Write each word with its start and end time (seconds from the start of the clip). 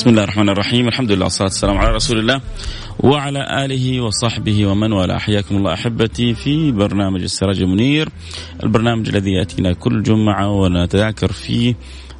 بسم 0.00 0.10
الله 0.10 0.24
الرحمن 0.24 0.48
الرحيم. 0.48 0.88
الحمد 0.88 1.12
لله 1.12 1.24
والصلاة 1.24 1.48
والسلام 1.48 1.78
على 1.78 1.94
رسول 1.94 2.18
الله 2.18 2.40
وعلى 3.00 3.64
آله 3.64 4.00
وصحبه 4.00 4.66
ومن 4.66 4.92
والاه. 4.92 5.18
حياكم 5.18 5.56
الله 5.56 5.72
أحبتي 5.72 6.34
في 6.34 6.72
برنامج 6.72 7.22
السراج 7.22 7.62
المنير. 7.62 8.08
البرنامج 8.62 9.08
الذي 9.08 9.30
يأتينا 9.30 9.72
كل 9.72 10.02
جمعة 10.02 10.50
ونتذاكر 10.50 11.32
فيه 11.32 11.74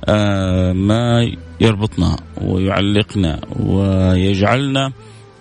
آه، 0.05 0.73
ما 0.73 1.33
يربطنا 1.61 2.17
ويعلقنا 2.41 3.41
ويجعلنا. 3.61 4.93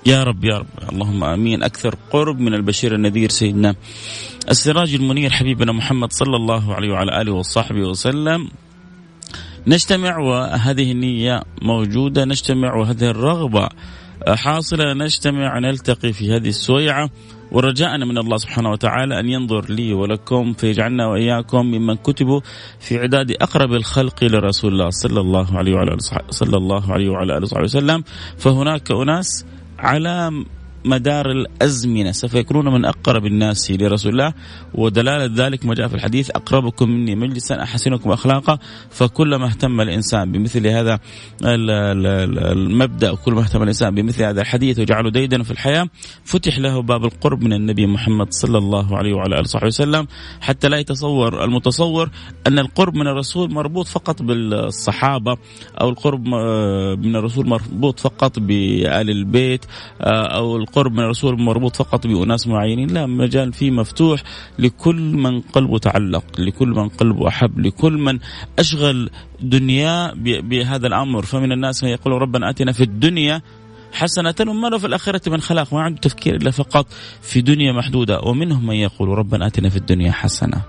يا 0.05 0.23
رب 0.23 0.43
يا 0.43 0.57
رب. 0.57 0.67
اللهم 0.91 1.23
آمين. 1.23 1.63
أكثر 1.63 1.95
قرب 2.11 2.39
من 2.39 2.53
البشير 2.53 2.95
النذير 2.95 3.29
سيدنا 3.29 3.75
السراج 4.49 4.93
المنير 4.93 5.29
حبيبنا 5.29 5.71
محمد 5.71 6.13
صلى 6.13 6.35
الله 6.35 6.75
عليه 6.75 6.91
وعلى 6.91 7.21
آله 7.21 7.31
وصحبه 7.31 7.79
وسلم. 7.79 8.47
نجتمع 9.67 10.17
وهذه 10.17 10.91
النية 10.91 11.43
موجودة 11.61 12.25
نجتمع 12.25 12.75
وهذه 12.75 13.09
الرغبة 13.09 13.69
حاصلة 14.27 14.93
نجتمع 14.93 15.59
نلتقي 15.59 16.13
في 16.13 16.35
هذه 16.35 16.49
السويعة. 16.49 17.09
ورجاءنا 17.51 18.05
من 18.05 18.17
الله 18.17 18.37
سبحانه 18.37 18.71
وتعالى 18.71 19.19
أن 19.19 19.29
ينظر 19.29 19.65
لي 19.69 19.93
ولكم 19.93 20.53
فيجعلنا 20.53 21.07
وإياكم 21.07 21.65
ممن 21.65 21.95
كتبوا 21.95 22.41
في 22.79 22.99
عداد 22.99 23.31
أقرب 23.31 23.73
الخلق 23.73 24.23
لرسول 24.23 24.71
الله 24.73 24.89
صلى 24.89 25.19
الله 25.19 25.57
عليه 25.57 25.73
وعلى 25.73 25.97
صلى 26.29 26.57
الله 26.57 26.91
عليه 26.91 27.09
وعلى 27.09 27.37
آله 27.37 27.43
وصحبه 27.43 27.63
وسلم. 27.63 28.03
فهناك 28.37 28.91
أناس 28.91 29.45
على 29.79 30.31
مدار 30.85 31.31
الأزمنة 31.31 32.11
سوف 32.11 32.33
يكونون 32.33 32.73
من 32.73 32.85
أقرب 32.85 33.25
الناس 33.25 33.71
لرسول 33.71 34.11
الله. 34.11 34.33
ودلالة 34.73 35.45
ذلك 35.45 35.65
ما 35.65 35.73
جاء 35.75 35.87
في 35.87 35.95
الحديث 35.95 36.29
أقربكم 36.29 36.89
مني 36.89 37.15
مجلسا 37.15 37.63
أحسنكم 37.63 38.11
أخلاقا. 38.11 38.57
فكلما 38.89 39.45
اهتم 39.45 39.81
الإنسان 39.81 40.31
بمثل 40.31 40.67
هذا 40.67 40.99
المبدأ 41.43 43.11
وكل 43.11 43.33
ما 43.33 43.41
اهتم 43.41 43.63
الإنسان 43.63 43.95
بمثل 43.95 44.23
هذا 44.23 44.41
الحديث 44.41 44.79
وجعله 44.79 45.09
ديدا 45.09 45.43
في 45.43 45.51
الحياة 45.51 45.89
فتح 46.23 46.59
له 46.59 46.81
باب 46.81 47.05
القرب 47.05 47.43
من 47.43 47.53
النبي 47.53 47.87
محمد 47.87 48.33
صلى 48.33 48.57
الله 48.57 48.97
عليه 48.97 49.13
وعلى 49.13 49.35
آله 49.35 49.41
وصحبه 49.41 49.67
وسلم. 49.67 50.07
حتى 50.41 50.69
لا 50.69 50.77
يتصور 50.77 51.43
المتصور 51.43 52.09
أن 52.47 52.59
القرب 52.59 52.95
من 52.95 53.07
الرسول 53.07 53.53
مربوط 53.53 53.87
فقط 53.87 54.21
بالصحابة 54.21 55.37
أو 55.81 55.89
القرب 55.89 56.27
من 57.05 57.15
الرسول 57.15 57.47
مربوط 57.47 57.99
فقط 57.99 58.39
بآل 58.39 59.09
البيت 59.09 59.65
أو 60.01 60.57
القرب 60.69 60.91
من 60.93 60.99
الرسول 60.99 61.41
مربوط 61.41 61.75
فقط 61.75 62.07
بأناس 62.07 62.47
معينين 62.47 62.89
لا 62.89 63.05
مجال 63.05 63.53
فيه 63.53 63.71
مفتوح 63.71 64.23
لكل 64.59 65.01
من 65.01 65.41
قلبه 65.41 65.77
تعلق 65.77 66.23
لكل 66.39 66.67
من 66.67 66.89
قلبه 66.89 67.27
أحب 67.27 67.59
لكل 67.59 67.93
من 67.93 68.19
أشغل 68.59 69.09
دنياه 69.41 70.13
بهذا 70.15 70.87
الأمر. 70.87 71.25
فمن 71.25 71.51
الناس 71.51 71.83
من 71.83 71.89
يقول 71.89 72.21
ربنا 72.21 72.49
آتنا 72.49 72.71
في 72.71 72.83
الدنيا 72.83 73.41
حسنة 73.93 74.35
وما 74.47 74.67
له 74.67 74.77
في 74.77 74.87
الآخرة 74.87 75.29
من 75.29 75.41
خلاق 75.41 75.73
ما 75.73 75.81
عنده 75.81 76.01
تفكير 76.01 76.35
إلا 76.35 76.51
فقط 76.51 76.87
في 77.21 77.41
دنيا 77.41 77.71
محدودة. 77.71 78.19
ومنهم 78.19 78.67
من 78.67 78.75
يقول 78.75 79.09
ربنا 79.09 79.47
آتنا 79.47 79.69
في 79.69 79.77
الدنيا 79.77 80.11
حسنة 80.11 80.61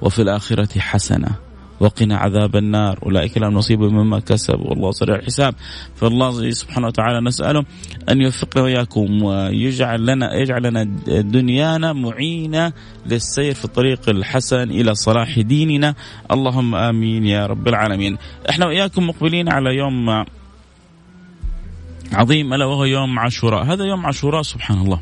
وفي 0.00 0.22
الآخرة 0.22 0.78
حسنة. 0.78 1.51
وقنا 1.80 2.16
عذاب 2.16 2.56
النار. 2.56 2.98
أولئك 3.02 3.38
لهم 3.38 3.54
نصيب 3.54 3.80
مما 3.80 4.20
كسبوا. 4.20 4.70
والله 4.70 4.90
سريع 4.90 5.16
الحساب. 5.16 5.54
فالله 5.96 6.50
سبحانه 6.50 6.86
وتعالى 6.86 7.20
نسأله 7.20 7.64
أن 8.08 8.20
يوفقنا 8.20 8.62
وإياكم 8.62 9.22
ويجعل 9.22 10.06
لنا 10.06 10.34
يجعل 10.34 10.62
لنا 10.62 10.84
دنيانا 11.20 11.92
معينة 11.92 12.72
للسير 13.06 13.54
في 13.54 13.64
الطريق 13.64 14.08
الحسن 14.08 14.70
إلى 14.70 14.94
صلاح 14.94 15.40
ديننا. 15.40 15.94
اللهم 16.30 16.74
آمين 16.74 17.26
يا 17.26 17.46
رب 17.46 17.68
العالمين. 17.68 18.18
إحنا 18.50 18.66
وإياكم 18.66 19.06
مقبلين 19.06 19.52
على 19.52 19.76
يوم 19.76 20.24
عظيم 22.12 22.54
ألا 22.54 22.64
وهو 22.64 22.84
يوم 22.84 23.18
عاشوراء. 23.18 23.64
هذا 23.64 23.84
يوم 23.84 24.06
عاشوراء 24.06 24.42
سبحان 24.42 24.78
الله. 24.78 25.00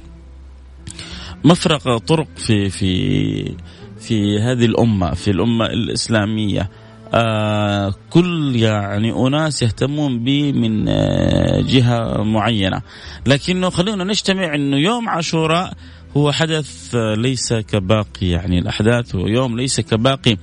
مفرق 1.45 1.97
طرق 1.97 2.29
في 2.37 2.71
في 2.71 3.55
في 4.00 4.41
هذه 4.41 4.65
الأمة 4.65 5.15
في 5.15 5.31
الأمة 5.31 5.66
الإسلامية. 5.66 6.71
آه 7.15 7.94
كل 8.11 8.56
يعني 8.56 9.12
أناس 9.12 9.62
يهتمون 9.62 10.25
به 10.25 10.53
من 10.53 10.88
آه 10.88 11.61
جهة 11.61 12.22
معينة. 12.22 12.83
لكنه 13.27 13.71
خلونا 13.71 14.05
نجتمع 14.05 14.55
أنه 14.55 14.77
يوم 14.77 15.09
عاشوراء 15.09 15.72
هو 16.16 16.33
حدث 16.33 16.94
آه 16.94 17.15
ليس 17.15 17.53
كباقي. 17.53 18.27
يعني 18.27 18.59
الأحداث 18.59 19.15
هو 19.15 19.27
يوم 19.27 19.56
ليس 19.56 19.81
كباقي. 19.81 20.37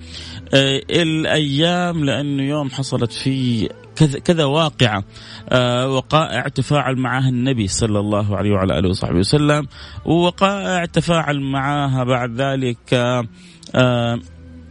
آه 0.53 0.81
الأيام 0.89 2.05
لأنه 2.05 2.43
يوم 2.43 2.69
حصلت 2.69 3.11
فيه 3.11 3.69
كذا 3.97 4.19
كذا 4.19 4.45
واقعة. 4.45 5.03
آه 5.49 5.87
وقائع 5.89 6.47
تفاعل 6.47 6.95
معها 6.95 7.29
النبي 7.29 7.67
صلى 7.67 7.99
الله 7.99 8.37
عليه 8.37 8.51
وعلى 8.51 8.79
آله 8.79 8.89
وصحبه 8.89 9.19
وسلم 9.19 9.67
ووقائع 10.05 10.85
تفاعل 10.85 11.41
معها 11.41 12.03
بعد 12.03 12.41
ذلك 12.41 12.93
آه 13.75 14.19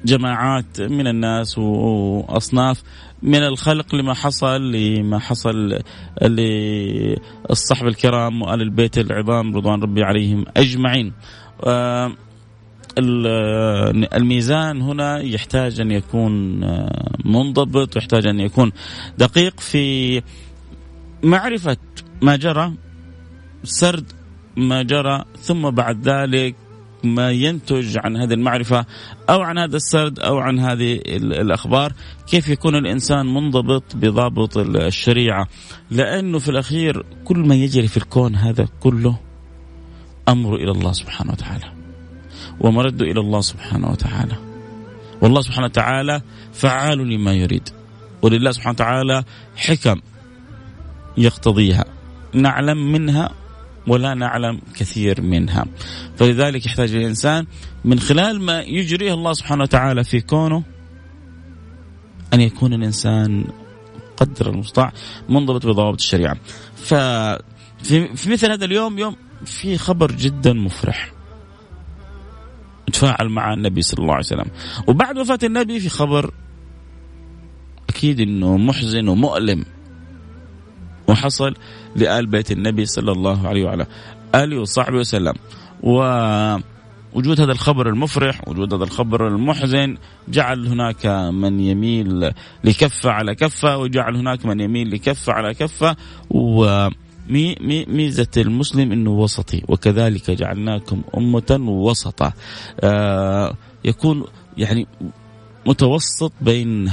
جماعات 0.04 0.80
من 0.80 1.06
الناس 1.06 1.58
وأصناف 1.58 2.82
من 3.22 3.42
الخلق 3.42 3.94
لما 3.94 4.14
حصل 4.14 4.72
لما 4.72 5.18
حصل 5.18 5.78
للصحب 6.22 7.86
الكرام 7.86 8.42
وآل 8.42 8.62
البيت 8.62 8.98
العظام 8.98 9.56
رضوان 9.56 9.82
ربي 9.82 10.02
عليهم 10.02 10.44
أجمعين. 10.56 11.12
آه 11.64 12.12
الميزان 12.98 14.82
هنا 14.82 15.18
يحتاج 15.18 15.80
أن 15.80 15.90
يكون 15.90 16.60
منضبط 17.24 17.96
ويحتاج 17.96 18.26
أن 18.26 18.40
يكون 18.40 18.72
دقيق. 19.18 19.60
في 19.60 20.22
معرفة 21.22 21.76
ما 22.22 22.36
جرى 22.36 22.72
سرد 23.64 24.12
ما 24.56 24.82
جرى 24.82 25.24
ثم 25.40 25.70
بعد 25.70 26.08
ذلك 26.08 26.54
ما 27.04 27.30
ينتج 27.30 27.98
عن 27.98 28.16
هذه 28.16 28.34
المعرفة 28.34 28.86
أو 29.30 29.40
عن 29.40 29.58
هذا 29.58 29.76
السرد 29.76 30.18
أو 30.18 30.38
عن 30.38 30.58
هذه 30.58 31.00
الأخبار 31.16 31.92
كيف 32.26 32.48
يكون 32.48 32.76
الإنسان 32.76 33.34
منضبط 33.34 33.96
بضابط 33.96 34.58
الشريعة. 34.58 35.48
لأنه 35.90 36.38
في 36.38 36.48
الأخير 36.48 37.04
كل 37.24 37.38
ما 37.38 37.54
يجري 37.54 37.88
في 37.88 37.96
الكون 37.96 38.34
هذا 38.34 38.68
كله 38.80 39.18
أمره 40.28 40.56
إلى 40.56 40.70
الله 40.70 40.92
سبحانه 40.92 41.32
وتعالى. 41.32 41.75
ومرده 42.60 43.04
إلى 43.04 43.20
الله 43.20 43.40
سبحانه 43.40 43.90
وتعالى. 43.90 44.36
والله 45.22 45.40
سبحانه 45.40 45.66
وتعالى 45.66 46.22
فعال 46.52 46.98
لما 46.98 47.32
يريد. 47.32 47.68
ولله 48.22 48.50
سبحانه 48.50 48.74
وتعالى 48.74 49.24
حكم 49.56 50.00
يقتضيها. 51.18 51.84
نعلم 52.32 52.92
منها 52.92 53.30
ولا 53.86 54.14
نعلم 54.14 54.60
كثير 54.74 55.22
منها. 55.22 55.64
فلذلك 56.16 56.66
يحتاج 56.66 56.94
الإنسان 56.94 57.46
من 57.84 58.00
خلال 58.00 58.40
ما 58.40 58.60
يجريه 58.60 59.14
الله 59.14 59.32
سبحانه 59.32 59.62
وتعالى 59.62 60.04
في 60.04 60.20
كونه 60.20 60.62
أن 62.34 62.40
يكون 62.40 62.72
الإنسان 62.72 63.44
قدر 64.16 64.50
المستطاع 64.50 64.92
منضبط 65.28 65.66
بضوابط 65.66 66.00
الشريعة. 66.00 66.36
ففي 66.76 68.16
في 68.16 68.30
مثل 68.30 68.50
هذا 68.50 68.64
اليوم 68.64 68.98
يوم 68.98 69.16
في 69.44 69.78
خبر 69.78 70.12
جدا 70.12 70.52
مفرح. 70.52 71.15
تفاعل 72.92 73.28
مع 73.28 73.54
النبي 73.54 73.82
صلى 73.82 73.98
الله 73.98 74.14
عليه 74.14 74.24
وسلم. 74.24 74.50
وبعد 74.86 75.18
وفاة 75.18 75.38
النبي 75.44 75.80
في 75.80 75.88
خبر 75.88 76.30
أكيد 77.88 78.20
أنه 78.20 78.56
محزن 78.56 79.08
ومؤلم. 79.08 79.64
وحصل 81.08 81.54
لآل 81.96 82.26
بيت 82.26 82.52
النبي 82.52 82.86
صلى 82.86 83.12
الله 83.12 83.48
عليه 83.48 83.64
وعلى 83.64 83.86
آله 84.34 84.60
وصحبه 84.60 84.96
وسلم. 84.96 85.34
ووجود 85.82 87.40
هذا 87.40 87.52
الخبر 87.52 87.88
المفرح 87.88 88.48
وجود 88.48 88.74
هذا 88.74 88.84
الخبر 88.84 89.28
المحزن 89.28 89.96
جعل 90.28 90.66
هناك 90.66 91.06
من 91.32 91.60
يميل 91.60 92.32
لكفة 92.64 93.10
على 93.10 93.34
كفة 93.34 93.78
وجعل 93.78 94.16
هناك 94.16 94.46
من 94.46 94.60
يميل 94.60 94.90
لكفة 94.90 95.32
على 95.32 95.54
كفة. 95.54 95.96
و 96.30 96.88
ميزة 97.88 98.28
المسلم 98.36 98.92
أنه 98.92 99.10
وسطي 99.10 99.62
وكذلك 99.68 100.30
جعلناكم 100.30 101.02
أمة 101.16 101.58
وسطة 101.68 102.32
آه 102.80 103.56
يكون 103.84 104.24
يعني 104.56 104.86
متوسط 105.66 106.32
بين 106.40 106.92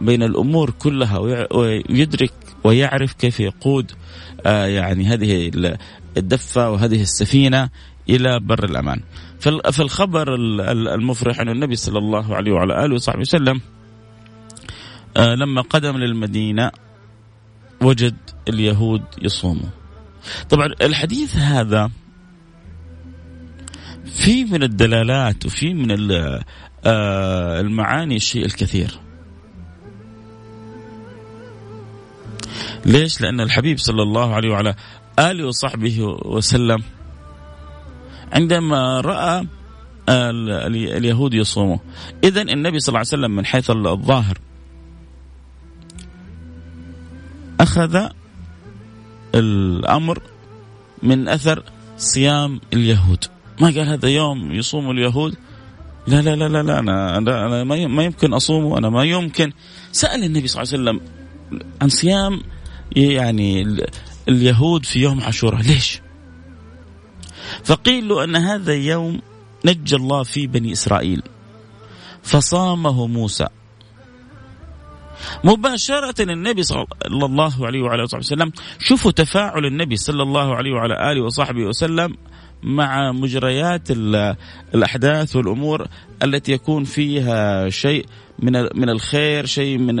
بين 0.00 0.22
الأمور 0.22 0.70
كلها 0.70 1.18
ويدرك 1.54 2.32
ويعرف 2.64 3.12
كيف 3.12 3.40
يقود 3.40 3.92
آه 4.46 4.66
يعني 4.66 5.04
هذه 5.04 5.50
الدفة 6.16 6.70
وهذه 6.70 7.02
السفينة 7.02 7.70
إلى 8.08 8.40
بر 8.40 8.64
الأمان. 8.64 9.00
فالخبر 9.40 10.34
المفرح 10.94 11.40
أن 11.40 11.48
النبي 11.48 11.76
صلى 11.76 11.98
الله 11.98 12.34
عليه 12.34 12.52
وعلى 12.52 12.84
آله 12.84 12.94
وصحبه 12.94 13.20
وسلم 13.20 13.60
آه 15.16 15.34
لما 15.34 15.60
قدم 15.62 15.96
للمدينة 15.96 16.70
وجد 17.82 18.16
اليهود 18.48 19.02
يصوموا 19.22 19.68
طبعا 20.50 20.66
الحديث 20.82 21.36
هذا 21.36 21.90
في 24.04 24.44
من 24.44 24.62
الدلالات 24.62 25.46
وفي 25.46 25.74
من 25.74 26.10
آه، 26.84 27.60
المعاني 27.60 28.16
الشيء 28.16 28.44
الكثير. 28.44 28.98
ليش؟ 32.86 33.20
لأن 33.20 33.40
الحبيب 33.40 33.78
صلى 33.78 34.02
الله 34.02 34.34
عليه 34.34 34.50
وعلى 34.50 34.74
آله 35.18 35.46
وصحبه 35.46 36.00
وسلم 36.24 36.82
عندما 38.32 39.00
رأى 39.00 39.46
اليهود 40.08 41.34
يصوموا 41.34 41.78
إذا 42.24 42.42
النبي 42.42 42.78
صلى 42.80 42.88
الله 42.88 42.98
عليه 42.98 43.08
وسلم 43.08 43.30
من 43.30 43.46
حيث 43.46 43.70
الظاهر 43.70 44.38
أخذ 47.60 48.08
الأمر 49.34 50.22
من 51.02 51.28
أثر 51.28 51.62
صيام 51.98 52.60
اليهود. 52.72 53.24
ما 53.60 53.66
قال 53.66 53.88
هذا 53.88 54.08
يوم 54.08 54.52
يصوم 54.52 54.90
اليهود؟ 54.90 55.36
لا 56.06 56.22
لا 56.22 56.36
لا 56.36 56.48
لا, 56.48 56.62
لا 56.62 56.78
أنا, 56.78 57.18
أنا 57.18 57.64
ما 57.64 58.04
يمكن 58.04 58.34
أصوم 58.34 58.72
أنا 58.72 58.90
ما 58.90 59.04
يمكن. 59.04 59.52
سأل 59.92 60.24
النبي 60.24 60.48
صلى 60.48 60.62
الله 60.62 60.72
عليه 60.72 60.82
وسلم 60.82 61.00
عن 61.82 61.88
صيام 61.88 62.42
يعني 62.96 63.76
اليهود 64.28 64.84
في 64.84 65.02
يوم 65.02 65.20
عاشوراء. 65.20 65.62
ليش؟ 65.62 66.00
فقيل 67.64 68.08
له 68.08 68.24
أن 68.24 68.36
هذا 68.36 68.74
يوم 68.74 69.20
نجى 69.64 69.96
الله 69.96 70.22
فيه 70.22 70.46
بني 70.46 70.72
إسرائيل 70.72 71.22
فصامه 72.22 73.06
موسى. 73.06 73.46
مباشرة 75.44 76.22
النبي 76.22 76.62
صلى 76.62 76.86
الله 77.12 77.66
عليه 77.66 77.82
وعلى 77.82 78.04
آله 78.04 78.18
وسلم. 78.18 78.52
شوفوا 78.78 79.10
تفاعل 79.10 79.66
النبي 79.66 79.96
صلى 79.96 80.22
الله 80.22 80.54
عليه 80.54 80.72
وعلى 80.72 81.12
آله 81.12 81.22
وصحبه 81.22 81.62
وسلم 81.62 82.16
مع 82.62 83.12
مجريات 83.12 83.88
الأحداث 84.74 85.36
والأمور 85.36 85.86
التي 86.22 86.52
يكون 86.52 86.84
فيها 86.84 87.68
شيء 87.68 88.06
من 88.38 88.52
من 88.52 88.90
الخير 88.90 89.46
شيء 89.46 89.78
من 89.78 90.00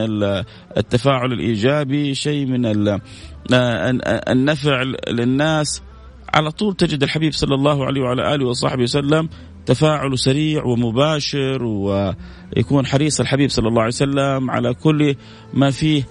التفاعل 0.76 1.32
الإيجابي 1.32 2.14
شيء 2.14 2.46
من 2.46 2.62
النفع 4.28 4.82
للناس. 5.08 5.82
على 6.34 6.50
طول 6.50 6.74
تجد 6.74 7.02
الحبيب 7.02 7.32
صلى 7.32 7.54
الله 7.54 7.86
عليه 7.86 8.00
وعلى 8.00 8.34
آله 8.34 8.46
وصحبه 8.46 8.82
وسلم 8.82 9.28
تفاعله 9.68 10.16
سريع 10.16 10.64
ومباشر 10.64 11.64
ويكون 11.64 12.86
حريص 12.86 13.20
الحبيب 13.20 13.50
صلى 13.50 13.68
الله 13.68 13.82
عليه 13.82 13.92
وسلم 13.92 14.50
على 14.50 14.74
كل 14.74 15.14
ما 15.54 15.70
فيه 15.70 16.06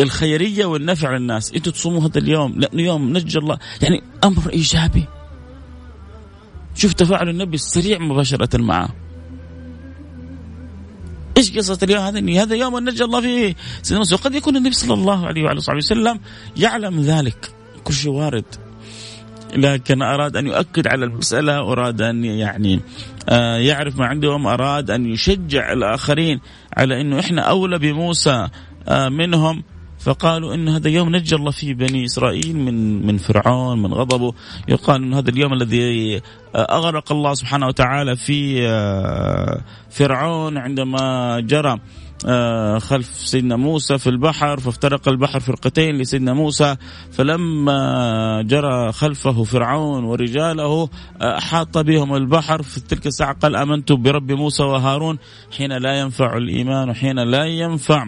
الخيرية 0.00 0.64
والنفع 0.64 1.16
للناس. 1.16 1.52
أنتم 1.52 1.70
تصوموا 1.70 2.00
هذا 2.00 2.18
اليوم 2.18 2.60
لأنه 2.60 2.82
يوم 2.82 3.16
نجى 3.16 3.38
الله. 3.38 3.58
يعني 3.82 4.02
أمر 4.24 4.52
إيجابي. 4.52 5.04
شوف 6.74 6.92
تفاعل 6.92 7.28
النبي 7.28 7.54
السريع 7.54 7.98
مباشرة 7.98 8.58
معه. 8.58 8.88
إيش 11.36 11.56
قصة 11.56 11.78
اليوم؟ 11.82 12.02
هذا 12.02 12.42
هذا 12.42 12.56
يوم 12.56 12.78
نجى 12.78 13.04
الله 13.04 13.20
فيه. 13.20 13.56
سيدنا 13.82 14.04
وقد 14.12 14.34
يكون 14.34 14.56
النبي 14.56 14.74
صلى 14.74 14.94
الله 14.94 15.26
عليه 15.26 15.42
وعلى 15.42 15.60
صحبه 15.60 15.78
وسلم 15.78 16.20
يعلم 16.56 17.00
ذلك. 17.00 17.52
كل 17.84 17.94
شيء 17.94 18.12
وارد. 18.12 18.69
لكن 19.56 20.02
أراد 20.02 20.36
أن 20.36 20.46
يؤكد 20.46 20.86
على 20.86 21.04
المسألة 21.04 21.58
أراد 21.72 22.02
أن 22.02 22.24
يعني 22.24 22.80
آه، 23.28 23.56
يعرف 23.56 23.98
ما 23.98 24.06
عندهم 24.06 24.46
أراد 24.46 24.90
أن 24.90 25.06
يشجع 25.06 25.72
الآخرين 25.72 26.40
على 26.76 27.00
أنه 27.00 27.20
إحنا 27.20 27.42
أولى 27.42 27.78
بموسى 27.78 28.48
آه، 28.88 29.08
منهم. 29.08 29.62
فقالوا 30.00 30.54
إن 30.54 30.68
هذا 30.68 30.88
يوم 30.88 31.16
نجى 31.16 31.34
الله 31.34 31.50
فيه 31.50 31.74
بني 31.74 32.04
إسرائيل 32.04 32.56
من 32.56 33.06
من 33.06 33.16
فرعون 33.16 33.82
من 33.82 33.94
غضبه. 33.94 34.34
يقال 34.68 35.02
إن 35.02 35.14
هذا 35.14 35.30
اليوم 35.30 35.52
الذي 35.52 36.16
آه، 36.54 36.58
أغرق 36.58 37.12
الله 37.12 37.34
سبحانه 37.34 37.66
وتعالى 37.66 38.16
في 38.16 38.62
فرعون 39.90 40.58
عندما 40.58 41.40
جرى. 41.40 41.80
خلف 42.78 43.06
سيدنا 43.06 43.56
موسى 43.56 43.98
في 43.98 44.06
البحر 44.06 44.60
فافترق 44.60 45.08
البحر 45.08 45.40
فرقتين 45.40 45.98
لسيدنا 45.98 46.32
موسى 46.32 46.76
فلما 47.10 48.42
جرى 48.42 48.92
خلفه 48.92 49.44
فرعون 49.44 50.04
ورجاله 50.04 50.88
آه، 51.20 51.38
أحاط 51.38 51.78
بهم 51.78 52.14
البحر 52.14 52.62
في 52.62 52.80
تلك 52.80 53.06
الساعة 53.06 53.32
قال 53.32 53.56
آمنت 53.56 53.92
برب 53.92 54.32
موسى 54.32 54.62
وهارون 54.62 55.18
حين 55.56 55.72
لا 55.72 56.00
ينفع 56.00 56.36
الإيمان 56.36 56.90
وحين 56.90 57.18
لا 57.18 57.44
ينفع. 57.44 58.06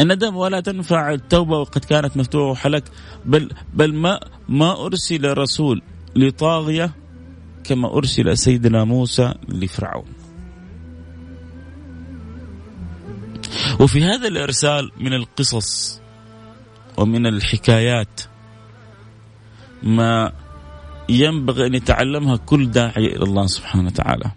الندم 0.00 0.36
ولا 0.36 0.60
تنفع 0.60 1.12
التوبة 1.12 1.58
وقد 1.58 1.84
كانت 1.84 2.16
مفتوحة 2.16 2.68
لك 2.68 2.84
بل 3.24 3.50
بل 3.74 3.94
ما 3.94 4.20
ما 4.48 4.86
أرسل 4.86 5.38
رسول 5.38 5.82
لطاغية 6.16 6.94
كما 7.64 7.96
أرسل 7.96 8.38
سيدنا 8.38 8.84
موسى 8.84 9.34
لفرعون. 9.48 10.15
وفي 13.80 14.04
هذا 14.04 14.28
الإرسال 14.28 14.90
من 15.00 15.12
القصص 15.12 16.00
ومن 16.96 17.26
الحكايات 17.26 18.20
ما 19.82 20.32
ينبغي 21.08 21.66
أن 21.66 21.74
يتعلمها 21.74 22.36
كل 22.36 22.70
داعي 22.70 23.06
إلى 23.16 23.24
الله 23.24 23.46
سبحانه 23.46 23.86
وتعالى. 23.86 24.30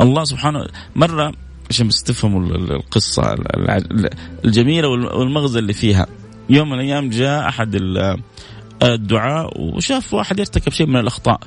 الله 0.00 0.24
سبحانه 0.24 0.66
مرة 0.96 1.32
عشان 1.70 1.88
بس 1.88 2.02
تفهموا 2.02 2.56
القصة 2.56 3.36
الجميلة 4.44 4.88
والمغزى 4.88 5.58
اللي 5.58 5.72
فيها. 5.72 6.06
يوم 6.50 6.68
من 6.68 6.74
الأيام 6.74 7.10
جاء 7.10 7.48
أحد 7.48 7.74
الدعاء 8.82 9.60
وشاف 9.60 10.14
واحد 10.14 10.38
يرتكب 10.38 10.72
شيء 10.72 10.86
من 10.86 10.96
الأخطاء. 10.96 11.40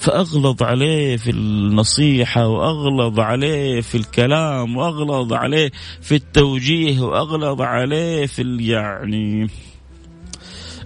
فأغلظ 0.00 0.62
عليه 0.62 1.16
في 1.16 1.30
النصيحة 1.30 2.48
وأغلظ 2.48 3.20
عليه 3.20 3.80
في 3.80 3.94
الكلام 3.94 4.76
وأغلظ 4.76 5.32
عليه 5.32 5.70
في 6.00 6.14
التوجيه 6.14 7.00
وأغلظ 7.00 7.60
عليه 7.60 8.26
في 8.26 8.56
يعني 8.60 9.50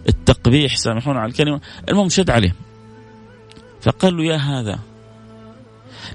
التقبيح 0.09 0.77
سامحونا 0.77 1.21
على 1.21 1.31
الكلمة. 1.31 1.61
المهم 1.89 2.09
شد 2.09 2.31
عليه. 2.31 2.55
فقال 3.81 4.17
له 4.17 4.25
يا 4.25 4.37
هذا 4.37 4.79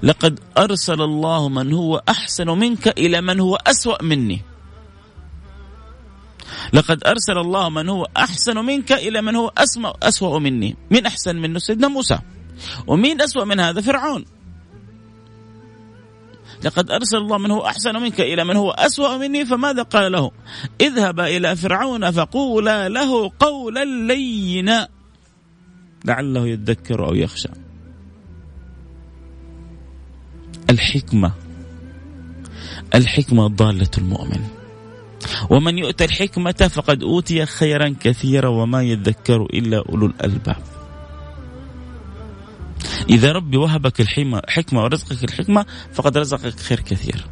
لقد 0.02 0.40
أرسل 0.58 1.02
الله 1.02 1.48
من 1.48 1.72
هو 1.72 2.02
أحسن 2.08 2.46
منك 2.48 2.88
إلى 2.88 3.20
من 3.20 3.40
هو 3.40 3.56
أسوأ 3.56 4.02
مني. 4.02 4.51
لقد 6.72 7.04
أرسل 7.06 7.38
الله 7.38 7.68
من 7.68 7.88
هو 7.88 8.06
أحسن 8.16 8.58
منك 8.58 8.92
إلى 8.92 9.22
من 9.22 9.36
هو 9.36 9.52
أسمى 9.58 9.92
أسوأ 10.02 10.38
مني. 10.38 10.76
من 10.90 11.06
أحسن 11.06 11.36
منه؟ 11.36 11.58
سيدنا 11.58 11.88
موسى. 11.88 12.18
ومين 12.86 13.20
أسوأ 13.20 13.44
من 13.44 13.60
هذا؟ 13.60 13.80
فرعون. 13.80 14.24
لقد 16.64 16.90
أرسل 16.90 17.16
الله 17.16 17.38
من 17.38 17.50
هو 17.50 17.66
أحسن 17.66 17.94
منك 18.02 18.20
إلى 18.20 18.44
من 18.44 18.56
هو 18.56 18.70
أسوأ 18.70 19.16
مني 19.16 19.44
فماذا 19.44 19.82
قال 19.82 20.12
له؟ 20.12 20.30
اذهب 20.80 21.20
إلى 21.20 21.56
فرعون 21.56 22.10
فقولا 22.10 22.88
له 22.88 23.32
قولا 23.38 23.84
لينا. 23.84 24.88
لعله 26.04 26.46
يذكر 26.46 27.08
أو 27.08 27.14
يخشى. 27.14 27.48
الحكمة 30.70 31.32
الحكمة 32.94 33.46
ضالة 33.46 33.90
المؤمن. 33.98 34.61
ومن 35.50 35.78
يؤتى 35.78 36.04
الحكمة 36.04 36.70
فقد 36.74 37.02
أوتي 37.02 37.46
خيرا 37.46 37.94
كثيرا 38.00 38.48
وما 38.48 38.82
يذكر 38.82 39.42
إلا 39.42 39.84
أولو 39.88 40.06
الألباب. 40.06 40.62
إذا 43.10 43.32
ربي 43.32 43.56
وهبك 43.56 44.00
الحكمة 44.00 44.42
حكمة 44.48 44.82
ورزقك 44.82 45.24
الحكمة 45.24 45.66
فقد 45.92 46.18
رزقك 46.18 46.60
خير 46.60 46.80
كثير. 46.80 47.24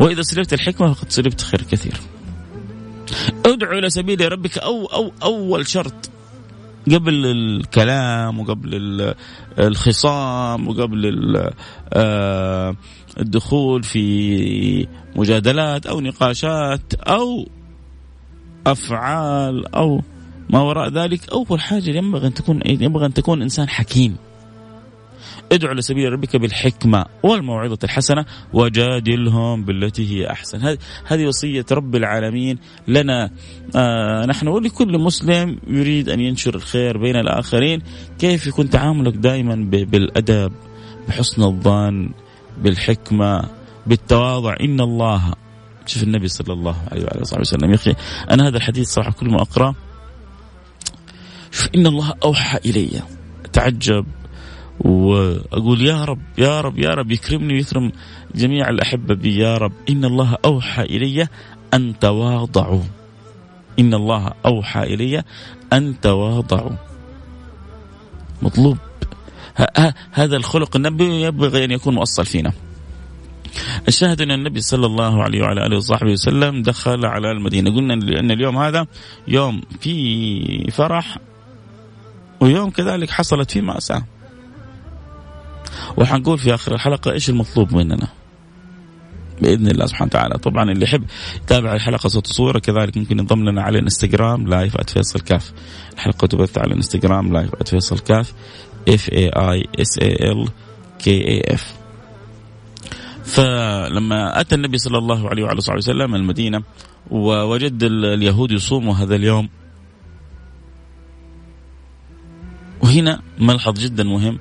وإذا 0.00 0.22
سلبت 0.22 0.52
الحكمة 0.52 0.92
فقد 0.92 1.10
سلبت 1.10 1.40
خير 1.40 1.62
كثير. 1.62 2.00
ادعو 3.46 3.78
إلى 3.78 3.90
سبيل 3.90 4.32
ربك 4.32 4.58
أو 4.58 4.86
أو 4.86 5.12
أول 5.22 5.66
شرط. 5.66 6.10
قبل 6.86 7.26
الكلام 7.26 8.40
وقبل 8.40 9.14
الخصام 9.58 10.68
وقبل 10.68 11.36
آه، 11.92 12.76
الدخول 13.18 13.82
في 13.82 14.86
مجادلات 15.16 15.86
أو 15.86 16.00
نقاشات 16.00 16.94
أو 16.94 17.48
أفعال 18.66 19.74
أو 19.74 20.00
ما 20.50 20.60
وراء 20.60 20.88
ذلك 20.88 21.28
أول 21.32 21.60
حاجة 21.60 21.90
ينبغي 21.90 22.26
أن 22.26 22.34
تكون 22.34 22.60
ينبغي 22.66 23.06
أن 23.06 23.14
تكون 23.14 23.42
إنسان 23.42 23.68
حكيم. 23.68 24.16
ادعو 25.52 25.72
لسبيل 25.72 26.12
ربك 26.12 26.36
بالحكمة 26.36 27.04
والموعظة 27.22 27.78
الحسنة 27.84 28.24
وجادلهم 28.52 29.64
بالتي 29.64 30.10
هي 30.10 30.30
أحسن. 30.30 30.76
هذه 31.04 31.26
وصية 31.26 31.66
رب 31.72 31.96
العالمين 31.96 32.58
لنا. 32.88 33.30
آه 33.76 34.26
نحن 34.26 34.48
ولكل 34.48 34.98
مسلم 34.98 35.58
يريد 35.66 36.08
أن 36.08 36.20
ينشر 36.20 36.54
الخير 36.54 36.98
بين 36.98 37.16
الآخرين. 37.16 37.82
كيف 38.18 38.46
يكون 38.46 38.70
تعاملك 38.70 39.14
دائما 39.14 39.54
بالأدب 39.70 40.52
بحسن 41.08 41.42
الظن 41.42 42.10
بالحكمة 42.58 43.48
بالتواضع. 43.86 44.56
إن 44.60 44.80
الله 44.80 45.34
شوف 45.86 46.02
النبي 46.02 46.28
صلى 46.28 46.52
الله 46.52 46.76
عليه 46.92 47.04
وعلى 47.04 47.24
صحبه 47.24 47.40
وسلم 47.40 47.70
يا 47.70 47.74
أخي 47.74 47.94
أنا 48.30 48.48
هذا 48.48 48.56
الحديث 48.56 48.88
صراحة 48.88 49.12
كل 49.12 49.30
ما 49.30 49.42
أقرأ 49.42 49.74
شوف 51.50 51.68
إن 51.74 51.86
الله 51.86 52.14
أوحى 52.24 52.58
إلي. 52.66 53.02
تعجب 53.52 54.06
وأقول 54.80 55.80
يا 55.80 56.04
رب 56.04 56.20
يا 56.38 56.60
رب 56.60 56.78
يا 56.78 56.90
رب 56.90 57.10
يكرمني 57.10 57.54
ويكرم 57.54 57.92
جميع 58.34 58.68
الأحبة 58.68 59.14
بي 59.14 59.38
يا 59.38 59.56
رب. 59.56 59.72
إن 59.90 60.04
الله 60.04 60.36
أوحى 60.44 60.82
إلي 60.82 61.28
أن 61.74 61.98
تواضعوا. 61.98 62.82
إن 63.78 63.94
الله 63.94 64.32
أوحى 64.46 64.82
إلي 64.82 65.22
أن 65.72 66.00
تواضعوا. 66.00 66.76
مطلوب. 68.42 68.78
هذا 70.12 70.36
الخلق 70.36 70.76
النبي 70.76 71.22
ينبغي 71.22 71.64
أن 71.64 71.70
يكون 71.70 71.94
مؤصل 71.94 72.26
فينا. 72.26 72.52
الشاهد 73.88 74.20
أن 74.20 74.30
النبي 74.30 74.60
صلى 74.60 74.86
الله 74.86 75.22
عليه 75.22 75.42
وعلى 75.42 75.66
آله 75.66 75.76
وصحبه 75.76 76.10
وسلم 76.10 76.62
دخل 76.62 77.06
على 77.06 77.30
المدينة. 77.30 77.70
قلنا 77.70 77.94
ان 77.94 78.30
اليوم 78.30 78.58
هذا 78.58 78.86
يوم 79.28 79.60
في 79.80 80.70
فرح 80.70 81.18
ويوم 82.40 82.70
كذلك 82.70 83.10
حصلت 83.10 83.50
فيه 83.50 83.60
مأساة. 83.60 84.02
وحنقول 85.96 86.38
في 86.38 86.54
آخر 86.54 86.74
الحلقة 86.74 87.12
إيش 87.12 87.30
المطلوب 87.30 87.74
مننا؟ 87.74 88.08
بإذن 89.42 89.66
الله 89.66 89.86
سبحانه 89.86 90.08
وتعالى. 90.08 90.38
طبعا 90.38 90.70
اللي 90.70 90.84
يحب 90.84 91.04
يتابع 91.36 91.74
الحلقة 91.74 92.08
صوت 92.08 92.28
وصورة 92.28 92.58
كذلك 92.58 92.96
ممكن 92.96 93.18
ينضم 93.18 93.48
لنا 93.48 93.62
على 93.62 93.78
الانستغرام 93.78 94.46
لايف 94.46 94.76
@فيصل 94.76 95.20
كاف. 95.20 95.52
الحلقة 95.94 96.26
تبث 96.26 96.58
على 96.58 96.66
الانستغرام 96.66 97.32
live 97.32 97.50
@فيصل 97.66 97.98
كاف. 97.98 98.32
F 98.88 99.12
A 99.12 99.28
I 99.28 99.64
S 99.80 99.98
A 99.98 100.32
L 100.32 100.48
K 100.98 101.28
A 101.28 101.54
F 101.54 101.74
فلما 103.24 104.40
أتى 104.40 104.54
النبي 104.54 104.78
صلى 104.78 104.98
الله 104.98 105.28
عليه 105.28 105.44
وعلى 105.44 105.60
صحبه 105.60 105.78
وسلم 105.78 106.14
المدينة 106.14 106.62
ووجد 107.10 107.82
اليهود 107.82 108.50
يصوموا 108.50 108.94
هذا 108.94 109.14
اليوم 109.14 109.48
وهنا 112.82 113.20
ملحظ 113.38 113.78
جدا 113.78 114.04
مهم. 114.04 114.38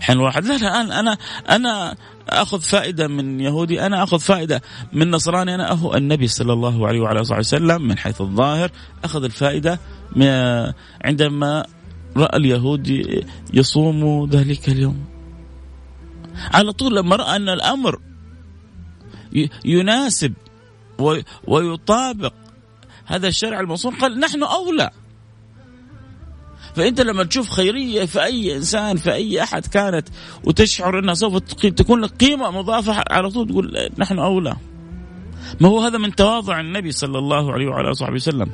حين 0.00 0.16
الواحد 0.16 0.44
لا 0.44 0.58
لا 0.58 0.80
أنا 0.80 1.00
أنا 1.00 1.18
أنا 1.50 1.96
أخذ 2.28 2.60
فائدة 2.60 3.08
من 3.08 3.40
يهودي 3.40 3.86
أنا 3.86 4.02
أخذ 4.02 4.18
فائدة 4.20 4.62
من 4.92 5.10
نصراني 5.10 5.54
أنا 5.54 5.72
هو 5.72 5.94
النبي 5.94 6.26
صلى 6.26 6.52
الله 6.52 6.86
عليه 6.86 7.00
وعلى 7.00 7.20
اله 7.20 7.38
وسلم 7.38 7.82
من 7.82 7.98
حيث 7.98 8.20
الظاهر 8.20 8.70
أخذ 9.04 9.24
الفائدة 9.24 9.78
عندما 11.04 11.64
رأى 12.16 12.36
اليهود 12.36 13.02
يصوموا 13.54 14.26
ذلك 14.26 14.68
اليوم. 14.68 15.04
على 16.54 16.72
طول 16.72 16.96
لما 16.96 17.16
رأى 17.16 17.36
أن 17.36 17.48
الأمر 17.48 18.00
يناسب 19.64 20.32
ويطابق 21.46 22.32
هذا 23.06 23.28
الشرع 23.28 23.60
المصون 23.60 23.94
قال 23.94 24.20
نحن 24.20 24.42
أولى. 24.42 24.90
فأنت 26.74 27.00
لما 27.00 27.24
تشوف 27.24 27.50
خيرية 27.50 28.04
في 28.04 28.24
أي 28.24 28.56
إنسان 28.56 28.96
في 28.96 29.12
أي 29.12 29.42
أحد 29.42 29.66
كانت 29.66 30.08
وتشعر 30.44 30.98
أنها 30.98 31.14
سوف 31.14 31.36
تكون 31.36 32.00
لك 32.00 32.10
قيمة 32.10 32.50
مضافة 32.50 33.04
على 33.10 33.30
طول 33.30 33.48
تقول 33.48 33.90
نحن 33.98 34.18
أولى. 34.18 34.56
ما 35.60 35.68
هو 35.68 35.80
هذا 35.80 35.98
من 35.98 36.14
تواضع 36.14 36.60
النبي 36.60 36.92
صلى 36.92 37.18
الله 37.18 37.52
عليه 37.52 37.66
وعلى 37.66 37.80
اله 37.80 37.90
وصحبه 37.90 38.14
وسلم. 38.14 38.50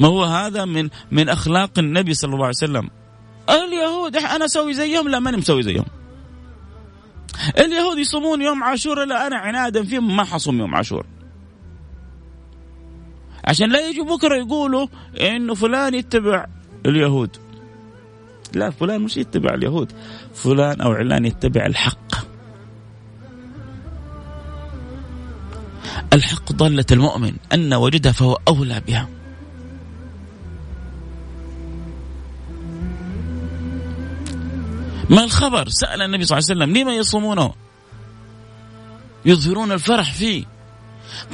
ما 0.00 0.08
هو 0.08 0.24
هذا 0.24 0.64
من 0.64 0.88
من 1.10 1.28
أخلاق 1.28 1.78
النبي 1.78 2.14
صلى 2.14 2.34
الله 2.34 2.46
عليه 2.46 2.56
وسلم. 2.56 2.90
اليهود 3.50 4.16
أنا 4.16 4.44
أسوي 4.44 4.74
زيهم 4.74 5.08
لا 5.08 5.18
ماني 5.18 5.36
مسوي 5.36 5.62
زيهم 5.62 5.84
اليهود 7.58 7.98
يصومون 7.98 8.42
يوم 8.42 8.62
عاشور 8.64 9.04
لا 9.04 9.26
أنا 9.26 9.36
عنادا 9.36 9.84
فيهم 9.84 10.16
ما 10.16 10.24
حصوم 10.24 10.58
يوم 10.58 10.74
عاشور. 10.74 11.06
عشان 13.44 13.72
لا 13.72 13.88
يجوا 13.88 14.16
بكرة 14.16 14.36
يقولوا 14.36 14.86
إنه 15.20 15.54
فلان 15.54 15.94
يتبع 15.94 16.46
اليهود. 16.86 17.36
لا 18.54 18.70
فلان 18.70 19.00
مش 19.00 19.16
يتبع 19.16 19.54
اليهود 19.54 19.92
فلان 20.34 20.80
أو 20.80 20.92
علان 20.92 21.24
يتبع 21.24 21.66
الحق. 21.66 22.14
الحق 26.12 26.52
ضالة 26.52 26.86
المؤمن 26.92 27.36
أن 27.54 27.74
وجدها 27.74 28.12
فهو 28.12 28.38
أولى 28.48 28.82
بها. 28.86 29.08
ما 35.12 35.24
الخبر؟ 35.24 35.68
سأل 35.68 36.02
النبي 36.02 36.24
صلى 36.24 36.38
الله 36.38 36.48
عليه 36.50 36.60
وسلم 36.60 36.76
لما 36.76 36.96
يصومونه 36.96 37.52
يظهرون 39.24 39.72
الفرح 39.72 40.12
فيه. 40.12 40.44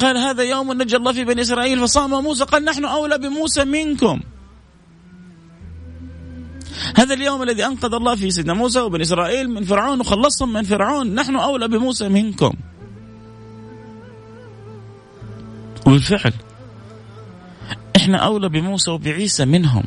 قال 0.00 0.16
هذا 0.16 0.42
يوم 0.42 0.72
نجى 0.72 0.96
الله 0.96 1.12
في 1.12 1.24
بني 1.24 1.42
إسرائيل 1.42 1.80
فصام 1.80 2.10
موسى 2.10 2.44
قال 2.44 2.64
نحن 2.64 2.84
أولى 2.84 3.18
بموسى 3.18 3.64
منكم. 3.64 4.20
هذا 6.96 7.14
اليوم 7.14 7.42
الذي 7.42 7.66
أنقذ 7.66 7.94
الله 7.94 8.14
فيه 8.14 8.30
سيدنا 8.30 8.54
موسى 8.54 8.80
وبني 8.80 9.02
إسرائيل 9.02 9.50
من 9.50 9.64
فرعون 9.64 10.00
وخلصهم 10.00 10.52
من 10.52 10.62
فرعون. 10.62 11.14
نحن 11.14 11.36
أولى 11.36 11.68
بموسى 11.68 12.08
منكم. 12.08 12.52
وبالفعل 15.86 16.32
إحنا 17.96 18.18
أولى 18.18 18.48
بموسى 18.48 18.90
وبعيسى 18.90 19.44
منهم. 19.44 19.84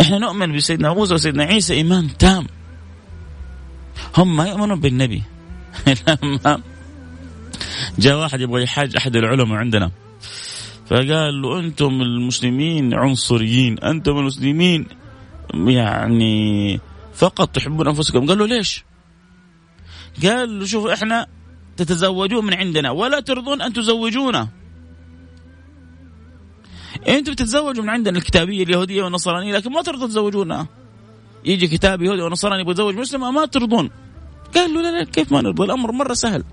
إحنا 0.00 0.18
نؤمن 0.18 0.56
بسيدنا 0.56 0.94
موسى 0.94 1.14
وسيدنا 1.14 1.44
عيسى 1.44 1.74
ايمان 1.74 2.16
تام. 2.16 2.46
هم 4.16 4.36
ما 4.36 4.48
يؤمنون 4.48 4.80
بالنبي. 4.80 5.22
جاء 7.98 8.18
واحد 8.18 8.40
يبغى 8.40 8.62
يحاج 8.62 8.96
أحد 8.96 9.16
العلماء 9.16 9.58
عندنا. 9.58 9.90
فقال 10.86 11.42
له 11.42 11.60
أنتم 11.60 12.02
المسلمين 12.02 12.94
عنصريين. 12.94 13.78
أنتم 13.78 14.18
المسلمين 14.18 14.86
يعني 15.54 16.80
فقط 17.14 17.48
تحبون 17.48 17.88
أنفسكم. 17.88 18.26
قال 18.26 18.38
له 18.38 18.46
ليش؟ 18.46 18.84
قال 20.22 20.58
له 20.58 20.66
شوف 20.66 20.86
إحنا 20.86 21.26
تتزوجون 21.76 22.44
من 22.44 22.54
عندنا 22.54 22.90
ولا 22.90 23.20
ترضون 23.20 23.62
أن 23.62 23.72
تزوجونا. 23.72 24.48
أنتم 27.08 27.32
بتتزوجوا 27.32 27.82
من 27.82 27.88
عندنا 27.90 28.18
الكتابية 28.18 28.62
اليهودية 28.62 29.02
والنصرانية 29.02 29.52
لكن 29.52 29.72
ما 29.72 29.82
ترضون 29.82 30.08
تزوجونا. 30.08 30.66
يجي 31.44 31.66
كتاب 31.66 32.02
يهودي 32.02 32.22
ونصراني 32.22 32.60
يبغى 32.60 32.72
يتزوج 32.72 32.94
مسلمه 32.94 33.30
ما 33.30 33.46
ترضون. 33.46 33.90
قال 34.54 34.74
له 34.74 34.82
لا 34.82 34.98
لا 34.98 35.04
كيف 35.04 35.32
ما 35.32 35.42
نرضى؟ 35.42 35.64
الأمر 35.64 35.92
مرة 35.92 36.14
سهل. 36.14 36.44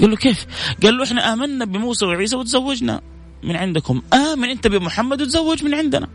قال 0.00 0.10
له 0.10 0.16
كيف؟ 0.16 0.46
قال 0.82 0.96
له 0.96 1.04
إحنا 1.04 1.32
آمنا 1.32 1.64
بموسى 1.64 2.06
وعيسى 2.06 2.36
وتزوجنا 2.36 3.00
من 3.42 3.56
عندكم. 3.56 4.02
آمن 4.12 4.48
أنت 4.48 4.66
بمحمد 4.66 5.22
وتزوج 5.22 5.64
من 5.64 5.74
عندنا. 5.74 6.08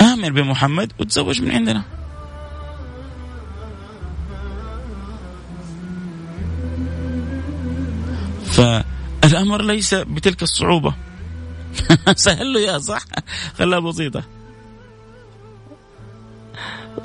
آمن 0.00 0.28
بمحمد 0.28 0.92
وتزوج 1.00 1.42
من 1.42 1.50
عندنا. 1.50 1.99
فالأمر 8.50 9.62
ليس 9.62 9.94
بتلك 9.94 10.42
الصعوبة. 10.42 10.94
سهل 12.16 12.52
له 12.52 12.60
يا 12.60 12.78
صح؟ 12.78 13.02
خلاها 13.58 13.80
بسيطة. 13.80 14.22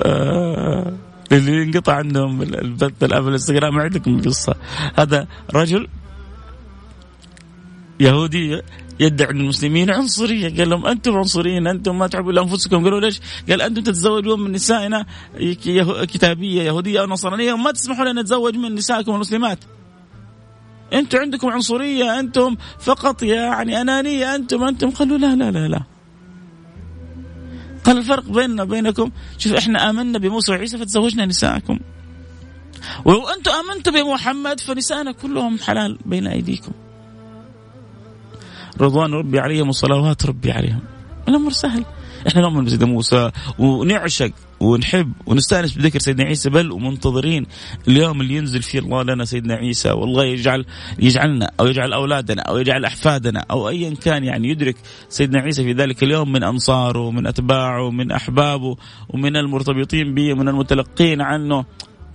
آه 0.06 0.94
اللي 1.32 1.64
انقطع 1.64 1.94
عندهم 1.94 2.42
البث 2.42 3.04
الأب 3.04 3.28
الإنستغرام 3.28 3.80
عندكم 3.80 4.16
القصة 4.16 4.56
هذا 4.96 5.28
رجل 5.54 5.88
يهودي 8.00 8.62
يدعي 9.00 9.30
ان 9.32 9.40
المسلمين 9.40 9.90
عنصرية. 9.90 10.58
قال 10.58 10.70
لهم 10.70 10.86
أنتم 10.86 11.18
عنصريين 11.18 11.68
أنتم 11.68 11.98
ما 11.98 12.08
تحبوا 12.08 12.42
انفسكم 12.42 12.84
قالوا 12.84 13.00
ليش؟ 13.00 13.22
قال 13.50 13.62
أنتم 13.62 13.84
تتزوجون 13.84 14.40
من 14.40 14.52
نسائنا 14.52 15.06
كتابية 16.02 16.62
يهودية 16.62 17.02
أو 17.02 17.06
نصرانية 17.06 17.54
وما 17.54 17.72
تسمحوا 17.72 18.06
لنا 18.06 18.22
نتزوج 18.22 18.56
من 18.56 18.75
نسائكم 18.75 19.16
المسلمات. 19.16 19.60
أنتم 20.94 21.20
عندكم 21.20 21.48
عنصرية 21.48 22.20
أنتم 22.20 22.56
فقط 22.80 23.24
يعني 23.24 23.82
أنانية 23.82 24.36
أنتم 24.36 24.63
أنتم. 24.63 24.89
قالوا 24.89 25.18
لا 25.18 25.36
لا 25.36 25.51
لا 25.51 25.68
لا. 25.68 25.82
قال 27.84 27.98
الفرق 27.98 28.30
بيننا 28.30 28.63
وبينكم 28.63 29.12
شوف 29.38 29.54
إحنا 29.54 29.89
آمنا 29.89 30.20
بموسى 30.20 30.51
وعيسى 30.51 30.77
فتزوجنا 30.77 31.25
نساءكم. 31.25 31.80
ولو 33.06 33.27
أنتم 33.27 33.51
آمنتم 33.51 33.92
بمحمد 33.92 34.60
فنسائنا 34.60 35.12
كلهم 35.12 35.60
حلال 35.60 35.98
بين 36.06 36.27
أيديكم. 36.27 36.72
رضوان 38.82 39.13
ربي 39.13 39.39
عليهم 39.39 39.70
وصلوات 39.70 40.25
ربي 40.25 40.51
عليهم. 40.51 40.82
الأمر 41.27 41.51
سهل. 41.51 41.86
إحنا 42.27 42.41
نؤمن 42.41 42.65
بسيدنا 42.65 42.91
موسى 42.91 43.32
ونعشق 43.60 44.32
ونحب 44.60 45.12
ونستأنس 45.25 45.74
بذكر 45.74 46.00
سيدنا 46.00 46.24
عيسى 46.24 46.50
بل 46.50 46.72
ومنتظرين 46.72 47.46
اليوم 47.88 48.22
اللي 48.22 48.36
ينزل 48.36 48.62
فيه 48.62 48.79
الله 48.79 49.03
لنا 49.03 49.25
سيدنا 49.25 49.55
عيسى. 49.55 49.91
والله 49.91 50.25
يجعل 50.25 50.65
يجعلنا 51.00 51.51
أو 51.60 51.67
يجعل 51.67 51.94
أولادنا 51.94 52.41
أو 52.41 52.58
يجعل 52.58 52.86
أحفادنا 52.86 53.46
أو 53.51 53.70
ايا 53.70 53.96
كان 53.96 54.24
يعني 54.24 54.50
يدرك 54.50 54.75
سيدنا 55.10 55.39
عيسى 55.39 55.63
في 55.63 55.74
ذلك 55.74 56.03
اليوم 56.03 56.32
من 56.32 56.44
أنصاره 56.44 57.00
ومن 57.00 57.27
أتباعه 57.27 57.84
ومن 57.84 58.12
أحبابه 58.12 58.77
ومن 59.10 59.36
المرتبطين 59.36 60.13
به 60.13 60.34
ومن 60.34 60.48
المتلقين 60.48 61.22
عنه. 61.22 61.65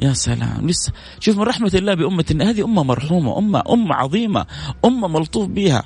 يا 0.00 0.12
سلام. 0.12 0.68
لسه 0.68 0.92
شوف 1.20 1.36
من 1.36 1.42
رحمة 1.42 1.72
الله 1.74 1.94
بأمة 1.94 2.36
هذه 2.40 2.64
أمة 2.64 2.82
مرحومة 2.82 3.38
أمة 3.38 3.62
أمة 3.70 3.94
عظيمة 3.94 4.46
أمة 4.84 5.08
ملطوف 5.08 5.48
بها. 5.48 5.84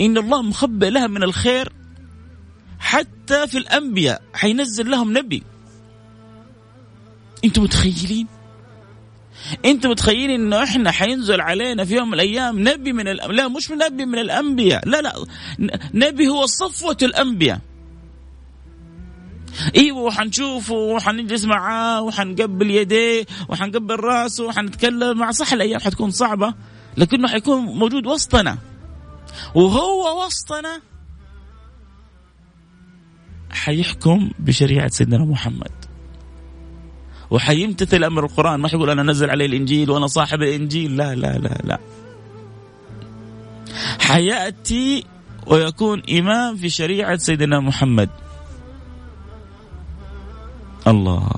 إن 0.00 0.18
الله 0.18 0.42
مخبئ 0.42 0.90
لها 0.90 1.06
من 1.06 1.22
الخير 1.22 1.72
حتى 2.78 3.46
في 3.46 3.58
الأنبياء 3.58 4.22
حينزل 4.34 4.90
لهم 4.90 5.18
نبي. 5.18 5.42
أنتم 7.44 7.62
متخيلين؟ 7.62 8.26
أنتم 9.64 9.90
متخيلين 9.90 10.30
إنه 10.30 10.62
إحنا 10.62 10.90
حينزل 10.90 11.40
علينا 11.40 11.84
في 11.84 11.96
يوم 11.96 12.08
من 12.08 12.14
الأيام 12.14 12.68
نبي 12.68 12.92
من 12.92 13.08
الأ... 13.08 13.26
لا 13.26 13.48
مش 13.48 13.70
من 13.70 13.78
نبي 13.78 14.04
من 14.04 14.18
الأنبياء 14.18 14.88
لا 14.88 15.02
لا 15.02 15.26
نبي 15.94 16.28
هو 16.28 16.46
صفوة 16.46 16.96
الأنبياء. 17.02 17.60
إيوه 19.76 19.98
وحنشوفه 19.98 20.74
وحنجلس 20.74 21.44
معاه 21.44 22.02
وحنقبل 22.02 22.70
يديه 22.70 23.26
وحنقبل 23.48 24.00
رأسه 24.00 24.44
وحنتكلم 24.44 25.18
مع 25.18 25.30
صح 25.30 25.52
الأيام 25.52 25.80
حتكون 25.80 26.10
صعبة 26.10 26.54
لكنه 26.96 27.28
حيكون 27.28 27.60
موجود 27.60 28.06
وسطنا. 28.06 28.58
وهو 29.54 30.26
وسطنا 30.26 30.80
حيحكم 33.56 34.30
بشريعة 34.38 34.88
سيدنا 34.88 35.24
محمد. 35.24 35.72
وحيمتثل 37.30 38.04
أمر 38.04 38.24
القرآن. 38.24 38.60
ما 38.60 38.68
حيقول 38.68 38.90
أنا 38.90 39.02
نزل 39.02 39.30
عليه 39.30 39.46
الإنجيل 39.46 39.90
وأنا 39.90 40.06
صاحب 40.06 40.42
الإنجيل. 40.42 40.96
لا 40.96 41.14
لا 41.14 41.38
لا 41.38 41.58
لا. 41.64 41.78
حيأتي 44.00 45.04
ويكون 45.46 46.02
إمام 46.18 46.56
في 46.56 46.68
شريعة 46.68 47.16
سيدنا 47.16 47.60
محمد. 47.60 48.10
الله. 50.86 51.28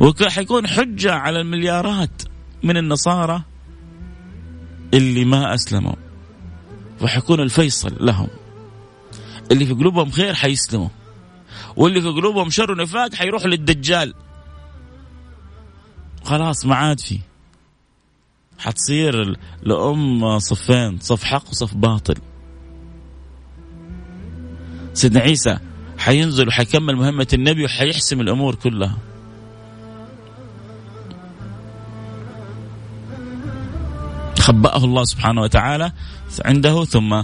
وحيكون 0.00 0.66
حجة 0.66 1.14
على 1.14 1.40
المليارات 1.40 2.22
من 2.62 2.76
النصارى 2.76 3.42
اللي 4.94 5.24
ما 5.24 5.54
أسلموا. 5.54 5.94
وحيكون 7.02 7.40
الفيصل 7.40 7.96
لهم. 8.00 8.28
اللي 9.52 9.66
في 9.66 9.72
قلوبهم 9.72 10.10
خير 10.10 10.34
حيسلموا. 10.34 10.88
واللي 11.76 12.00
في 12.00 12.08
قلوبهم 12.08 12.50
شر 12.50 12.70
ونفاق 12.70 13.14
حيروحوا 13.14 13.48
للدجال. 13.48 14.14
خلاص 16.24 16.66
ما 16.66 16.74
عاد 16.74 17.00
في. 17.00 17.18
حتصير 18.58 19.36
لأم 19.62 20.38
صفين 20.38 20.98
صف 20.98 21.24
حق 21.24 21.48
وصف 21.50 21.74
باطل. 21.74 22.14
سيدنا 24.94 25.20
عيسى 25.20 25.58
حينزل 25.98 26.48
وحيكمل 26.48 26.96
مهمة 26.96 27.26
النبي 27.32 27.64
وحيحسم 27.64 28.20
الأمور 28.20 28.54
كلها. 28.54 28.98
خبأه 34.38 34.84
الله 34.84 35.04
سبحانه 35.04 35.40
وتعالى 35.40 35.92
عنده 36.44 36.84
ثم 36.84 37.22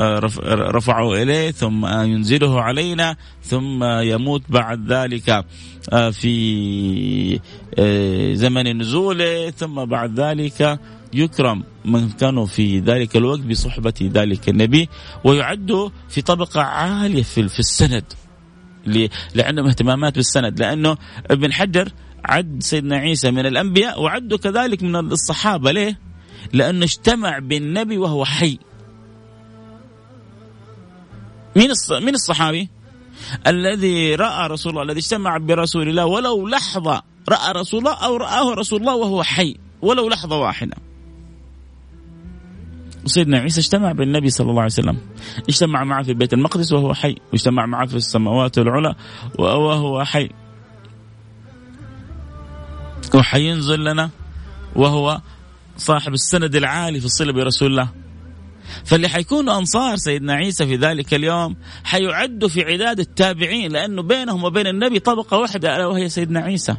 رفعه 0.00 1.22
إليه 1.22 1.50
ثم 1.50 1.86
ينزله 1.86 2.62
علينا 2.62 3.16
ثم 3.42 3.84
يموت 3.84 4.42
بعد 4.48 4.92
ذلك 4.92 5.44
آه، 5.92 6.10
في 6.10 7.40
آه، 7.78 8.34
زمن 8.34 8.78
نزوله 8.78 9.50
ثم 9.50 9.84
بعد 9.84 10.20
ذلك 10.20 10.80
يكرم 11.12 11.64
من 11.84 12.10
كانوا 12.10 12.46
في 12.46 12.78
ذلك 12.78 13.16
الوقت 13.16 13.40
بصحبة 13.40 13.94
ذلك 14.02 14.48
النبي 14.48 14.88
ويعد 15.24 15.90
في 16.08 16.22
طبقة 16.22 16.60
عالية 16.60 17.22
في 17.22 17.58
السند 17.58 18.04
لعندهم 19.34 19.66
اهتمامات 19.66 20.14
بالسند 20.14 20.60
لأنه 20.60 20.96
ابن 21.30 21.52
حجر 21.52 21.92
عد 22.24 22.62
سيدنا 22.62 22.96
عيسى 22.96 23.30
من 23.30 23.46
الأنبياء 23.46 24.02
وعده 24.02 24.38
كذلك 24.38 24.82
من 24.82 24.96
الصحابة 24.96 25.72
ليه؟ 25.72 25.98
لأنه 26.52 26.84
اجتمع 26.84 27.38
بالنبي 27.38 27.98
وهو 27.98 28.24
حي 28.24 28.58
مين 31.56 31.70
مين 31.90 32.14
الصحابي؟ 32.14 32.68
الذي 33.46 34.14
رأى 34.14 34.48
رسول 34.48 34.72
الله 34.72 34.82
الذي 34.82 34.98
اجتمع 34.98 35.38
برسول 35.38 35.88
الله 35.88 36.06
ولو 36.06 36.48
لحظة 36.48 37.02
رأى 37.28 37.52
رسول 37.52 37.80
الله 37.80 37.94
أو 37.94 38.16
رآه 38.16 38.54
رسول 38.54 38.80
الله 38.80 38.94
وهو 38.94 39.22
حي 39.22 39.56
ولو 39.82 40.08
لحظة 40.08 40.38
واحدة. 40.38 40.76
سيدنا 43.06 43.38
عيسى 43.38 43.60
اجتمع 43.60 43.92
بالنبي 43.92 44.30
صلى 44.30 44.50
الله 44.50 44.62
عليه 44.62 44.72
وسلم 44.72 44.98
اجتمع 45.48 45.84
معه 45.84 46.02
في 46.02 46.14
بيت 46.14 46.32
المقدس 46.32 46.72
وهو 46.72 46.94
حي 46.94 47.16
واجتمع 47.32 47.66
معه 47.66 47.86
في 47.86 47.96
السماوات 47.96 48.58
العلى 48.58 48.94
وهو 49.38 50.04
حي 50.04 50.30
وحينزل 53.14 53.84
لنا 53.84 54.10
وهو 54.76 55.20
صاحب 55.76 56.12
السند 56.12 56.56
العالي 56.56 57.00
في 57.00 57.06
الصلة 57.06 57.32
برسول 57.32 57.70
الله 57.70 57.88
فاللي 58.84 59.08
حيكونوا 59.08 59.58
أنصار 59.58 59.96
سيدنا 59.96 60.32
عيسى 60.32 60.66
في 60.66 60.76
ذلك 60.76 61.14
اليوم 61.14 61.56
حيعدوا 61.84 62.48
في 62.48 62.64
عداد 62.64 63.00
التابعين 63.00 63.72
لأنه 63.72 64.02
بينهم 64.02 64.44
وبين 64.44 64.66
النبي 64.66 64.98
طبقة 64.98 65.38
واحدة 65.38 65.76
ألا 65.76 65.86
وهي 65.86 66.08
سيدنا 66.08 66.40
عيسى. 66.40 66.76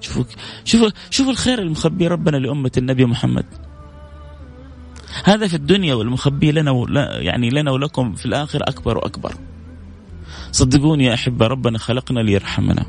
شوفوا 0.00 0.24
شوفوا 0.64 0.90
شوفوا 1.10 1.32
الخير 1.32 1.58
المخبي 1.58 2.06
ربنا 2.06 2.36
لأمة 2.36 2.72
النبي 2.76 3.04
محمد. 3.04 3.44
هذا 5.24 5.46
في 5.46 5.54
الدنيا 5.54 5.94
والمخبي 5.94 6.52
لنا 6.52 6.86
يعني 7.20 7.50
لنا 7.50 7.70
ولكم 7.70 8.14
في 8.14 8.26
الآخر 8.26 8.62
أكبر 8.62 8.98
وأكبر. 8.98 9.34
صدقوني 10.52 11.04
يا 11.04 11.14
أحبة 11.14 11.46
ربنا 11.46 11.78
خلقنا 11.78 12.20
ليرحمنا. 12.20 12.86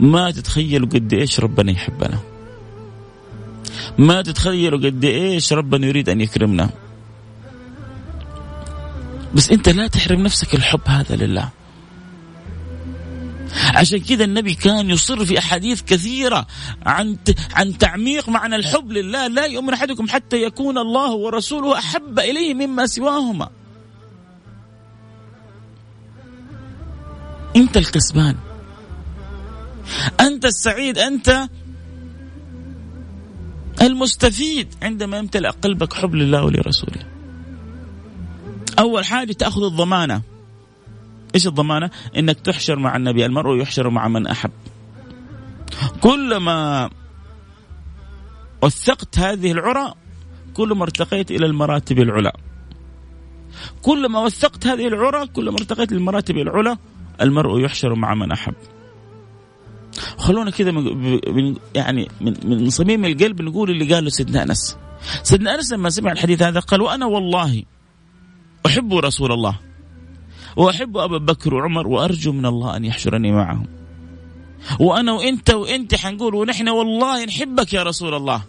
ما 0.00 0.30
تتخيلوا 0.30 0.88
قد 0.88 1.12
إيش 1.12 1.40
ربنا 1.40 1.72
يحبنا. 1.72 2.18
ما 3.98 4.22
تتخيلوا 4.22 4.78
قد 4.78 5.04
إيش 5.04 5.52
ربنا 5.52 5.86
يريد 5.86 6.08
أن 6.08 6.20
يكرمنا. 6.20 6.70
بس 9.36 9.50
انت 9.50 9.68
لا 9.68 9.86
تحرم 9.86 10.22
نفسك 10.22 10.54
الحب 10.54 10.80
هذا 10.86 11.16
لله. 11.16 11.50
عشان 13.74 13.98
كذا 13.98 14.24
النبي 14.24 14.54
كان 14.54 14.90
يصر 14.90 15.24
في 15.24 15.38
أحاديث 15.38 15.82
كثيرة 15.82 16.46
عن 16.86 17.16
عن 17.54 17.78
تعميق 17.78 18.28
معنى 18.28 18.56
الحب 18.56 18.92
لله. 18.92 19.26
لا 19.26 19.44
يؤمن 19.44 19.72
أحدكم 19.72 20.08
حتى 20.08 20.42
يكون 20.42 20.78
الله 20.78 21.10
ورسوله 21.12 21.78
أحب 21.78 22.18
إليه 22.18 22.54
مما 22.54 22.86
سواهما. 22.86 23.48
انت 27.56 27.76
الكسبان. 27.76 28.36
أنت 30.20 30.44
السعيد. 30.44 30.98
أنت 30.98 31.48
المستفيد. 33.82 34.74
عندما 34.82 35.18
يمتلئ 35.18 35.48
قلبك 35.48 35.92
حب 35.94 36.14
لله 36.14 36.44
ولرسوله. 36.44 37.15
أول 38.78 39.04
حاجة 39.04 39.32
تأخذ 39.32 39.64
الضمانة. 39.64 40.22
إيش 41.34 41.46
الضمانة؟ 41.46 41.90
إنك 42.16 42.40
تحشر 42.40 42.78
مع 42.78 42.96
النبي 42.96 43.26
المرء 43.26 43.60
يحشر 43.60 43.90
مع 43.90 44.08
من 44.08 44.26
أحب. 44.26 44.50
كلما 46.00 46.90
وثقت 48.62 49.18
هذه 49.18 49.52
العرى 49.52 49.94
كلما 50.54 50.82
ارتقيت 50.82 51.30
إلى 51.30 51.46
المراتب 51.46 51.98
العلى. 51.98 52.32
كلما 53.82 54.20
وثقت 54.20 54.66
هذه 54.66 54.88
العرى 54.88 55.26
كلما 55.26 55.56
ارتقيت 55.58 55.92
للمراتب 55.92 56.36
العلى 56.36 56.76
المرء 57.20 57.60
يحشر 57.60 57.94
مع 57.94 58.14
من 58.14 58.32
أحب. 58.32 58.54
خلونا 60.18 60.50
كذا 60.50 60.70
يعني 61.74 62.08
من, 62.20 62.34
من 62.44 62.70
صميم 62.70 63.04
القلب 63.04 63.42
نقول 63.42 63.70
اللي 63.70 63.94
قاله 63.94 64.08
سيدنا 64.08 64.42
أنس. 64.42 64.76
سيدنا 65.22 65.54
أنس 65.54 65.72
لما 65.72 65.90
سمع 65.90 66.12
الحديث 66.12 66.42
هذا 66.42 66.60
قال 66.60 66.80
وأنا 66.82 67.06
والله 67.06 67.62
أحب 68.66 68.94
رسول 68.94 69.32
الله. 69.32 69.54
وأحب 70.56 70.96
أبا 70.96 71.18
بكر 71.18 71.54
وعمر 71.54 71.86
وأرجو 71.86 72.32
من 72.32 72.46
الله 72.46 72.76
أن 72.76 72.84
يحشرني 72.84 73.32
معهم. 73.32 73.66
وأنا 74.80 75.12
وإنت 75.12 75.50
وإنت 75.50 75.94
حنقول 75.94 76.34
ونحن 76.34 76.68
والله 76.68 77.24
نحبك 77.24 77.72
يا 77.72 77.82
رسول 77.82 78.14
الله. 78.14 78.42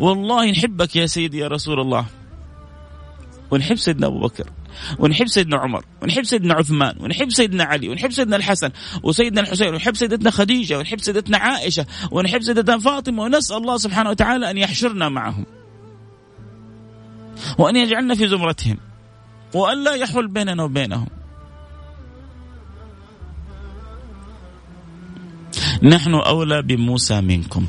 والله 0.00 0.50
نحبك 0.50 0.96
يا 0.96 1.06
سيدي 1.06 1.38
يا 1.38 1.48
رسول 1.48 1.80
الله. 1.80 2.06
ونحب 3.50 3.76
سيدنا 3.76 4.06
أبو 4.06 4.20
بكر 4.20 4.50
ونحب 4.98 5.26
سيدنا 5.26 5.56
عمر 5.56 5.84
ونحب 6.02 6.24
سيدنا 6.24 6.54
عثمان 6.54 6.96
ونحب 7.00 7.30
سيدنا 7.30 7.64
علي 7.64 7.88
ونحب 7.88 8.10
سيدنا 8.10 8.36
الحسن 8.36 8.70
وسيدنا 9.02 9.40
الحسين 9.40 9.68
ونحب 9.68 9.96
سيدتنا 9.96 10.30
خديجة 10.30 10.78
ونحب 10.78 11.00
سيدتنا 11.00 11.38
عائشة 11.38 11.86
ونحب 12.10 12.42
سيدتنا 12.42 12.78
فاطمة. 12.78 13.22
ونسأل 13.22 13.56
الله 13.56 13.76
سبحانه 13.76 14.10
وتعالى 14.10 14.50
أن 14.50 14.58
يحشرنا 14.58 15.08
معهم. 15.08 15.46
وأن 17.58 17.76
يجعلنا 17.76 18.14
في 18.14 18.28
زمرتهم 18.28 18.78
وأن 19.54 19.84
لا 19.84 19.94
يحول 19.94 20.28
بيننا 20.28 20.62
وبينهم. 20.62 21.08
نحن 25.82 26.14
أولى 26.14 26.62
بموسى 26.62 27.20
منكم. 27.20 27.66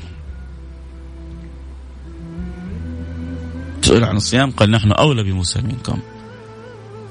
سئل 3.81 4.03
عن 4.03 4.17
الصيام 4.17 4.51
قال 4.51 4.71
نحن 4.71 4.91
أولى 4.91 5.23
بموسى 5.23 5.61
منكم. 5.61 5.99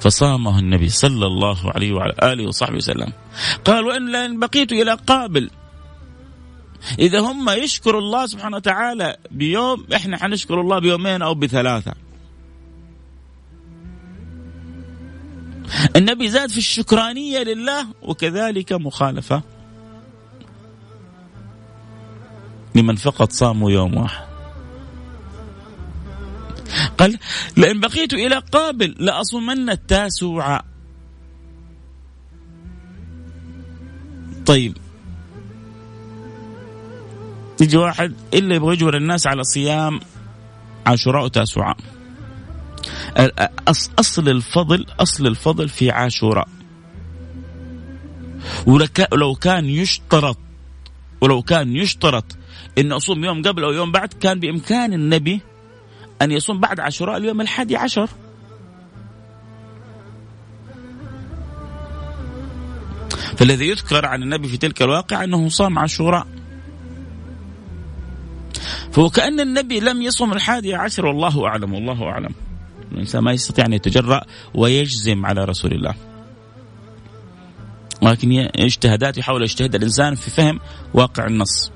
فصامه 0.00 0.58
النبي 0.58 0.88
صلى 0.88 1.26
الله 1.26 1.70
عليه 1.70 1.92
وعلى 1.92 2.14
آله 2.22 2.48
وصحبه 2.48 2.76
وسلم. 2.76 3.12
قال 3.64 3.84
وإن 3.84 4.12
لن 4.12 4.38
بقيت 4.38 4.72
إلى 4.72 4.94
قابل. 4.94 5.50
إذا 6.98 7.20
هم 7.20 7.50
يشكروا 7.50 8.00
الله 8.00 8.26
سبحانه 8.26 8.56
وتعالى 8.56 9.16
بيوم 9.30 9.86
إحنا 9.94 10.16
حنشكر 10.16 10.60
الله 10.60 10.78
بيومين 10.78 11.22
أو 11.22 11.34
بثلاثة. 11.34 12.03
النبي 15.96 16.28
زاد 16.28 16.50
في 16.50 16.58
الشكرانية 16.58 17.38
لله 17.38 17.86
وكذلك 18.02 18.72
مخالفة. 18.72 19.42
لمن 22.74 22.96
فقط 22.96 23.32
صاموا 23.32 23.70
يوم 23.70 23.96
واحد. 23.96 24.24
قال 26.98 27.18
لئن 27.56 27.80
بقيت 27.80 28.12
إلى 28.12 28.38
قابل 28.38 28.94
لأصومن 28.98 29.70
التاسوعاء 29.70 30.64
طيب. 34.46 34.76
يجي 37.60 37.76
واحد 37.76 38.14
إلا 38.34 38.54
يبغى 38.54 38.74
يجبر 38.74 38.96
الناس 38.96 39.26
على 39.26 39.44
صيام 39.44 40.00
عاشوراء 40.86 41.24
وتاسوعاء. 41.24 41.76
أصل 43.98 44.28
الفضل 44.28 44.86
أصل 45.00 45.26
الفضل 45.26 45.68
في 45.68 45.90
عاشوراء. 45.90 46.48
ولو 48.66 49.34
كان 49.34 49.64
يشترط 49.64 50.38
ولو 51.20 51.42
كان 51.42 51.76
يشترط 51.76 52.24
إن 52.78 52.92
أصوم 52.92 53.24
يوم 53.24 53.42
قبل 53.42 53.64
أو 53.64 53.72
يوم 53.72 53.92
بعد 53.92 54.12
كان 54.12 54.40
بإمكان 54.40 54.92
النبي 54.92 55.40
أن 56.22 56.30
يصوم 56.30 56.60
بعد 56.60 56.80
عاشوراء 56.80 57.16
اليوم 57.16 57.40
الحادي 57.40 57.76
عشر. 57.76 58.08
فالذي 63.36 63.68
يذكر 63.68 64.06
عن 64.06 64.22
النبي 64.22 64.48
في 64.48 64.56
تلك 64.56 64.82
الواقع 64.82 65.24
أنه 65.24 65.48
صام 65.48 65.78
عاشوراء. 65.78 66.26
فهو 68.92 69.10
كأن 69.10 69.40
النبي 69.40 69.80
لم 69.80 70.02
يصوم 70.02 70.32
الحادي 70.32 70.74
عشر 70.74 71.06
والله 71.06 71.46
أعلم 71.46 71.74
والله 71.74 72.04
أعلم. 72.04 72.34
الإنسان 72.92 73.22
ما 73.22 73.32
يستطيع 73.32 73.66
أن 73.66 73.72
يتجرأ 73.72 74.20
ويجزم 74.54 75.26
على 75.26 75.44
رسول 75.44 75.72
الله. 75.72 75.94
ولكن 78.02 78.48
اجتهادات 78.56 79.18
يحاول 79.18 79.42
يجتهد 79.42 79.74
الإنسان 79.74 80.14
في 80.14 80.30
فهم 80.30 80.60
واقع 80.94 81.26
النص. 81.26 81.72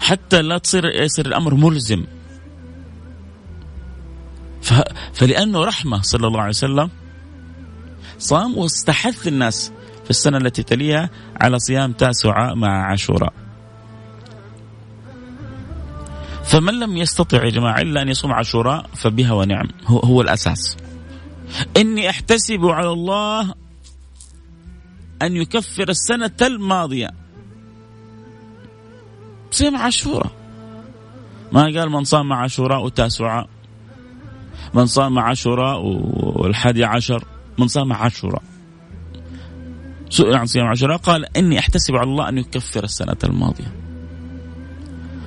حتى 0.00 0.42
لا 0.42 0.58
تصير 0.58 0.84
يصير 0.84 1.26
الأمر 1.26 1.54
ملزم. 1.54 2.04
فلأنه 5.12 5.64
رحمة 5.64 6.02
صلى 6.02 6.26
الله 6.26 6.40
عليه 6.40 6.48
وسلم 6.48 6.90
صام 8.18 8.58
واستحث 8.58 9.28
الناس 9.28 9.72
في 10.04 10.10
السنة 10.10 10.36
التي 10.36 10.62
تليها 10.62 11.10
على 11.40 11.58
صيام 11.58 11.92
تاسعاء 11.92 12.54
مع 12.54 12.86
عاشوراء. 12.86 13.41
فمن 16.52 16.80
لم 16.80 16.96
يستطع 16.96 17.44
يا 17.44 17.50
جماعة 17.50 17.80
إلا 17.80 18.02
أن 18.02 18.08
يصوم 18.08 18.32
عاشوراء 18.32 18.86
فبها 18.94 19.32
ونعم. 19.32 19.68
هو, 19.86 19.98
هو 19.98 20.20
الأساس. 20.20 20.76
إني 21.76 22.10
أحتسب 22.10 22.64
على 22.64 22.90
الله 22.90 23.54
أن 25.22 25.36
يكفر 25.36 25.88
السنة 25.88 26.36
الماضية. 26.42 27.10
صيام 29.50 29.76
عاشوراء. 29.76 30.32
ما 31.52 31.62
قال 31.62 31.90
من 31.90 32.04
صام 32.04 32.32
عاشوراء 32.32 32.84
وتاسعاء 32.84 33.48
من 34.74 34.86
صام 34.86 35.18
عاشوراء 35.18 35.80
والحادي 35.82 36.84
عشر 36.84 37.24
من 37.58 37.68
صام 37.68 37.92
عاشوراء. 37.92 38.42
سئل 40.10 40.36
عن 40.36 40.46
صيام 40.46 40.66
عاشوراء 40.66 40.96
قال 40.96 41.36
إني 41.36 41.58
أحتسب 41.58 41.94
على 41.94 42.10
الله 42.10 42.28
أن 42.28 42.38
يكفر 42.38 42.84
السنة 42.84 43.16
الماضية. 43.24 43.81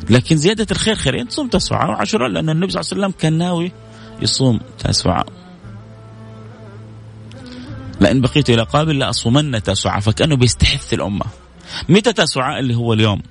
لكن 0.09 0.37
زيادة 0.37 0.67
الخير 0.71 0.95
خيرين 0.95 1.27
تصوم 1.27 1.47
تسعة 1.47 1.89
وعاشوراء 1.89 2.29
لأن 2.29 2.49
النبي 2.49 2.71
صلى 2.71 2.81
الله 2.81 2.91
عليه 2.91 3.01
وسلم 3.01 3.19
كان 3.21 3.37
ناوي 3.37 3.71
يصوم 4.21 4.59
تسعة 4.79 5.25
لأن 7.99 8.21
بقيت 8.21 8.49
إلى 8.49 8.63
قابل 8.63 8.99
لأصومن 8.99 9.63
تسعة 9.63 9.99
فكأنه 9.99 10.35
بيستحث 10.35 10.93
الأمة. 10.93 11.25
متى 11.89 12.13
تسعة 12.13 12.59
اللي 12.59 12.75
هو 12.75 12.93
اليوم. 12.93 13.21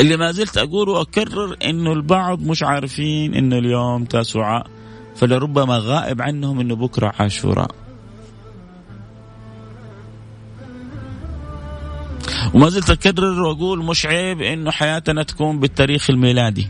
اللي 0.00 0.16
ما 0.16 0.32
زلت 0.32 0.58
أقول 0.58 0.88
وأكرر 0.88 1.56
إنه 1.64 1.92
البعض 1.92 2.40
مش 2.42 2.62
عارفين 2.62 3.34
إنه 3.34 3.58
اليوم 3.58 4.04
تاسوعاء 4.04 4.66
فلربما 5.16 5.78
غائب 5.78 6.22
عنهم 6.22 6.60
إنه 6.60 6.76
بكرة 6.76 7.12
عاشوراء. 7.18 7.79
وما 12.54 12.68
زلت 12.68 12.90
أكرر 12.90 13.42
وأقول 13.42 13.84
مش 13.84 14.06
عيب 14.06 14.42
إنه 14.42 14.70
حياتنا 14.70 15.22
تكون 15.22 15.60
بالتاريخ 15.60 16.10
الميلادي. 16.10 16.68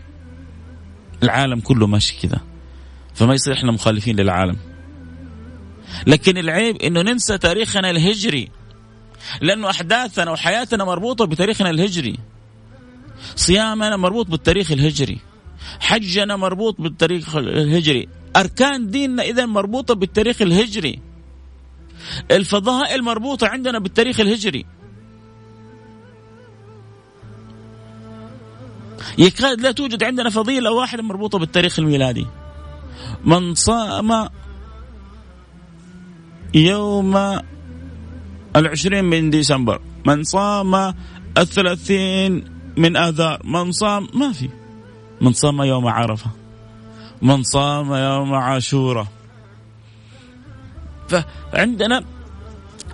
العالم 1.22 1.60
كله 1.60 1.86
ماشي 1.86 2.16
كذا. 2.22 2.40
فما 3.14 3.34
يصير 3.34 3.54
إحنا 3.54 3.72
مخالفين 3.72 4.16
للعالم. 4.16 4.56
لكن 6.06 6.38
العيب 6.38 6.76
إنه 6.76 7.02
ننسى 7.02 7.38
تاريخنا 7.38 7.90
الهجري. 7.90 8.48
لأنه 9.42 9.70
أحداثنا 9.70 10.30
وحياتنا 10.30 10.84
مربوطة 10.84 11.24
بتاريخنا 11.24 11.70
الهجري. 11.70 12.16
صيامنا 13.36 13.96
مربوط 13.96 14.26
بالتاريخ 14.30 14.72
الهجري. 14.72 15.18
حجنا 15.80 16.36
مربوط 16.36 16.80
بالتاريخ 16.80 17.36
الهجري. 17.36 18.08
أركان 18.36 18.90
ديننا 18.90 19.22
إذا 19.22 19.46
مربوطة 19.46 19.94
بالتاريخ 19.94 20.42
الهجري. 20.42 20.98
الفضائل 22.30 23.02
مربوطة 23.02 23.46
عندنا 23.46 23.78
بالتاريخ 23.78 24.20
الهجري. 24.20 24.64
يكاد 29.18 29.60
لا 29.60 29.72
توجد 29.72 30.04
عندنا 30.04 30.30
فضيلة 30.30 30.72
واحدة 30.72 31.02
مربوطة 31.02 31.38
بالتاريخ 31.38 31.78
الميلادي. 31.78 32.26
من 33.24 33.54
صام 33.54 34.28
يوم 36.54 37.40
العشرين 38.56 39.04
من 39.04 39.30
ديسمبر. 39.30 39.80
من 40.06 40.24
صام 40.24 40.94
الثلاثين 41.38 42.44
من 42.76 42.96
آذار. 42.96 43.40
من 43.44 43.72
صام 43.72 44.08
ما 44.14 44.32
في. 44.32 44.48
من 45.20 45.32
صام 45.32 45.62
يوم 45.62 45.86
عرفة. 45.86 46.30
من 47.22 47.42
صام 47.42 47.92
يوم 47.92 48.34
عاشورة. 48.34 49.10
فعندنا 51.08 52.04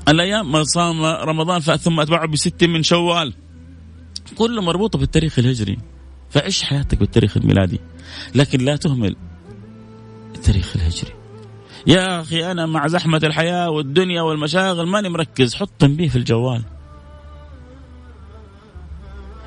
الأيام 0.08 0.52
ما 0.52 0.64
صام 0.64 1.04
رمضان 1.04 1.60
ثم 1.60 2.00
أتبعه 2.00 2.26
بست 2.26 2.64
من 2.64 2.82
شوال. 2.82 3.34
كله 4.36 4.62
مربوطة 4.62 4.98
بالتاريخ 4.98 5.38
الهجري. 5.38 5.78
فعيش 6.30 6.62
حياتك 6.62 6.98
بالتاريخ 6.98 7.36
الميلادي. 7.36 7.80
لكن 8.34 8.60
لا 8.60 8.76
تهمل 8.76 9.16
التاريخ 10.34 10.76
الهجري. 10.76 11.12
يا 11.86 12.20
أخي 12.20 12.50
أنا 12.50 12.66
مع 12.66 12.86
زحمة 12.86 13.20
الحياة 13.24 13.70
والدنيا 13.70 14.22
والمشاغل 14.22 14.86
ماني 14.86 15.08
مركز 15.08 15.54
حط 15.54 15.70
تنبيه 15.78 16.08
في 16.08 16.16
الجوال. 16.16 16.62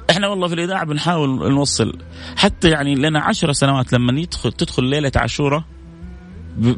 إحنا 0.09 0.27
والله 0.27 0.47
في 0.47 0.53
الإذاعة 0.53 0.85
بنحاول 0.85 1.51
نوصل 1.51 1.97
حتى 2.35 2.69
يعني 2.69 2.95
لنا 2.95 3.19
عشر 3.19 3.51
سنوات 3.51 3.93
لما 3.93 4.19
يدخل 4.19 4.51
تدخل 4.51 4.83
ليلة 4.83 5.11
عاشوراء 5.15 5.63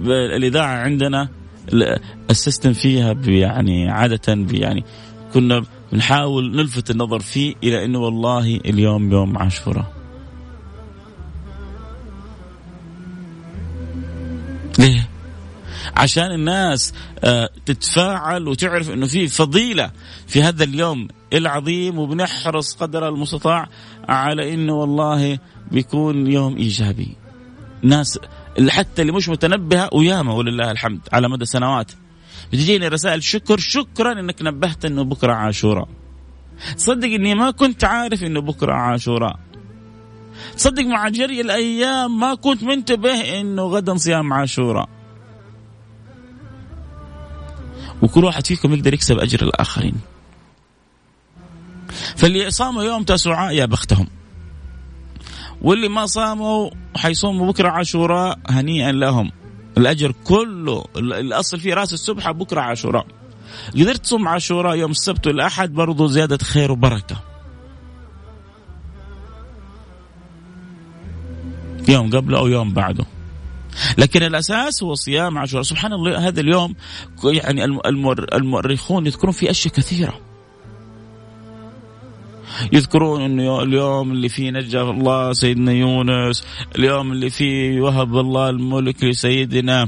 الإذاعة 0.09 0.75
عندنا 0.75 1.29
السيستم 2.29 2.73
فيها 2.73 3.13
يعني 3.25 3.89
عادة 3.89 4.45
يعني 4.51 4.83
كنا 5.33 5.63
بنحاول 5.91 6.55
نلفت 6.55 6.91
النظر 6.91 7.19
فيه 7.19 7.55
إلى 7.63 7.85
إنه 7.85 7.99
والله 7.99 8.55
اليوم 8.65 9.11
يوم 9.11 9.37
عاشوراء 9.37 9.93
ليه؟ 14.79 15.07
عشان 15.97 16.31
الناس 16.31 16.93
آه، 17.23 17.49
تتفاعل 17.65 18.47
وتعرف 18.47 18.89
إنه 18.89 19.07
في 19.07 19.27
فضيلة 19.27 19.91
في 20.27 20.43
هذا 20.43 20.63
اليوم 20.63 21.07
العظيم 21.33 21.99
وبنحرص 21.99 22.75
قدر 22.75 23.09
المستطاع 23.09 23.69
على 24.09 24.53
إنه 24.53 24.73
والله 24.73 25.39
بيكون 25.71 26.31
يوم 26.31 26.57
إيجابي. 26.57 27.15
ناس 27.81 28.19
حتى 28.69 29.01
اللي 29.01 29.11
مش 29.13 29.29
متنبهة 29.29 29.89
وياما 29.93 30.33
ولله 30.33 30.71
الحمد 30.71 30.99
على 31.13 31.29
مدى 31.29 31.45
سنوات 31.45 31.91
بتجيني 32.51 32.87
رسائل 32.87 33.23
شكر 33.23 33.57
شكرا 33.57 34.19
إنك 34.19 34.41
نبهت 34.41 34.85
إنه 34.85 35.03
بكرة 35.03 35.33
عاشوراء. 35.33 35.87
تصدق 36.77 37.07
إني 37.07 37.35
ما 37.35 37.51
كنت 37.51 37.83
عارف 37.83 38.23
إنه 38.23 38.41
بكرة 38.41 38.73
عاشوراء. 38.73 39.39
تصدق 40.57 40.83
مع 40.83 41.09
جري 41.09 41.41
الأيام 41.41 42.19
ما 42.19 42.35
كنت 42.35 42.63
منتبه 42.63 43.39
إنه 43.39 43.63
غدا 43.63 43.95
صيام 43.95 44.33
عاشوراء. 44.33 44.89
وكل 48.01 48.23
واحد 48.23 48.47
فيكم 48.47 48.73
يقدر 48.73 48.93
يكسب 48.93 49.19
أجر 49.19 49.41
الآخرين. 49.41 49.95
فاللي 52.15 52.51
صاموا 52.51 52.83
يوم 52.83 53.03
تسعاء 53.03 53.53
يا 53.53 53.65
بختهم. 53.65 54.07
واللي 55.61 55.89
ما 55.89 56.05
صاموا 56.05 56.69
حيصوموا 56.95 57.51
بكرة 57.51 57.69
عاشوراء 57.69 58.39
هنيئا 58.49 58.91
لهم. 58.91 59.31
الأجر 59.77 60.13
كله 60.23 60.85
الأصل 60.97 61.59
فيه 61.59 61.73
رأس 61.73 61.93
السبحه 61.93 62.31
بكرة 62.31 62.61
عاشوراء. 62.61 63.05
قدرت 63.75 63.97
تصوم 63.97 64.27
عاشوراء 64.27 64.75
يوم 64.75 64.91
السبت 64.91 65.27
والأحد 65.27 65.73
برضو 65.73 66.07
زيادة 66.07 66.37
خير 66.37 66.71
وبركة. 66.71 67.15
يوم 71.89 72.09
قبله 72.09 72.37
أو 72.37 72.47
يوم 72.47 72.73
بعده. 72.73 73.05
لكن 73.97 74.23
الأساس 74.23 74.83
هو 74.83 74.93
صيام 74.93 75.37
عاشوراء 75.37 75.63
سبحان 75.63 75.93
الله 75.93 76.27
هذا 76.27 76.41
اليوم 76.41 76.75
يعني 77.23 77.65
المؤرخون 78.35 79.05
يذكرون 79.05 79.33
فيه 79.33 79.49
أشياء 79.49 79.73
كثيرة 79.73 80.30
يذكرون 82.73 83.21
إنه 83.21 83.63
اليوم 83.63 84.11
اللي 84.11 84.29
فيه 84.29 84.51
نجى 84.51 84.81
الله 84.81 85.33
سيدنا 85.33 85.71
يونس 85.71 86.43
اليوم 86.75 87.11
اللي 87.11 87.29
فيه 87.29 87.81
وهب 87.81 88.17
الله 88.17 88.49
الملك 88.49 89.03
لسيدنا 89.03 89.87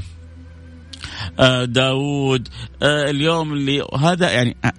آه، 1.38 1.64
داود 1.64 2.48
آه، 2.82 3.10
اليوم 3.10 3.52
اللي 3.52 3.86
هذا 3.98 4.30
يعني 4.30 4.56
آه، 4.64 4.72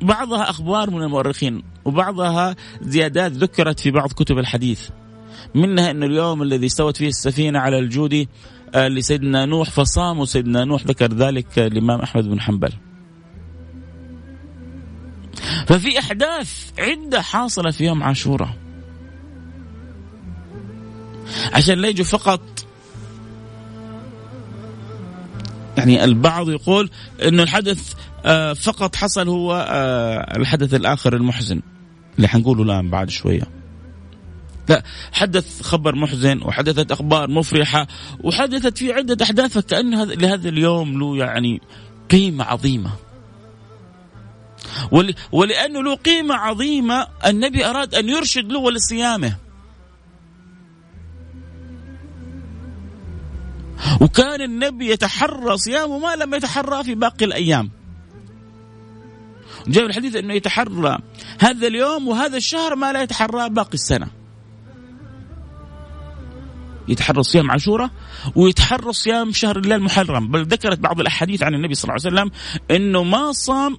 بعضها 0.00 0.50
أخبار 0.50 0.90
من 0.90 1.02
المؤرخين 1.02 1.62
وبعضها 1.84 2.56
زيادات 2.80 3.32
ذكرت 3.32 3.80
في 3.80 3.90
بعض 3.90 4.12
كتب 4.12 4.38
الحديث. 4.38 4.88
منها 5.54 5.90
أن 5.90 6.02
اليوم 6.02 6.42
الذي 6.42 6.66
استوت 6.66 6.96
فيه 6.96 7.08
السفينة 7.08 7.58
على 7.58 7.78
الجودي 7.78 8.28
لسيدنا 8.76 9.44
نوح 9.44 9.70
فصاموا 9.70 10.24
سيدنا 10.24 10.64
نوح 10.64 10.86
ذكر 10.86 11.14
ذلك 11.14 11.58
الإمام 11.58 12.00
أحمد 12.00 12.24
بن 12.24 12.40
حنبل. 12.40 12.72
ففي 15.66 15.98
أحداث 15.98 16.70
عدة 16.78 17.22
حاصلة 17.22 17.70
في 17.70 17.84
يوم 17.84 18.02
عاشوراء. 18.02 18.50
عشان 21.52 21.78
لا 21.78 21.88
يجوا 21.88 22.04
فقط. 22.04 22.40
يعني 25.76 26.04
البعض 26.04 26.50
يقول 26.50 26.90
إنه 27.22 27.42
الحدث 27.42 27.94
آه، 28.24 28.52
فقط 28.52 28.96
حصل 28.96 29.28
هو 29.28 29.66
آه، 29.68 30.36
الحدث 30.36 30.74
الآخر 30.74 31.16
المحزن 31.16 31.60
اللي 32.16 32.28
حنقوله 32.28 32.62
الآن 32.62 32.90
بعد 32.90 33.10
شوية. 33.10 33.42
لا 34.68 34.82
حدث 35.12 35.62
خبر 35.62 35.94
محزن 35.94 36.42
وحدثت 36.42 36.92
أخبار 36.92 37.30
مفرحة 37.30 37.86
وحدثت 38.20 38.78
في 38.78 38.92
عدة 38.92 39.24
أحداث 39.24 39.58
فكأن 39.58 40.04
لهذا 40.08 40.48
اليوم 40.48 40.98
له 40.98 41.16
يعني 41.16 41.60
قيمة 42.10 42.44
عظيمة. 42.44 42.90
ولأنه 45.32 45.82
له 45.82 45.94
قيمة 45.94 46.34
عظيمة 46.34 47.06
النبي 47.26 47.66
أراد 47.66 47.94
أن 47.94 48.08
يرشد 48.08 48.52
له 48.52 48.58
ولصيامه. 48.58 49.36
وكان 54.00 54.42
النبي 54.42 54.90
يتحرى 54.90 55.56
صيامه 55.56 55.98
ما 55.98 56.16
لم 56.16 56.34
يتحرى 56.34 56.84
في 56.84 56.94
باقي 56.94 57.24
الأيام. 57.24 57.70
جاء 59.68 59.86
الحديث 59.86 60.16
أنه 60.16 60.34
يتحرى 60.34 60.98
هذا 61.40 61.66
اليوم 61.66 62.08
وهذا 62.08 62.36
الشهر 62.36 62.76
ما 62.76 62.92
لا 62.92 63.02
يتحرى 63.02 63.48
باقي 63.48 63.74
السنة. 63.74 64.08
يتحرى 66.88 67.22
صيام 67.22 67.50
عاشوراء 67.50 67.90
ويتحرى 68.36 68.92
صيام 68.92 69.32
شهر 69.32 69.56
الله 69.58 69.76
المحرم. 69.76 70.28
بل 70.28 70.42
ذكرت 70.42 70.78
بعض 70.78 71.00
الأحاديث 71.00 71.42
عن 71.42 71.54
النبي 71.54 71.74
صلى 71.74 71.90
الله 71.90 72.06
عليه 72.06 72.16
وسلم 72.16 72.30
أنه 72.70 73.02
ما 73.02 73.32
صام 73.32 73.78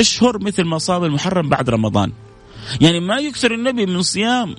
أشهر 0.00 0.38
مثل 0.38 0.64
ما 0.64 0.78
صام 0.78 1.04
المحرم 1.04 1.48
بعد 1.48 1.70
رمضان. 1.70 2.12
يعني 2.80 3.00
ما 3.00 3.18
يكثر 3.18 3.54
النبي 3.54 3.86
من 3.86 4.02
صيام 4.02 4.54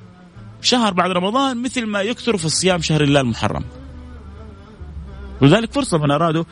شهر 0.61 0.93
بعد 0.93 1.11
رمضان 1.11 1.61
مثل 1.61 1.85
ما 1.85 2.01
يكثر 2.01 2.37
في 2.37 2.45
الصيام 2.45 2.81
شهر 2.81 3.03
الله 3.03 3.21
المحرم. 3.21 3.63
ولذلك 5.41 5.73
فرصة 5.73 5.97
من 5.97 6.11
أرادوا 6.11 6.43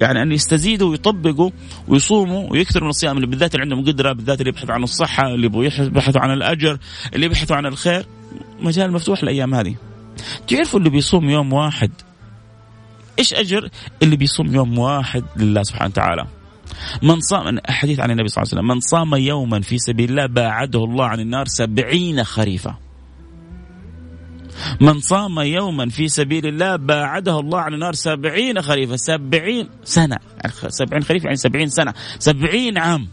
يعني 0.00 0.22
أن 0.22 0.32
يستزيدوا 0.32 0.90
ويطبقوا 0.90 1.50
ويصوموا 1.88 2.50
ويكثروا 2.50 2.84
من 2.84 2.90
الصيام 2.90 3.16
اللي 3.16 3.26
بالذات 3.26 3.54
اللي 3.54 3.62
عندهم 3.62 3.84
قدرة 3.84 4.12
بالذات 4.12 4.40
اللي 4.40 4.48
يبحثوا 4.48 4.74
عن 4.74 4.82
الصحة 4.82 5.34
اللي 5.34 5.46
يبحثوا 5.78 6.20
عن 6.20 6.32
الأجر 6.32 6.78
اللي 7.14 7.26
يبحثوا 7.26 7.56
عن 7.56 7.66
الخير. 7.66 8.06
مجال 8.60 8.92
مفتوح 8.92 9.22
الأيام 9.22 9.54
هذه. 9.54 9.74
تعرفوا 10.48 10.78
اللي 10.78 10.90
بيصوم 10.90 11.30
يوم 11.30 11.52
واحد؟ 11.52 11.90
إيش 13.18 13.34
أجر 13.34 13.68
اللي 14.02 14.16
بيصوم 14.16 14.54
يوم 14.54 14.78
واحد 14.78 15.24
لله 15.36 15.62
سبحانه 15.62 15.90
وتعالى؟ 15.90 16.26
من 17.02 17.20
صام 17.20 17.58
حديث 17.68 18.00
عن 18.00 18.10
النبي 18.10 18.28
صلى 18.28 18.42
الله 18.42 18.52
عليه 18.52 18.60
وسلم. 18.60 18.68
من 18.74 18.80
صام 18.80 19.14
يوما 19.14 19.60
في 19.60 19.78
سبيل 19.78 20.10
الله 20.10 20.26
باعده 20.26 20.84
الله 20.84 21.04
عن 21.04 21.20
النار 21.20 21.46
سبعين 21.46 22.24
خريفا 22.24 22.74
من 24.80 25.00
صام 25.00 25.38
يوما 25.38 25.88
في 25.88 26.08
سبيل 26.08 26.46
الله 26.46 26.76
باعده 26.76 27.40
الله 27.40 27.60
عن 27.60 27.74
النار 27.74 27.92
سبعين 27.92 28.62
خريفا 28.62 28.96
سبعين 28.96 29.68
سنة. 29.84 30.18
سبعين 30.68 31.02
خريفة 31.02 31.24
يعني 31.24 31.36
سبعين 31.36 31.68
سنة. 31.68 31.94
سبعين 32.18 32.78
عام. 32.78 33.08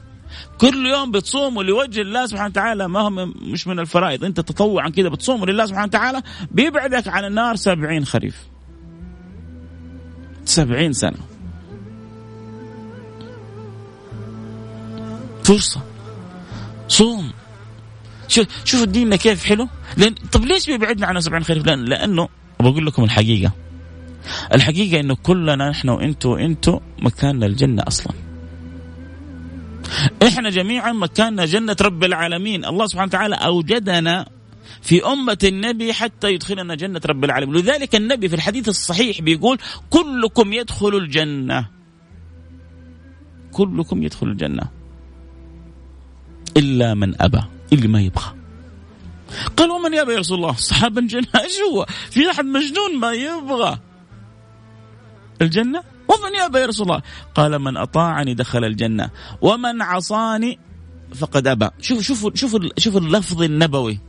كل 0.57 0.85
يوم 0.85 1.11
بتصوموا 1.11 1.63
لوجه 1.63 2.01
الله 2.01 2.25
سبحانه 2.25 2.49
وتعالى. 2.49 2.87
ما 2.87 2.99
هم 2.99 3.33
مش 3.51 3.67
من 3.67 3.79
الفرائض. 3.79 4.23
انت 4.23 4.39
تطوعا 4.39 4.89
كذا 4.89 5.09
بتصوموا 5.09 5.45
لله 5.45 5.65
سبحانه 5.65 5.85
وتعالى 5.85 6.21
بيبعدك 6.51 7.07
عن 7.07 7.25
النار 7.25 7.55
سبعين 7.55 8.05
خريف. 8.05 8.35
سبعين 10.45 10.93
سنة. 10.93 11.17
فرصة. 15.47 15.81
صوم. 16.87 17.31
شوف 18.27 18.47
شوف 18.65 18.83
ديننا 18.83 19.15
كيف 19.15 19.45
حلو؟ 19.45 19.67
لأن 19.97 20.15
طب 20.31 20.45
ليش 20.45 20.67
بيبعدنا 20.69 21.07
عن 21.07 21.21
سبعين 21.21 21.43
خريف 21.43 21.65
لأن 21.65 21.85
لأنه 21.85 22.29
بقول 22.59 22.85
لكم 22.85 23.03
الحقيقة. 23.03 23.51
الحقيقة 24.53 24.99
أنه 24.99 25.15
كلنا 25.15 25.69
نحن 25.69 25.89
وأنتوا 25.89 26.33
وأنتوا 26.33 26.79
مكاننا 26.99 27.45
الجنة 27.45 27.83
أصلاً. 27.87 28.13
إحنا 30.27 30.49
جميعا 30.49 30.91
مكاننا 30.91 31.45
جنة 31.45 31.75
رب 31.81 32.03
العالمين. 32.03 32.65
الله 32.65 32.87
سبحانه 32.87 33.07
وتعالى 33.07 33.35
أوجدنا 33.35 34.29
في 34.81 35.05
أمة 35.05 35.37
النبي 35.43 35.93
حتى 35.93 36.33
يدخلنا 36.33 36.75
جنة 36.75 37.01
رب 37.05 37.23
العالمين. 37.23 37.55
لذلك 37.55 37.95
النبي 37.95 38.29
في 38.29 38.35
الحديث 38.35 38.69
الصحيح 38.69 39.21
بيقول 39.21 39.57
كلكم 39.89 40.53
يدخل 40.53 40.95
الجنة. 40.95 41.67
كلكم 43.51 44.03
يدخل 44.03 44.27
الجنة. 44.27 44.76
إلا 46.57 46.93
من 46.93 47.21
أبى. 47.21 47.41
اللي 47.73 47.87
ما 47.87 48.01
يبغى 48.01 48.33
قال 49.57 49.71
ومن 49.71 49.93
يابى 49.93 50.13
يا 50.13 50.19
رسول 50.19 50.37
الله؟ 50.37 50.53
صحاب 50.53 50.97
الجنة 50.97 51.27
إيش 51.43 51.57
هو؟ 51.71 51.85
في 52.09 52.31
أحد 52.31 52.45
مجنون 52.45 52.99
ما 52.99 53.13
يبغى. 53.13 53.79
الجنة؟ 55.41 55.83
ومن 56.07 56.35
يأبى 56.35 56.59
يا 56.59 56.65
رسول 56.65 56.87
الله؟ 56.89 57.01
قال 57.35 57.59
من 57.59 57.77
أطاعني 57.77 58.33
دخل 58.33 58.65
الجنة. 58.65 59.09
ومن 59.41 59.81
عصاني 59.81 60.59
فقد 61.15 61.47
أبى. 61.47 61.69
شوفوا 61.81 62.03
شوفوا 62.03 62.31
شوفوا 62.35 62.59
شوفوا 62.77 62.99
اللفظ 62.99 63.41
النبوي. 63.41 63.99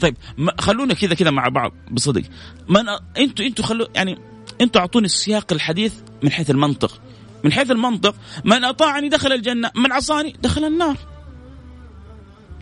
طيب 0.00 0.16
خلونا 0.60 0.94
كذا 0.94 1.14
كذا 1.14 1.30
مع 1.30 1.48
بعض 1.48 1.72
بصدق. 1.90 2.22
من 2.68 2.84
أنتوا 3.18 3.46
أنتوا 3.46 3.64
خلوا 3.64 3.86
يعني 3.94 4.18
أنتوا 4.60 4.80
أعطوني 4.80 5.06
السياق 5.06 5.52
الحديث 5.52 5.94
من 6.22 6.30
حيث 6.30 6.50
المنطق. 6.50 7.00
من 7.44 7.52
حيث 7.52 7.70
المنطق 7.70 8.14
من 8.44 8.64
أطاعني 8.64 9.08
دخل 9.08 9.32
الجنة 9.32 9.70
من 9.74 9.92
عصاني 9.92 10.36
دخل 10.42 10.64
النار. 10.64 10.96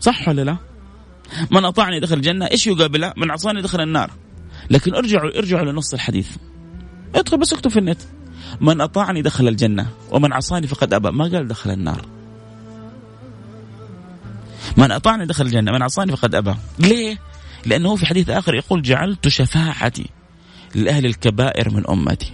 صح 0.02 0.28
ولا 0.28 0.42
لا؟ 0.42 0.56
من 1.50 1.64
أطاعني 1.64 2.00
دخل 2.00 2.14
الجنة 2.14 2.46
إيش 2.46 2.66
يقابلها 2.66 3.14
من 3.16 3.30
عصاني 3.30 3.62
دخل 3.62 3.80
النار. 3.80 4.10
لكن 4.70 4.94
ارجعوا 4.94 5.38
ارجعوا 5.38 5.72
لنص 5.72 5.94
الحديث. 5.94 6.28
ادخل 7.14 7.38
بس 7.38 7.52
اكتب 7.52 7.70
في 7.70 7.78
النت. 7.78 8.00
من 8.60 8.80
أطاعني 8.80 9.22
دخل 9.22 9.48
الجنة 9.48 9.86
ومن 10.10 10.32
عصاني 10.32 10.66
فقد 10.66 10.94
أبى. 10.94 11.10
ما 11.10 11.24
قال 11.24 11.48
دخل 11.48 11.70
النار. 11.70 12.06
من 14.76 14.92
أطاعني 14.92 15.26
دخل 15.26 15.46
الجنة 15.46 15.72
من 15.72 15.82
عصاني 15.82 16.16
فقد 16.16 16.34
أبى. 16.34 16.54
ليه؟ 16.78 17.18
لأنه 17.66 17.96
في 17.96 18.06
حديث 18.06 18.30
آخر 18.30 18.54
يقول 18.54 18.82
جعلت 18.82 19.28
شفاعتي 19.28 20.06
لأهل 20.74 21.06
الكبائر 21.06 21.70
من 21.70 21.86
أمتي. 21.90 22.32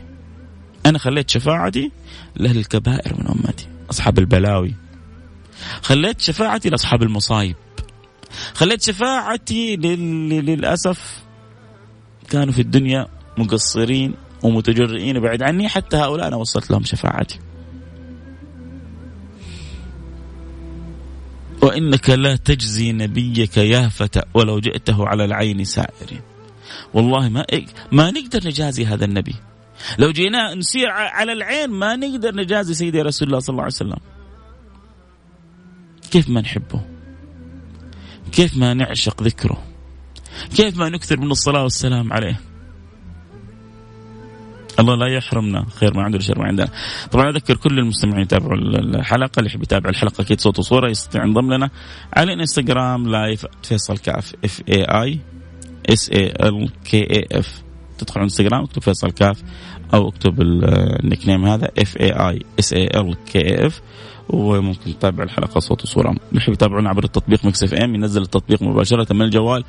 أنا 0.87 0.99
خليت 0.99 1.31
شفاعتي 1.31 1.93
لأهل 2.37 2.57
الكبائر 2.59 3.15
من 3.15 3.27
أمتي. 3.27 3.67
أصحاب 3.91 4.19
البلاوي. 4.19 4.88
خليت 5.83 6.21
شفاعتي 6.21 6.71
لأصحاب 6.71 7.03
المصايب. 7.03 7.57
خليت 8.55 8.83
شفاعتي 8.83 9.77
للأسف 9.77 11.23
كانوا 12.31 12.53
في 12.53 12.63
الدنيا 12.63 13.07
مقصرين 13.39 14.15
ومتجرئين 14.43 15.21
بعيد 15.21 15.43
عني 15.43 15.69
حتى 15.69 15.97
هؤلاء 15.97 16.29
أنا 16.29 16.37
وصلت 16.37 16.71
لهم 16.71 16.85
شفاعتي. 16.85 17.39
وإنك 21.63 22.11
لا 22.11 22.37
تجزي 22.37 22.93
نبيك 22.93 23.57
يا 23.57 23.89
فتى 23.89 24.23
ولو 24.35 24.59
جئته 24.59 25.09
على 25.09 25.25
العين 25.25 25.65
سائر. 25.65 26.21
والله 26.95 27.29
ما 27.29 27.47
ما 27.93 28.11
نقدر 28.11 28.47
نجازي 28.47 28.87
هذا 28.87 29.05
النبي. 29.05 29.35
لو 29.99 30.11
جينا 30.11 30.55
نسير 30.55 30.89
على 30.89 31.33
العين 31.33 31.71
ما 31.71 31.97
نقدر 31.97 32.35
نجازي 32.35 32.75
سيدي 32.75 33.03
رسول 33.03 33.29
الله 33.29 33.39
صلى 33.39 33.53
الله 33.53 33.63
عليه 33.63 33.75
وسلم. 33.75 33.99
كيف 36.11 36.31
ما 36.31 36.41
نحبه؟ 36.41 36.81
كيف 38.33 38.57
ما 38.57 38.75
نعشق 38.75 39.23
ذكره؟ 39.23 39.63
كيف 40.57 40.79
ما 40.79 40.89
نكثر 40.89 41.21
من 41.21 41.31
الصلاة 41.31 41.63
والسلام 41.63 42.13
عليه؟ 42.13 42.41
الله 44.79 44.95
لا 44.95 45.07
يحرمنا 45.17 45.67
خير 45.81 45.97
ما 45.97 46.03
عنده 46.03 46.19
شر 46.19 46.39
ما 46.39 46.45
عندنا 46.45 46.69
طبعا 47.11 47.31
أذكر 47.31 47.57
كل 47.57 47.79
المستمعين 47.79 48.23
يتابعوا 48.23 48.55
الحلقة 48.55 49.39
اللي 49.39 49.51
يحب 49.51 49.63
يتابع 49.63 49.91
الحلقة 49.91 50.23
أكيد 50.23 50.41
صوت 50.41 50.59
وصورة 50.59 50.91
يستطيع 50.91 51.25
ينضم 51.25 51.53
لنا 51.53 51.71
على 52.17 52.33
الانستغرام 52.33 53.09
live 53.09 53.47
فيصل 53.63 53.99
كاف 53.99 54.35
F 54.45 54.63
A 54.69 54.83
I 54.83 55.21
S 55.91 56.11
A 56.11 56.27
L 56.27 56.71
K 56.85 57.01
A 57.01 57.27
F 57.33 57.63
تدخل 57.99 58.21
على 58.21 58.27
الانستغرام 58.27 58.65
اكتب 58.65 58.83
فيصل 58.83 59.11
كاف 59.11 59.43
أو 59.95 60.09
اكتب 60.09 60.43
ال 60.43 61.29
nickname 61.29 61.47
هذا 61.47 61.69
F 61.79 61.97
A 61.97 62.11
I 62.11 62.43
S 62.59 62.73
A 62.73 62.87
L 62.87 63.17
K 63.25 63.39
A 63.39 63.67
F 63.67 63.81
وممكن 64.29 64.99
تتابع 64.99 65.25
الحلقة 65.25 65.61
صوت 65.61 65.83
وصورة. 65.83 66.09
اللي 66.09 66.21
يحب 66.35 66.53
يتابعونا 66.53 66.89
عبر 66.89 67.05
التطبيق 67.05 67.45
Mix 67.45 67.63
FM 67.63 67.95
ينزل 67.95 68.23
التطبيق 68.23 68.63
مباشرة 68.63 69.13
من 69.13 69.23
الجوال 69.23 69.65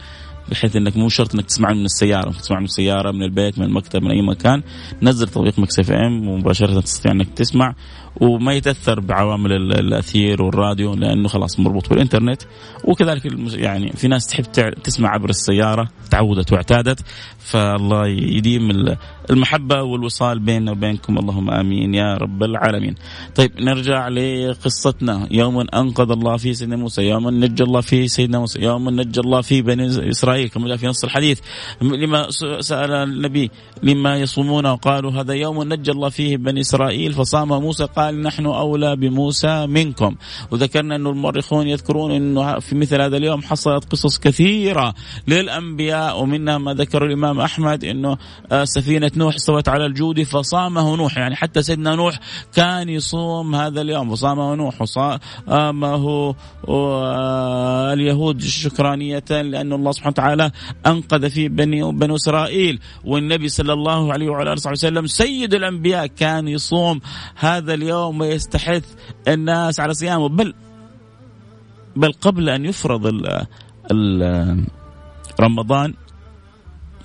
بحيث 0.52 0.76
إنك 0.76 0.98
مو 0.98 1.10
شرط 1.10 1.36
إنك 1.36 1.46
تسمع 1.46 1.74
من 1.74 1.86
السيارة. 1.86 2.32
تسمع 2.32 2.60
من 2.60 2.66
السيارة 2.66 3.12
من 3.12 3.24
البيت 3.24 3.60
من 3.60 3.66
المكتب 3.66 4.02
من 4.02 4.12
أي 4.12 4.22
مكان. 4.22 4.64
نزل 5.02 5.28
تطبيق 5.28 5.60
Mix 5.60 5.80
FM 5.80 6.28
ومباشرة 6.28 6.80
تستطيع 6.80 7.12
إنك 7.12 7.28
تسمع. 7.36 7.76
وما 8.20 8.54
يتأثر 8.54 9.00
بعوامل 9.00 9.52
الأثير 9.52 10.42
والراديو 10.42 10.94
لأنه 10.96 11.28
خلاص 11.28 11.60
مربوط 11.60 11.90
بالإنترنت. 11.90 12.42
وكذلك 12.84 13.26
يعني 13.54 13.92
في 13.92 14.08
ناس 14.08 14.28
تحب 14.28 14.46
تسمع 14.84 15.10
عبر 15.10 15.30
السيارة 15.30 15.90
تعودت 16.12 16.54
واعتادت. 16.54 17.00
فالله 17.40 18.08
يديم 18.08 18.96
المحبة 19.30 19.84
والوصال 19.84 20.40
بيننا 20.40 20.72
وبينكم. 20.72 21.18
اللهم 21.18 21.50
آمين 21.50 21.94
يا 21.94 22.14
رب 22.14 22.44
العالمين. 22.44 22.96
طيب 23.36 23.52
نرجع 23.60 24.08
لقصتنا. 24.08 25.28
يوم 25.32 25.60
أنقذ 25.60 26.12
الله 26.12 26.38
فيه 26.38 26.54
سيدنا 26.54 26.76
موسى، 26.76 27.02
يوم 27.02 27.30
نجى 27.30 27.64
الله 27.64 27.82
فيه 27.82 28.08
سيدنا 28.08 28.40
موسى، 28.40 28.62
يوم 28.62 28.90
نجى 28.90 29.20
الله 29.20 29.42
فيه 29.42 29.62
بني 29.62 30.10
إسرائيل. 30.10 30.50
كما 30.50 30.68
جاء 30.68 30.78
في 30.78 30.88
نص 30.88 31.04
الحديث. 31.04 31.40
لما 31.82 32.28
سأل 32.60 32.92
النبي 32.92 33.52
لما 33.84 34.18
يصومون؟ 34.18 34.66
وقالوا 34.66 35.12
هذا 35.12 35.34
يوم 35.34 35.64
نجى 35.64 35.92
الله 35.92 36.10
فيه 36.10 36.38
بني 36.38 36.60
إسرائيل. 36.60 37.14
فصام 37.14 37.48
موسى 37.48 37.86
قال 37.96 38.09
نحن 38.12 38.46
أولى 38.46 38.96
بموسى 38.96 39.68
منكم، 39.68 40.16
وذكرنا 40.52 40.96
انه 40.96 41.10
المؤرخون 41.10 41.68
يذكرون 41.68 42.12
انه 42.12 42.60
في 42.60 42.76
مثل 42.76 43.02
هذا 43.02 43.18
اليوم 43.18 43.42
حصلت 43.42 43.92
قصص 43.92 44.20
كثيرة 44.20 44.94
للأنبياء 45.28 46.22
ومنها 46.22 46.58
ما 46.58 46.74
ذكر 46.74 47.06
الإمام 47.06 47.40
أحمد 47.40 47.86
إنه 47.86 48.18
آه، 48.52 48.64
سفينة 48.64 49.12
نوح 49.16 49.36
استوت 49.36 49.70
على 49.70 49.86
الجود 49.86 50.24
فصامه 50.24 50.96
نوح. 50.96 51.18
يعني 51.18 51.36
حتى 51.36 51.62
سيدنا 51.62 51.96
نوح 51.96 52.20
كان 52.56 52.90
يصوم 52.90 53.56
هذا 53.56 53.82
اليوم 53.82 54.12
وصامه 54.12 54.56
نوح 54.56 54.82
وصامه 54.82 56.36
آه، 56.70 57.94
اليهود 57.94 58.42
شكرانية 58.42 59.24
لأن 59.30 59.74
الله 59.74 59.92
سبحانه 59.92 60.14
وتعالى 60.18 60.52
أنقذ 60.88 61.30
في 61.30 61.48
بني 61.48 61.92
بنو 61.92 62.16
إسرائيل. 62.16 62.80
والنبي 63.06 63.50
صلى 63.50 63.74
الله 63.74 64.14
عليه 64.14 64.30
وعلى 64.30 64.54
آله 64.54 64.72
وسلم 64.72 65.08
سيد 65.08 65.54
الأنبياء 65.54 66.06
كان 66.06 66.48
يصوم 66.48 67.00
هذا 67.36 67.74
اليوم. 67.74 67.99
ويستحث 68.08 68.86
الناس 69.28 69.80
على 69.80 69.94
صيامه 69.94 70.30
بل 70.30 70.54
بل 71.96 72.12
قبل 72.12 72.50
أن 72.50 72.66
يفرض 72.66 73.08
ال 73.08 73.46
ال 73.92 74.66
رمضان 75.40 75.94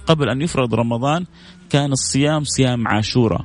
قبل 0.07 0.28
أن 0.28 0.42
يفرض 0.42 0.74
رمضان 0.74 1.26
كان 1.70 1.92
الصيام 1.92 2.44
صيام 2.44 2.88
عاشوراء 2.88 3.44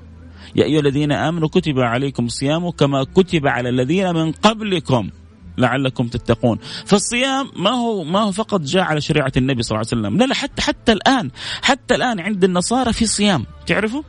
يا 0.55 0.63
أيها 0.63 0.79
الذين 0.79 1.11
آمنوا 1.11 1.47
كتب 1.47 1.79
عليكم 1.79 2.25
الصيام 2.25 2.69
كما 2.69 3.03
كتب 3.03 3.47
على 3.47 3.69
الذين 3.69 4.13
من 4.13 4.31
قبلكم 4.31 5.09
لعلكم 5.57 6.07
تتقون. 6.07 6.57
فالصيام 6.85 7.51
ما 7.55 7.69
هو 7.69 8.03
ما 8.03 8.19
هو 8.19 8.31
فقط 8.31 8.61
جاء 8.61 8.83
على 8.83 9.01
شريعة 9.01 9.31
النبي 9.37 9.63
صلى 9.63 9.75
الله 9.75 9.87
عليه 9.91 10.01
وسلم. 10.01 10.17
لا 10.17 10.25
لا 10.25 10.33
حتى 10.33 10.61
حتى 10.61 10.91
الآن 10.91 11.31
حتى 11.61 11.95
الآن 11.95 12.19
عند 12.19 12.43
النصارى 12.43 12.93
في 12.93 13.05
صيام. 13.05 13.45
تعرفوا؟ 13.67 14.01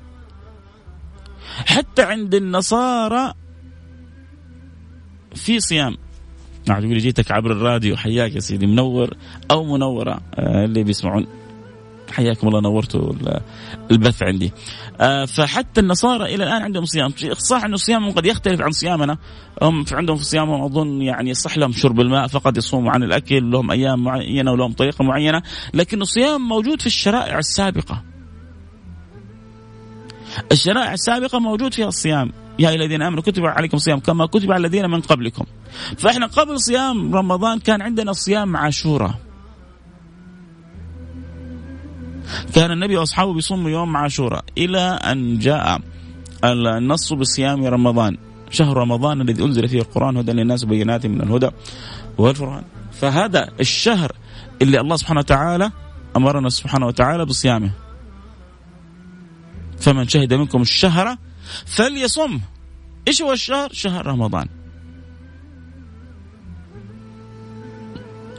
حتى 1.67 2.03
عند 2.03 2.35
النصارى 2.35 3.35
في 5.35 5.61
صيام. 5.61 5.97
نعم 6.69 6.85
يقول 6.85 6.99
جيتك 6.99 7.33
عبر 7.33 7.53
الراديو 7.53 7.97
حياك 7.97 8.35
يا 8.35 8.41
سيدي 8.41 8.67
منور 8.67 9.15
أو 9.51 9.65
منورة. 9.65 10.21
آه، 10.35 10.65
اللي 10.65 10.83
بيسمعون 10.83 11.27
حياكم 12.11 12.49
الله 12.49 12.61
نورتوا 12.61 13.13
البث 13.91 14.23
عندي. 14.23 14.53
آه، 15.01 15.25
فحتى 15.25 15.81
النصارى 15.81 16.35
إلى 16.35 16.45
الآن 16.45 16.63
عندهم 16.63 16.85
صيام. 16.85 17.13
صح 17.33 17.65
إنه 17.65 17.77
صيامهم 17.77 18.13
قد 18.13 18.27
يختلف 18.27 18.61
عن 18.61 18.71
صيامنا. 18.71 19.19
هم 19.63 19.85
في 19.85 19.97
عندهم 19.97 20.17
في 20.17 20.25
صيامهم 20.25 20.63
أظن 20.63 21.03
يعني 21.03 21.31
يصح 21.31 21.59
لهم 21.59 21.73
شرب 21.73 22.01
الماء 22.01 22.27
فقط 22.27 22.57
يصوموا 22.57 22.93
عن 22.93 23.03
الأكل 23.03 23.51
لهم 23.51 23.71
أيام 23.71 24.05
معينة 24.05 24.53
ولهم 24.53 24.73
طريقة 24.73 25.05
معينة. 25.05 25.43
لكن 25.75 26.03
الصيام 26.03 26.49
موجود 26.49 26.81
في 26.81 26.87
الشرائع 26.87 27.39
السابقة. 27.39 28.10
الشرائع 30.53 30.93
السابقة 30.93 31.39
موجود 31.39 31.75
فيها 31.75 31.89
الصيام. 31.89 32.33
يا 32.59 32.69
أيها 32.69 32.77
الذين 32.77 33.03
آمنوا 33.03 33.23
كتب 33.23 33.45
عليكم 33.45 33.77
الصيام 33.77 34.01
كما 34.01 34.27
كتب 34.27 34.53
على 34.53 34.67
الذين 34.67 34.91
من 34.91 35.01
قبلكم. 35.01 35.45
فإحنا 35.99 36.27
قبل 36.27 36.61
صيام 36.61 37.15
رمضان 37.15 37.59
كان 37.59 37.83
عندنا 37.83 38.13
صيام 38.13 38.57
عاشوراء 38.57 39.15
كان 42.55 42.71
النبي 42.71 42.97
وأصحابه 42.97 43.35
بيصوموا 43.35 43.71
يوم 43.71 43.97
عاشوراء 43.97 44.45
إلى 44.59 44.79
أن 44.79 45.39
جاء 45.39 45.81
النص 46.45 47.13
بصيام 47.13 47.65
رمضان. 47.65 48.17
شهر 48.51 48.77
رمضان 48.77 49.21
الذي 49.21 49.45
أنزل 49.45 49.69
فيه 49.69 49.81
القرآن 49.81 50.17
هدى 50.17 50.33
للناس 50.33 50.65
وبينات 50.65 51.07
من 51.07 51.21
الهدى 51.23 51.51
والفرقان 52.19 52.65
فهذا 52.93 53.49
الشهر 53.61 54.13
اللي 54.63 54.81
الله 54.81 54.97
سبحانه 54.97 55.21
وتعالى 55.21 55.71
أمرنا 56.17 56.49
سبحانه 56.49 56.87
وتعالى 56.87 57.25
بصيامه. 57.25 57.71
فمن 59.81 60.09
شهد 60.09 60.35
منكم 60.35 60.63
الشهر 60.63 61.17
فليصم. 61.67 62.41
إيش 63.09 63.23
هو 63.23 63.33
الشهر؟ 63.33 63.69
شهر 63.73 64.07
رمضان. 64.07 64.49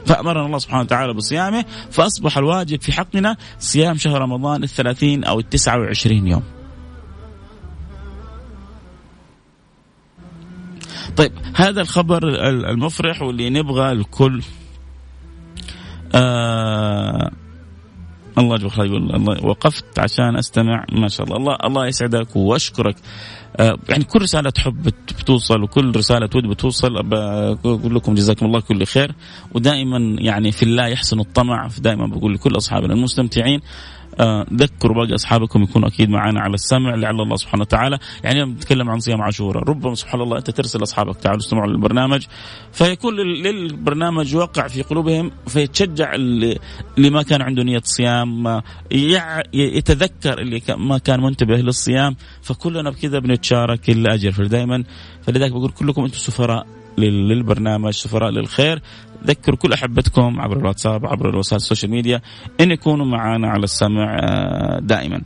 فأمرنا 0.06 0.46
الله 0.46 0.58
سبحانه 0.58 0.82
وتعالى 0.82 1.14
بصيامه 1.14 1.64
فأصبح 1.90 2.38
الواجب 2.38 2.80
في 2.80 2.92
حقنا 2.92 3.36
صيام 3.58 3.96
شهر 3.96 4.20
رمضان 4.20 4.62
الثلاثين 4.62 5.24
أو 5.24 5.40
التسعة 5.40 5.78
وعشرين 5.78 6.26
يوم. 6.26 6.42
طيب 11.16 11.32
هذا 11.54 11.80
الخبر 11.80 12.28
المفرح 12.70 13.22
واللي 13.22 13.50
نبغى 13.50 13.92
الكل. 13.92 14.42
آه 16.14 17.30
الله 18.38 18.54
يجبر 18.54 18.68
خير 18.68 18.86
يقول 18.86 19.14
الله 19.14 19.46
وقفت 19.46 19.98
عشان 19.98 20.36
أستمع. 20.36 20.84
ما 20.92 21.08
شاء 21.08 21.26
الله. 21.26 21.36
الله 21.36 21.56
الله 21.64 21.86
يسعدك 21.86 22.36
وأشكرك. 22.36 22.96
آه، 23.56 23.78
يعني 23.88 24.04
كل 24.04 24.22
رسالة 24.22 24.50
تحب 24.50 24.82
بتوصل 25.20 25.62
وكل 25.62 25.96
رسالة 25.96 26.26
تود 26.26 26.42
بتوصل. 26.42 26.96
أقول 27.64 27.94
لكم 27.94 28.14
جزاكم 28.14 28.46
الله 28.46 28.60
كل 28.60 28.86
خير. 28.86 29.14
ودائما 29.54 30.16
يعني 30.20 30.52
في 30.52 30.62
الله 30.62 30.86
يحسن 30.86 31.20
الطمع. 31.20 31.68
دائما 31.78 32.06
بقول 32.06 32.34
لكل 32.34 32.56
أصحابنا 32.56 32.94
المستمتعين. 32.94 33.60
ذكروا 34.54 34.96
باقي 34.96 35.14
أصحابكم 35.14 35.62
يكونوا 35.62 35.88
أكيد 35.88 36.10
معنا 36.10 36.40
على 36.40 36.54
السمع 36.54 36.94
لعل 36.94 37.20
الله 37.20 37.36
سبحانه 37.36 37.62
وتعالى 37.62 37.98
يعني 38.24 38.38
يوم 38.38 38.50
نتكلم 38.50 38.90
عن 38.90 39.00
صيام 39.00 39.22
عاشوراء. 39.22 39.64
ربما 39.64 39.94
سبحان 39.94 40.20
الله 40.20 40.38
أنت 40.38 40.50
ترسل 40.50 40.82
أصحابك 40.82 41.16
تعالوا 41.16 41.40
استمعوا 41.40 41.70
للبرنامج. 41.70 42.26
فيكون 42.72 43.14
للبرنامج 43.16 44.36
وقع 44.36 44.68
في 44.68 44.82
قلوبهم 44.82 45.30
فيتشجع 45.46 46.14
اللي 46.14 46.58
ما 46.98 47.22
كان 47.22 47.42
عنده 47.42 47.62
نية 47.62 47.82
صيام 47.84 48.62
يتذكر 49.54 50.38
اللي 50.38 50.62
ما 50.76 50.98
كان 50.98 51.20
منتبه 51.20 51.56
للصيام. 51.56 52.16
فكلنا 52.42 52.90
بكذا 52.90 53.18
بنتشارك 53.18 53.90
الأجر. 53.90 54.32
فدائما 54.32 54.84
فلذلك 55.22 55.52
بقول 55.52 55.70
كلكم 55.70 56.04
أنتم 56.04 56.18
سفراء 56.18 56.66
للبرنامج 56.98 57.92
سفراء 57.92 58.30
للخير. 58.30 58.82
ذكروا 59.26 59.56
كل 59.58 59.72
أحبتكم 59.72 60.40
عبر 60.40 60.58
الواتساب 60.58 61.06
عبر 61.06 61.36
وسائل 61.36 61.56
السوشيال 61.56 61.90
ميديا 61.90 62.20
إن 62.60 62.70
يكونوا 62.70 63.06
معنا 63.06 63.48
على 63.48 63.64
السمع. 63.64 64.01
آه، 64.04 64.78
دائما. 64.80 65.22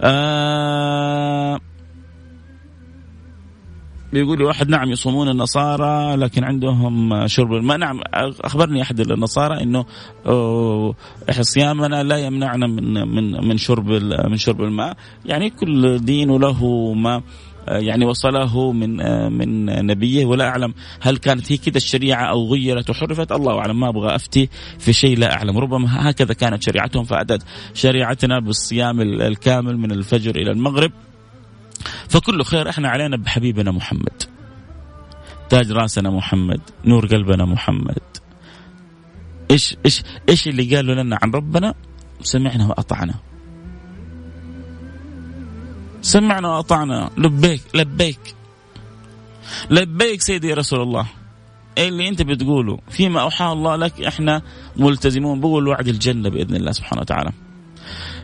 آه 0.00 1.60
بيقول 4.12 4.38
لي 4.38 4.44
واحد 4.44 4.68
نعم 4.68 4.90
يصومون 4.90 5.28
النصارى 5.28 6.16
لكن 6.16 6.44
عندهم 6.44 7.26
شرب 7.26 7.52
الماء 7.52 7.76
نعم 7.76 8.00
أخبرني 8.44 8.82
أحد 8.82 9.00
النصارى 9.00 9.62
إنه 9.62 9.84
صيامنا 11.40 12.02
لا 12.02 12.16
يمنعنا 12.16 12.66
من 12.66 13.08
من 13.08 13.48
من 13.48 13.56
شرب 13.56 13.90
من 14.30 14.36
شرب 14.36 14.62
الماء 14.62 14.96
يعني 15.26 15.50
كل 15.50 15.98
دين 15.98 16.36
له 16.36 16.92
ما 16.94 17.22
يعني 17.70 18.04
وصله 18.04 18.72
من 18.72 18.96
من 19.32 19.66
نبيه. 19.86 20.26
ولا 20.26 20.48
أعلم 20.48 20.74
هل 21.00 21.16
كانت 21.16 21.52
هي 21.52 21.56
كذا 21.56 21.76
الشريعة 21.76 22.24
أو 22.30 22.52
غيرت 22.52 22.90
وحرفت. 22.90 23.32
الله 23.32 23.58
أعلم 23.58 23.80
ما 23.80 23.88
أبغى 23.88 24.14
أفتي 24.14 24.48
في 24.78 24.92
شيء 24.92 25.18
لا 25.18 25.34
أعلم. 25.34 25.58
ربما 25.58 26.10
هكذا 26.10 26.34
كانت 26.34 26.62
شريعتهم 26.62 27.04
فاتت 27.04 27.42
شريعتنا 27.74 28.40
بالصيام 28.40 29.00
الكامل 29.00 29.78
من 29.78 29.92
الفجر 29.92 30.36
إلى 30.36 30.50
المغرب. 30.50 30.92
فكل 32.08 32.44
خير 32.44 32.68
إحنا 32.68 32.88
علينا 32.88 33.16
بحبيبنا 33.16 33.70
محمد. 33.70 34.22
تاج 35.48 35.72
راسنا 35.72 36.10
محمد 36.10 36.60
نور 36.84 37.06
قلبنا 37.06 37.44
محمد. 37.44 37.98
إيش 39.50 39.76
إيش 39.84 40.02
إيش 40.28 40.48
اللي 40.48 40.76
قالوا 40.76 40.94
لنا 40.94 41.18
عن 41.22 41.30
ربنا؟ 41.30 41.74
سمعنا 42.20 42.66
وأطعنا. 42.66 43.14
سمعنا 46.08 46.48
وأطعنا. 46.48 47.10
لبيك 47.18 47.62
لبيك. 47.74 48.34
لبيك 49.70 50.22
سيدي 50.22 50.54
رسول 50.54 50.80
الله. 50.82 51.06
إيه 51.78 51.88
اللي 51.88 52.08
أنت 52.08 52.22
بتقوله؟ 52.22 52.78
فيما 52.90 53.20
اوحى 53.20 53.52
الله 53.52 53.76
لك 53.76 54.00
إحنا 54.00 54.42
ملتزمون. 54.76 55.40
بقول 55.40 55.68
وعد 55.68 55.88
الجنة 55.88 56.28
بإذن 56.28 56.56
الله 56.56 56.72
سبحانه 56.72 57.00
وتعالى. 57.00 57.32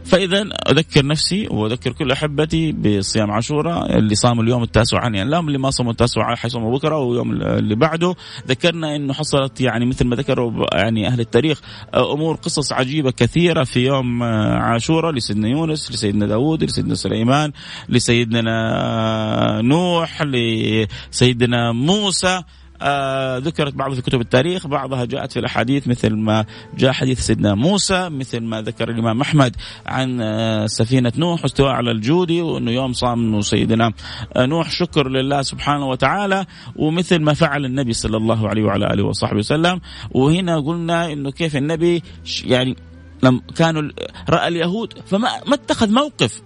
فاذا 0.05 0.49
أذكر 0.71 1.07
نفسي 1.07 1.49
وأذكر 1.51 1.93
كل 1.93 2.13
أحبتي 2.13 2.73
بصيام 2.73 3.31
عاشوراء 3.31 3.99
اللي 3.99 4.15
صاموا 4.15 4.43
اليوم 4.43 4.63
التاسع 4.63 5.03
يعني 5.03 5.25
لا 5.25 5.41
اللي 5.41 5.59
ما 5.59 5.71
صاموا 5.71 5.93
التاسع 5.93 6.35
حيصوموا 6.35 6.79
بكرة 6.79 6.99
ويوم 6.99 7.33
اللي 7.33 7.75
بعده 7.75 8.15
ذكرنا 8.49 8.97
إنه 8.97 9.13
حصلت 9.13 9.61
يعني 9.61 9.87
مثل 9.87 10.05
ما 10.07 10.17
ذكروا 10.17 10.67
يعني 10.75 11.07
أهل 11.07 11.21
التاريخ 11.21 11.61
أمور 11.95 12.35
قصص 12.35 12.73
عجيبة 12.73 13.11
كثيرة 13.11 13.65
في 13.65 13.81
يوم 13.87 14.23
عاشوراء 14.23 15.13
لسيدنا 15.13 15.49
يونس 15.49 15.93
لسيدنا 15.93 16.27
داوود 16.27 16.65
لسيدنا 16.65 16.95
سليمان 16.95 17.53
لسيدنا 17.89 19.61
نوح 19.63 20.23
لسيدنا 20.23 21.73
موسى 21.73 22.43
آه 22.83 23.39
ذكرت 23.39 23.75
بعضها 23.75 23.95
في 23.95 24.03
كتب 24.03 24.21
التاريخ 24.21 24.67
بعضها 24.67 25.05
جاءت 25.05 25.33
في 25.33 25.39
الأحاديث 25.39 25.89
مثل 25.89 26.15
ما 26.15 26.45
جاء 26.79 26.93
حديث 26.93 27.21
سيدنا 27.21 27.55
موسى 27.55 28.09
مثل 28.09 28.41
ما 28.41 28.63
ذكر 28.63 28.91
الإمام 28.91 29.21
أحمد 29.21 29.57
عن 29.87 30.21
آه 30.21 30.67
سفينة 30.67 31.13
نوح 31.17 31.43
واستواء 31.43 31.73
على 31.73 31.91
الجودي 31.91 32.43
وأنه 32.43 32.71
يوم 32.71 32.93
صام 32.93 33.41
سيدنا 33.41 33.93
آه 34.37 34.47
نوح 34.47 34.71
شكر 34.71 35.09
لله 35.09 35.43
سبحانه 35.43 35.89
وتعالى 35.89 36.47
ومثل 36.77 37.19
ما 37.19 37.35
فعل 37.35 37.65
النبي 37.65 37.93
صلى 37.93 38.17
الله 38.17 38.49
عليه 38.49 38.63
وعلى 38.63 38.87
آله 38.87 39.05
وصحبه 39.05 39.39
وسلم. 39.39 39.81
وهنا 40.11 40.61
قلنا 40.61 41.13
أنه 41.13 41.31
كيف 41.31 41.57
النبي 41.57 42.03
يعني 42.45 42.77
لم 43.23 43.41
كانوا 43.57 43.91
رأى 44.31 44.49
اليهود 44.49 44.93
فما 45.07 45.29
ما 45.47 45.55
اتخذ 45.55 45.93
موقف. 45.93 46.43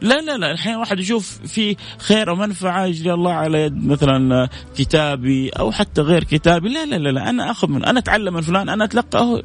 لا 0.00 0.20
لا 0.20 0.36
لا 0.36 0.52
الحين 0.52 0.76
واحد 0.76 1.00
يشوف 1.00 1.38
في 1.46 1.76
خير 1.98 2.30
ومنفعه 2.30 2.84
يجري 2.84 3.12
الله 3.14 3.32
على 3.32 3.62
يد 3.62 3.86
مثلا 3.86 4.48
كتابي 4.76 5.48
أو 5.48 5.72
حتى 5.72 6.00
غير 6.00 6.24
كتابي. 6.24 6.68
لا 6.68 6.86
لا 6.86 6.96
لا, 6.96 7.08
لا 7.08 7.30
أنا 7.30 7.50
أخذ 7.50 7.68
من 7.68 7.84
أنا 7.84 7.98
أتعلم 7.98 8.34
من 8.34 8.40
فلان 8.40 8.68
أنا 8.68 8.84
أتلقى 8.84 9.42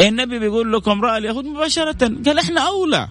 النبي 0.00 0.38
بيقول 0.38 0.72
لكم 0.72 1.04
رأى 1.04 1.18
اليهود 1.18 1.44
مباشرة. 1.44 2.12
قال 2.26 2.38
إحنا 2.38 2.60
أولى. 2.60 3.08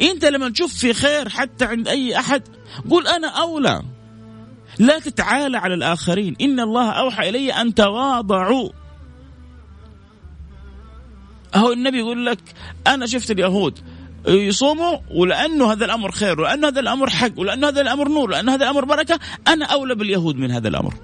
أنت 0.00 0.24
لما 0.24 0.48
تشوف 0.48 0.74
في 0.74 0.94
خير 0.94 1.28
حتى 1.28 1.64
عند 1.64 1.88
أي 1.88 2.18
أحد 2.18 2.42
قول 2.90 3.06
أنا 3.06 3.28
أولى. 3.28 3.82
لا 4.78 4.98
تتعالى 4.98 5.58
على 5.58 5.74
الآخرين. 5.74 6.36
إن 6.40 6.60
الله 6.60 6.90
أوحى 6.90 7.28
إلي 7.28 7.52
أن 7.52 7.74
تواضعوا. 7.74 8.70
هو 11.54 11.72
النبي 11.72 11.98
يقول 11.98 12.26
لك 12.26 12.40
أنا 12.86 13.06
شفت 13.06 13.30
اليهود. 13.30 13.78
يصوموا 14.28 14.98
ولأنه 15.10 15.72
هذا 15.72 15.84
الأمر 15.84 16.10
خير 16.10 16.40
ولأنه 16.40 16.68
هذا 16.68 16.80
الأمر 16.80 17.10
حق 17.10 17.38
ولأنه 17.38 17.68
هذا 17.68 17.80
الأمر 17.80 18.08
نور 18.08 18.28
ولأنه 18.30 18.54
هذا 18.54 18.64
الأمر 18.64 18.84
بركة 18.84 19.18
أنا 19.48 19.64
أولى 19.64 19.94
باليهود 19.94 20.36
من 20.36 20.50
هذا 20.50 20.68
الأمر. 20.68 20.94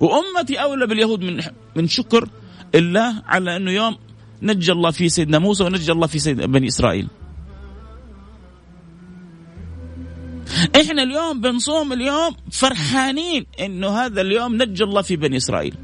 وأمتي 0.00 0.56
أولى 0.56 0.86
باليهود 0.86 1.20
من 1.20 1.40
من 1.76 1.88
شكر 1.88 2.28
الله 2.74 3.22
على 3.26 3.56
أنه 3.56 3.70
يوم 3.70 3.96
نجى 4.42 4.72
الله 4.72 4.90
فيه 4.90 5.08
سيدنا 5.08 5.38
موسى 5.38 5.64
ونجى 5.64 5.92
الله 5.92 6.06
فيه 6.06 6.18
سيد 6.18 6.40
بني 6.40 6.68
إسرائيل. 6.68 7.08
إحنا 10.80 11.02
اليوم 11.02 11.40
بنصوم 11.40 11.92
اليوم 11.92 12.36
فرحانين 12.52 13.46
إنه 13.60 13.88
هذا 13.88 14.20
اليوم 14.20 14.62
نجى 14.62 14.84
الله 14.84 15.02
في 15.02 15.16
بني 15.16 15.36
إسرائيل. 15.36 15.74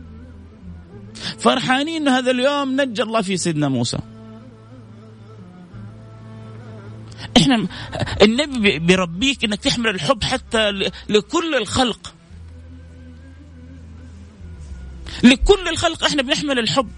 فرحانين 1.39 2.03
إنه 2.03 2.19
هذا 2.19 2.31
اليوم 2.31 2.81
نجى 2.81 3.03
الله 3.03 3.23
في 3.23 3.37
سيدنا 3.37 3.69
موسى. 3.69 3.99
إحنا 7.37 7.67
النبي 8.23 8.79
بيربيك 8.79 9.45
إنك 9.45 9.61
تحمل 9.61 9.89
الحب 9.89 10.25
حتى 10.25 10.71
لكل 11.09 11.55
الخلق. 11.55 12.15
لكل 15.25 15.69
الخلق 15.69 16.05
إحنا 16.05 16.23
بنحمل 16.23 16.59
الحب. 16.59 16.91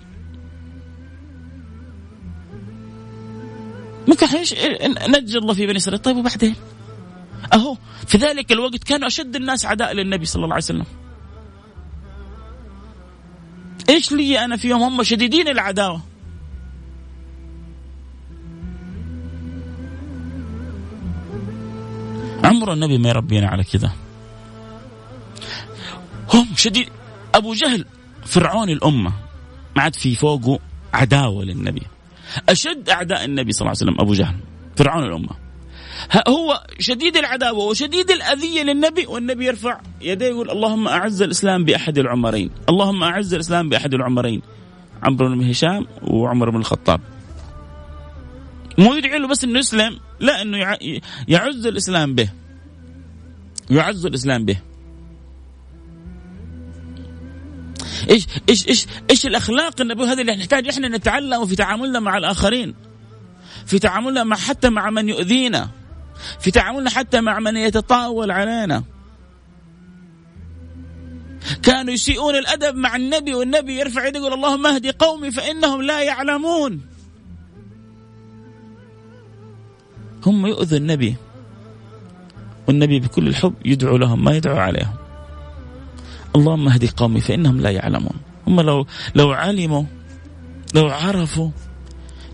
ممكن 4.08 4.26
نجي 5.08 5.38
الله 5.38 5.54
في 5.54 5.66
بني 5.66 5.76
إسرائيل. 5.76 6.02
طيب 6.02 6.16
وبعدين؟ 6.16 6.56
أهو 7.52 7.76
في 8.06 8.18
ذلك 8.18 8.52
الوقت 8.52 8.84
كانوا 8.84 9.06
أشد 9.06 9.36
الناس 9.36 9.66
عداء 9.66 9.92
للنبي 9.92 10.26
صلى 10.26 10.44
الله 10.44 10.54
عليه 10.54 10.64
وسلم. 10.64 10.84
إيش 13.88 14.12
لي 14.12 14.44
أنا 14.44 14.56
فيهم 14.56 14.82
هم 14.82 15.02
شديدين 15.02 15.48
العداوة؟ 15.48 16.09
عمر 22.44 22.72
النبي 22.72 22.98
ما 22.98 23.08
يربينا 23.08 23.48
على 23.48 23.64
كذا 23.64 23.92
هم 26.34 26.46
شديد. 26.56 26.88
أبو 27.34 27.54
جهل 27.54 27.84
فرعون 28.26 28.68
الأمة 28.70 29.12
ما 29.76 29.82
عاد 29.82 29.94
في 29.94 30.14
فوقه 30.14 30.58
عداوة 30.94 31.44
للنبي. 31.44 31.82
أشد 32.48 32.90
أعداء 32.90 33.24
النبي 33.24 33.52
صلى 33.52 33.60
الله 33.60 33.76
عليه 33.80 33.90
وسلم 33.90 34.00
أبو 34.00 34.14
جهل 34.14 34.36
فرعون 34.76 35.04
الأمة. 35.04 35.30
هو 36.28 36.64
شديد 36.78 37.16
العداوة 37.16 37.64
وشديد 37.64 38.10
الأذية 38.10 38.62
للنبي 38.62 39.06
والنبي 39.06 39.46
يرفع 39.46 39.80
يديه 40.00 40.26
يقول 40.26 40.50
اللهم 40.50 40.88
أعز 40.88 41.22
الإسلام 41.22 41.64
بأحد 41.64 41.98
العمرين. 41.98 42.50
اللهم 42.68 43.02
أعز 43.02 43.34
الإسلام 43.34 43.68
بأحد 43.68 43.94
العمرين. 43.94 44.42
عمرو 45.02 45.28
بن 45.28 45.50
هشام 45.50 45.86
وعمر 46.02 46.50
بن 46.50 46.56
الخطاب. 46.56 47.00
مو 48.78 48.94
يدعي 48.94 49.18
له 49.18 49.28
بس 49.28 49.44
إنه 49.44 49.58
يسلم 49.58 49.98
لا 50.20 50.42
إنه 50.42 50.76
يعز 51.28 51.66
الإسلام 51.66 52.14
به. 52.14 52.30
يعز 53.70 54.06
الإسلام 54.06 54.44
به. 54.44 54.56
إيش 58.10 58.26
إيش 58.48 58.68
إيش 58.68 58.86
إيش 59.10 59.26
الأخلاق 59.26 59.80
النبوية 59.80 60.12
هذه 60.12 60.20
اللي 60.20 60.36
نحتاج 60.36 60.68
إحنا 60.68 60.88
نتعلم 60.88 61.46
في 61.46 61.56
تعاملنا 61.56 62.00
مع 62.00 62.18
الآخرين؟ 62.18 62.74
في 63.66 63.78
تعاملنا 63.78 64.24
مع 64.24 64.36
حتى 64.36 64.70
مع 64.70 64.90
من 64.90 65.08
يؤذينا. 65.08 65.70
في 66.40 66.50
تعاملنا 66.50 66.90
حتى 66.90 67.20
مع 67.20 67.38
من 67.38 67.56
يتطاول 67.56 68.30
علينا. 68.30 68.84
كانوا 71.62 71.92
يسيئون 71.94 72.34
الأدب 72.34 72.76
مع 72.76 72.96
النبي 72.96 73.34
والنبي 73.34 73.80
يرفع 73.80 74.06
يده 74.06 74.18
يقول 74.18 74.32
اللهم 74.32 74.66
اهدي 74.66 74.90
قومي 74.90 75.30
فإنهم 75.30 75.82
لا 75.82 76.02
يعلمون. 76.02 76.89
هم 80.26 80.46
يؤذوا 80.46 80.78
النبي. 80.78 81.16
والنبي 82.68 83.00
بكل 83.00 83.28
الحب 83.28 83.54
يدعو 83.64 83.96
لهم 83.96 84.24
ما 84.24 84.36
يدعو 84.36 84.56
عليهم. 84.56 84.94
اللهم 86.36 86.68
اهدي 86.68 86.88
قومي 86.96 87.20
فإنهم 87.20 87.60
لا 87.60 87.70
يعلمون. 87.70 88.16
هم 88.46 88.60
لو 88.60 88.86
لو 89.14 89.32
علموا 89.32 89.84
لو 90.74 90.88
عرفوا 90.88 91.50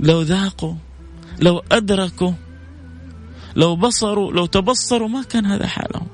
لو 0.01 0.23
ذاقوا 0.23 0.75
لو 1.41 1.63
أدركوا 1.73 2.33
لو 3.57 3.77
بصروا 3.77 4.33
لو 4.33 4.47
تبصروا 4.47 5.09
ما 5.09 5.23
كان 5.23 5.47
هذا 5.47 5.67
حالهم. 5.67 6.07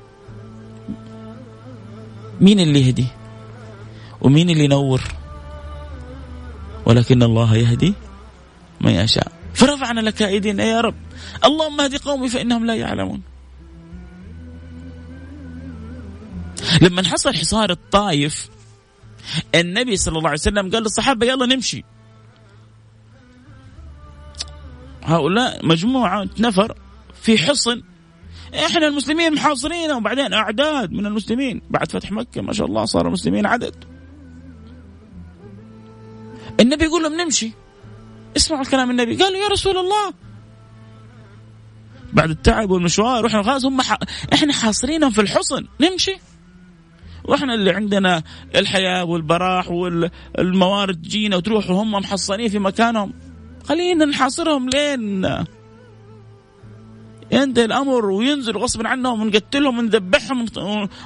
مين 2.41 2.61
اللي 2.61 2.89
يهدي؟ 2.89 3.07
ومين 4.21 4.51
اللي 4.51 4.65
ينور؟ 4.65 5.03
ولكن 6.87 7.23
الله 7.23 7.57
يهدي 7.57 7.95
من 8.81 8.91
يشاء. 8.91 9.33
فرفعنا 9.55 10.01
لك 10.01 10.23
أيدينا 10.23 10.65
يا 10.65 10.81
رب. 10.81 10.95
اللهم 11.45 11.81
اهد 11.81 11.97
قومي 11.97 12.29
فإنهم 12.29 12.67
لا 12.67 12.75
يعلمون. 12.75 13.23
لما 16.83 17.03
حصل 17.03 17.35
حصار 17.35 17.71
الطائف 17.71 18.49
النبي 19.55 19.97
صلى 19.97 20.19
الله 20.19 20.29
عليه 20.29 20.41
وسلم 20.41 20.71
قال 20.71 20.83
للصحابة 20.83 21.27
يلا 21.27 21.47
نمشي. 21.47 21.85
هؤلاء 25.03 25.67
مجموعة 25.67 26.29
نفر 26.39 26.79
في 27.23 27.39
حصن. 27.39 27.83
إحنا 28.55 28.87
المسلمين 28.89 29.35
محاصرين 29.35 29.93
وبعدين 29.93 30.33
أعداد 30.33 30.93
من 30.93 31.07
المسلمين. 31.07 31.63
بعد 31.71 31.93
فتح 31.93 32.13
مكة 32.13 32.43
ما 32.43 32.53
شاء 32.53 32.67
الله 32.67 32.85
صار 32.85 33.07
المسلمين 33.07 33.47
عدد. 33.47 33.85
النبي 36.61 36.85
يقول 36.85 37.03
لهم 37.03 37.21
نمشي. 37.21 37.53
اسمعوا 38.37 38.63
الكلام 38.63 38.91
النبي. 38.91 39.17
قالوا 39.17 39.39
يا 39.39 39.49
رسول 39.49 39.79
الله 39.79 40.13
بعد 42.13 42.31
التعب 42.31 42.71
والمشوار 42.71 43.25
وإحنا 43.25 43.43
خلاص 43.43 43.65
هم 43.65 43.81
ح... 43.81 43.99
إحنا 44.33 44.53
حاصرينهم 44.53 45.11
في 45.11 45.21
الحصن. 45.21 45.67
نمشي. 45.81 46.17
وإحنا 47.25 47.55
اللي 47.55 47.71
عندنا 47.71 48.23
الحياة 48.57 49.05
والبراح 49.05 49.71
والموارد 49.71 51.03
تجينا 51.03 51.37
وتروح 51.37 51.71
وهم 51.71 51.91
محصنين 51.91 52.49
في 52.49 52.59
مكانهم. 52.59 53.13
خلينا 53.65 54.05
نحاصرهم. 54.05 54.69
لين 54.69 55.25
ينتهي 57.33 57.65
الأمر 57.65 58.07
وينزل 58.07 58.57
غصبا 58.57 58.89
عنهم 58.89 59.21
ونقتلهم 59.21 59.79
ونذبحهم 59.79 60.47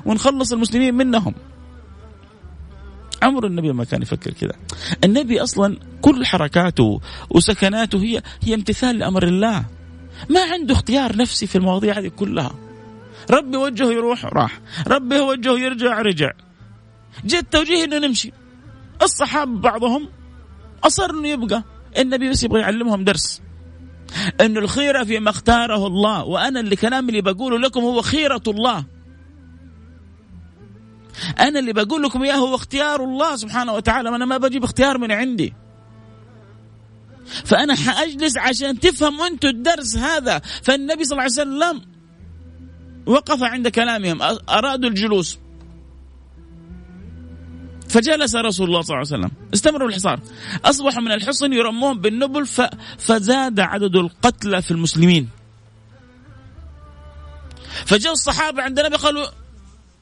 ونخلص 0.07 0.53
المسلمين 0.53 0.95
منهم. 0.95 1.35
عمر 3.23 3.47
النبي 3.47 3.73
ما 3.73 3.85
كان 3.85 4.03
يفكر 4.03 4.31
كذا. 4.31 4.53
النبي 5.05 5.43
أصلا 5.43 5.77
كل 6.03 6.27
حركاته 6.27 7.01
وسكناته 7.31 7.99
هي 7.99 8.23
هي 8.43 8.55
امتثال 8.55 8.99
لأمر 8.99 9.23
الله. 9.23 9.65
ما 10.29 10.41
عنده 10.53 10.75
اختيار 10.75 11.17
نفسي 11.17 11.47
في 11.47 11.59
المواضيع 11.59 11.99
هذه 11.99 12.09
كلها. 12.09 12.55
ربي 13.31 13.57
وجهه 13.57 13.93
يروح 13.93 14.25
راح. 14.25 14.61
ربي 14.87 15.21
وجهه 15.21 15.59
يرجع 15.59 16.03
رجع. 16.03 16.33
جاء 17.25 17.41
التوجيه 17.41 17.85
إنه 17.85 17.99
نمشي. 17.99 18.33
الصحابة 19.03 19.61
بعضهم 19.61 20.09
أصر 20.85 21.11
إنه 21.11 21.29
يبقى. 21.29 21.63
النبي 21.99 22.31
بس 22.31 22.43
يبغى 22.43 22.61
يعلمهم 22.61 23.05
درس. 23.05 23.43
إنه 24.41 24.61
الخيرة 24.61 25.05
فيما 25.05 25.31
اختاره 25.31 25.87
الله 25.87 26.25
وأنا 26.25 26.61
اللي 26.61 26.77
كلام 26.77 27.09
اللي 27.09 27.21
بقوله 27.21 27.59
لكم 27.59 27.81
هو 27.81 28.03
خيرة 28.03 28.43
الله. 28.47 28.85
أنا 31.41 31.59
اللي 31.59 31.73
بقول 31.73 32.03
لكم 32.03 32.23
إياه 32.23 32.37
هو 32.37 32.55
اختيار 32.55 33.05
الله 33.05 33.37
سبحانه 33.37 33.73
وتعالى 33.73 34.09
أنا 34.09 34.25
ما 34.25 34.37
بجيب 34.37 34.65
اختيار 34.65 34.99
من 34.99 35.13
عندي. 35.13 35.55
فأنا 37.45 37.75
حأجلس 37.75 38.37
عشان 38.37 38.81
تفهموا 38.81 39.27
أنتم 39.27 39.49
الدرس 39.49 39.97
هذا. 39.97 40.39
فالنبي 40.39 41.05
صلى 41.05 41.13
الله 41.13 41.23
عليه 41.23 41.33
وسلم 41.33 41.83
وقف 43.07 43.43
عند 43.43 43.69
كلامهم 43.69 44.23
أرادوا 44.49 44.91
الجلوس. 44.91 45.39
فجلس 47.89 48.37
رسول 48.37 48.67
الله 48.67 48.81
صلى 48.81 48.97
الله 48.97 49.07
عليه 49.13 49.25
وسلم. 49.27 49.31
استمروا 49.55 49.89
الحصار. 49.89 50.21
أصبحوا 50.65 51.03
من 51.03 51.13
الحصن 51.13 51.53
يرمون 51.53 52.01
بالنبل 52.01 52.47
ف... 52.47 52.63
فزاد 52.99 53.61
عدد 53.61 53.97
القتلى 53.97 54.63
في 54.63 54.71
المسلمين. 54.71 55.29
فجاء 57.87 58.13
الصحابة 58.13 58.63
عند 58.63 58.79
النبي 58.79 58.97
قالوا 58.97 59.27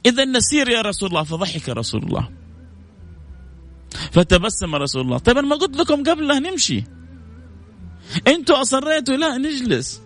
إذا 0.06 0.24
نسير 0.24 0.68
يا 0.68 0.80
رسول 0.80 1.08
الله. 1.08 1.22
فضحك 1.22 1.68
رسول 1.68 2.02
الله. 2.02 2.30
فتبسم 4.12 4.74
رسول 4.74 5.02
الله. 5.02 5.18
طيب 5.18 5.38
أنا 5.38 5.46
ما 5.46 5.56
قلت 5.56 5.76
لكم 5.76 6.02
قبل 6.02 6.28
لا 6.28 6.38
نمشي. 6.38 6.84
أنتوا 8.28 8.60
أصريتوا 8.60 9.16
لا 9.16 9.38
نجلس. 9.38 10.00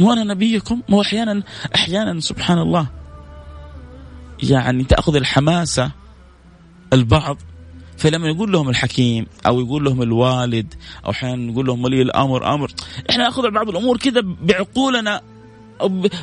وأنا 0.00 0.24
نبيكم 0.24 0.82
هو 0.90 1.00
أحيانا 1.00 1.42
أحيانا 1.74 2.20
سبحان 2.20 2.58
الله. 2.58 2.86
يعني 4.42 4.84
تأخذ 4.84 5.16
الحماسة 5.16 5.90
البعض 6.92 7.36
فلما 7.96 8.28
يقول 8.28 8.52
لهم 8.52 8.68
الحكيم 8.68 9.26
أو 9.46 9.60
يقول 9.60 9.84
لهم 9.84 10.02
الوالد 10.02 10.74
أو 11.06 11.10
أحيانا 11.10 11.52
يقول 11.52 11.66
لهم 11.66 11.84
ولي 11.84 12.02
الأمر 12.02 12.54
أمر. 12.54 12.72
إحنا 13.10 13.24
نأخذ 13.24 13.50
بعض 13.50 13.68
الأمور 13.68 13.96
كذا 13.96 14.20
بعقولنا 14.42 15.20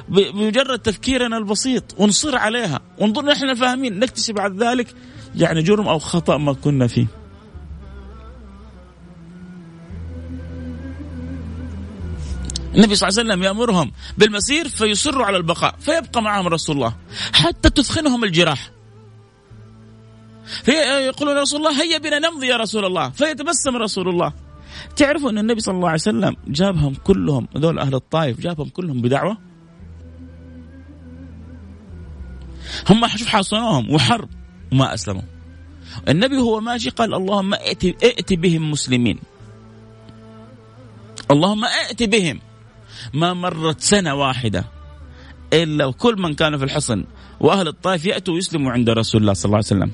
بمجرد 0.09 0.79
تفكيرنا 0.79 1.37
البسيط 1.37 1.99
ونصر 1.99 2.37
عليها 2.37 2.79
ونظن 2.99 3.29
إحنا 3.29 3.53
فاهمين. 3.53 3.99
نكتشف 3.99 4.33
بعد 4.33 4.63
ذلك 4.63 4.87
يعني 5.35 5.61
جرم 5.61 5.87
أو 5.87 5.99
خطأ 5.99 6.37
ما 6.37 6.53
كنا 6.53 6.87
فيه. 6.87 7.07
النبي 12.75 12.95
صلى 12.95 13.09
الله 13.09 13.19
عليه 13.19 13.29
وسلم 13.29 13.43
يأمرهم 13.43 13.91
بالمسير 14.17 14.69
فيصروا 14.69 15.25
على 15.25 15.37
البقاء 15.37 15.75
فيبقى 15.79 16.21
معهم 16.21 16.47
رسول 16.47 16.75
الله 16.75 16.95
حتى 17.33 17.69
تثخنهم 17.69 18.23
الجراح. 18.23 18.71
فيقولون 20.63 21.37
رسول 21.37 21.59
الله 21.59 21.81
هيا 21.81 21.97
بنا 21.97 22.19
نمضي 22.19 22.47
يا 22.47 22.57
رسول 22.57 22.85
الله 22.85 23.09
فيتبسم 23.09 23.75
رسول 23.75 24.09
الله. 24.09 24.33
تعرفوا 24.95 25.29
أن 25.29 25.37
النبي 25.37 25.59
صلى 25.59 25.75
الله 25.75 25.87
عليه 25.87 26.01
وسلم 26.01 26.35
جابهم 26.47 26.93
كلهم 26.93 27.47
ذول 27.57 27.79
أهل 27.79 27.95
الطائف 27.95 28.39
جابهم 28.39 28.69
كلهم 28.69 29.01
بدعوة؟ 29.01 29.37
هم 32.89 33.07
شوف 33.07 33.27
حاصنوهم 33.27 33.91
وحرب 33.91 34.29
وما 34.71 34.93
أسلموا. 34.93 35.21
النبي 36.09 36.37
هو 36.37 36.59
ماشي 36.59 36.89
قال 36.89 37.13
اللهم 37.13 37.53
ائت, 37.53 38.03
ائت 38.03 38.33
بهم 38.33 38.71
مسلمين. 38.71 39.19
اللهم 41.31 41.65
ائت 41.65 42.03
بهم. 42.03 42.39
ما 43.13 43.33
مرت 43.33 43.81
سنة 43.81 44.13
واحدة 44.13 44.65
إلا 45.53 45.85
وكل 45.85 46.15
من 46.21 46.33
كان 46.33 46.57
في 46.57 46.63
الحصن 46.63 47.03
وأهل 47.39 47.67
الطائف 47.67 48.05
يأتوا 48.05 48.33
ويسلموا 48.33 48.71
عند 48.71 48.89
رسول 48.89 49.21
الله 49.21 49.33
صلى 49.33 49.45
الله 49.45 49.57
عليه 49.57 49.65
وسلم. 49.65 49.91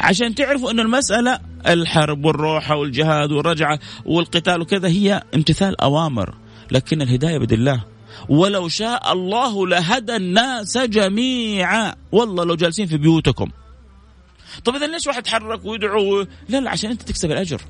عشان 0.00 0.34
تعرفوا 0.34 0.70
أن 0.70 0.80
المسألة 0.80 1.40
الحرب 1.66 2.24
والروحة 2.24 2.76
والجهاد 2.76 3.32
والرجعة 3.32 3.78
والقتال 4.04 4.60
وكذا 4.60 4.88
هي 4.88 5.22
امتثال 5.34 5.80
أوامر 5.80 6.34
لكن 6.70 7.02
الهداية 7.02 7.38
بيد 7.38 7.52
الله. 7.52 7.84
ولو 8.28 8.68
شاء 8.68 9.12
الله 9.12 9.66
لهدى 9.66 10.16
الناس 10.16 10.78
جميعا. 10.78 11.94
والله 12.12 12.44
لو 12.44 12.54
جالسين 12.54 12.86
في 12.86 12.96
بيوتكم. 12.96 13.50
طب 14.64 14.74
إذا 14.74 14.86
ليش 14.86 15.06
واحد 15.06 15.18
يتحرك 15.18 15.64
ويدعو؟ 15.64 16.26
لا 16.48 16.60
لا 16.60 16.70
عشان 16.70 16.90
أنت 16.90 17.02
تكسب 17.02 17.30
الأجر. 17.30 17.60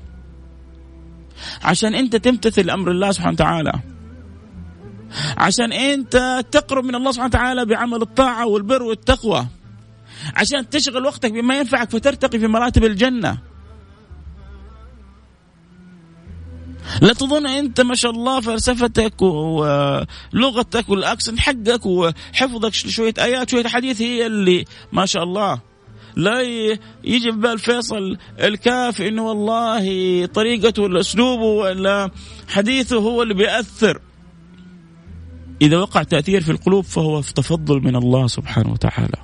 عشان 1.63 1.95
انت 1.95 2.15
تمتثل 2.15 2.69
أمر 2.69 2.91
الله 2.91 3.11
سبحانه 3.11 3.33
وتعالى. 3.33 3.73
عشان 5.37 5.73
انت 5.73 6.45
تقرب 6.51 6.83
من 6.83 6.95
الله 6.95 7.11
سبحانه 7.11 7.29
وتعالى 7.29 7.65
بعمل 7.65 8.01
الطاعة 8.01 8.47
والبر 8.47 8.83
والتقوى. 8.83 9.47
عشان 10.35 10.69
تشغل 10.69 11.05
وقتك 11.05 11.31
بما 11.31 11.59
ينفعك 11.59 11.89
فترتقي 11.89 12.39
في 12.39 12.47
مراتب 12.47 12.83
الجنة. 12.83 13.37
لا 17.01 17.13
تظن 17.13 17.47
انت 17.47 17.81
ما 17.81 17.95
شاء 17.95 18.11
الله 18.11 18.41
فلسفتك 18.41 19.21
ولغتك 19.21 20.89
والأكسنت 20.89 21.39
حقك 21.39 21.85
وحفظك 21.85 22.73
شوية 22.73 23.13
آيات 23.19 23.49
شوية 23.49 23.67
حديث 23.67 24.01
هي 24.01 24.25
اللي 24.25 24.65
ما 24.91 25.05
شاء 25.05 25.23
الله. 25.23 25.68
لا 26.19 26.41
يجي 27.03 27.31
في 27.31 27.37
بال 27.37 27.59
فيصل 27.59 28.17
الكاف 28.39 29.01
إنه 29.01 29.23
والله 29.23 30.25
طريقته 30.25 30.83
ولا 30.83 30.99
اسلوبه 30.99 31.43
ولا 31.43 32.11
حديثه 32.47 32.97
هو 32.97 33.23
اللي 33.23 33.33
بيأثر. 33.33 34.01
إذا 35.61 35.77
وقع 35.77 36.03
تأثير 36.03 36.41
في 36.41 36.51
القلوب 36.51 36.83
فهو 36.83 37.21
في 37.21 37.33
تفضل 37.33 37.81
من 37.83 37.95
الله 37.95 38.27
سبحانه 38.27 38.71
وتعالى. 38.71 39.17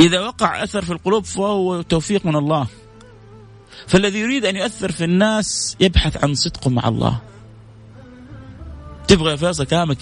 إذا 0.00 0.20
وقع 0.20 0.64
أثر 0.64 0.82
في 0.82 0.92
القلوب 0.92 1.24
فهو 1.24 1.82
توفيق 1.82 2.26
من 2.26 2.36
الله. 2.36 2.66
فالذي 3.86 4.18
يريد 4.18 4.44
أن 4.44 4.56
يؤثر 4.56 4.92
في 4.92 5.04
الناس 5.04 5.76
يبحث 5.80 6.24
عن 6.24 6.34
صدقه 6.34 6.70
مع 6.70 6.88
الله. 6.88 7.20
تبغى 9.08 9.30
يا 9.30 9.36
فيصل 9.36 9.64
كلامك 9.64 9.98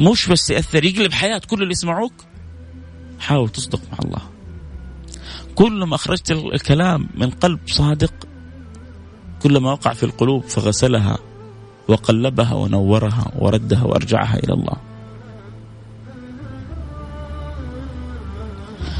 مش 0.00 0.28
بس 0.28 0.50
يأثر 0.50 0.84
يقلب 0.84 1.12
حياة 1.12 1.40
كل 1.46 1.62
اللي 1.62 1.72
يسمعوك؟ 1.72 2.12
حاول 3.20 3.48
تصدق 3.48 3.80
مع 3.92 3.98
الله. 4.04 4.35
كل 5.56 5.84
ما 5.84 5.94
أخرجت 5.94 6.30
الكلام 6.30 7.08
من 7.14 7.30
قلب 7.30 7.58
صادق 7.66 8.12
كلما 9.42 9.72
وقع 9.72 9.92
في 9.92 10.02
القلوب 10.02 10.44
فغسلها 10.44 11.18
وقلبها 11.88 12.54
ونورها 12.54 13.32
وردها 13.38 13.84
وأرجعها 13.84 14.38
إلى 14.38 14.52
الله. 14.52 14.76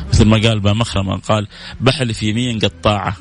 مثل 0.09 0.25
ما 0.25 0.37
قال 0.37 0.61
بامخرمه 0.61 1.17
قال 1.17 1.49
بحلف 1.81 2.23
يمين 2.23 2.59
قطاعه 2.59 3.17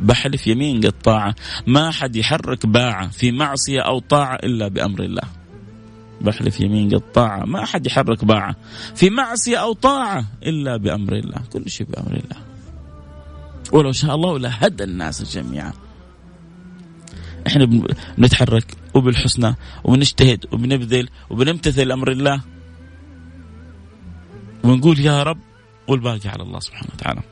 بحلف 0.00 0.46
يمين 0.46 0.86
قطاعه 0.86 1.34
ما 1.66 1.90
حد 1.90 2.16
يحرك 2.16 2.66
باعة 2.66 3.08
في 3.08 3.32
معصية 3.32 3.80
أو 3.80 3.98
طاعة 3.98 4.34
إلا 4.34 4.68
بأمر 4.68 5.02
الله. 5.02 5.28
بحلف 6.20 6.60
يمين 6.60 6.90
قطاعه 6.90 7.44
ما 7.44 7.64
حد 7.64 7.86
يحرك 7.86 8.24
باعة 8.24 8.56
في 8.94 9.10
معصية 9.10 9.56
أو 9.56 9.72
طاعة 9.72 10.24
إلا 10.42 10.76
بأمر 10.76 11.12
الله، 11.12 11.38
كل 11.52 11.70
شيء 11.70 11.86
بأمر 11.86 12.12
الله. 12.12 12.49
ولو 13.72 13.92
شاء 13.92 14.14
الله 14.14 14.38
لهدى 14.38 14.84
الناس 14.84 15.36
جميعا. 15.36 15.72
إحنا 17.46 17.64
بنتحرك 18.18 18.76
وبالحسنى 18.94 19.56
وبنجتهد 19.84 20.46
وبنبذل 20.52 21.08
وبنمتثل 21.30 21.92
أمر 21.92 22.10
الله. 22.10 22.40
ونقول 24.64 25.00
يا 25.00 25.22
رب 25.22 25.38
والباقي 25.88 26.28
على 26.28 26.42
الله 26.42 26.60
سبحانه 26.60 26.90
وتعالى. 26.94 27.22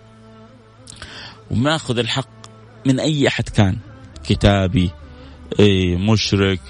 وماخذ 1.50 1.98
الحق 1.98 2.28
من 2.86 3.00
أي 3.00 3.28
أحد 3.28 3.48
كان. 3.48 3.78
كتابي 4.24 4.90
إيه 5.60 5.96
مشرك 5.96 6.60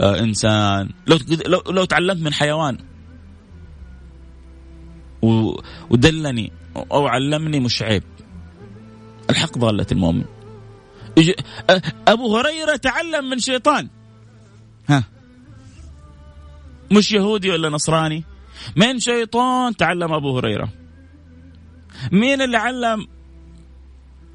آه 0.00 0.18
إنسان. 0.20 0.90
لو 1.06 1.18
لو 1.46 1.62
لو 1.70 1.84
تعلمت 1.84 2.22
من 2.22 2.32
حيوان. 2.32 2.78
ودلني 5.90 6.52
أو 6.76 7.06
علمني 7.06 7.60
مش 7.60 7.82
عيب. 7.82 8.02
الحق 9.30 9.58
ضالة 9.58 9.86
المؤمن. 9.92 10.24
أبو 12.08 12.38
هريرة 12.38 12.76
تعلم 12.76 13.30
من 13.30 13.38
شيطان. 13.38 13.88
ها. 14.88 15.04
مش 16.92 17.12
يهودي 17.12 17.50
ولا 17.50 17.68
نصراني. 17.68 18.24
من 18.76 18.98
شيطان 18.98 19.76
تعلم 19.76 20.12
أبو 20.12 20.38
هريرة. 20.38 20.68
مين 22.12 22.42
اللي 22.42 22.56
علم 22.56 23.06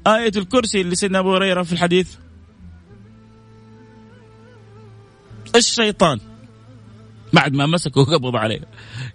آية 0.06 0.32
الكرسي 0.36 0.80
اللي 0.80 0.94
سيدنا 0.94 1.18
أبو 1.18 1.34
هريرة 1.34 1.62
في 1.62 1.72
الحديث؟ 1.72 2.14
الشيطان. 5.56 6.20
بعد 7.32 7.52
ما 7.52 7.66
مسكه 7.66 8.00
وقبض 8.00 8.36
عليه. 8.36 8.60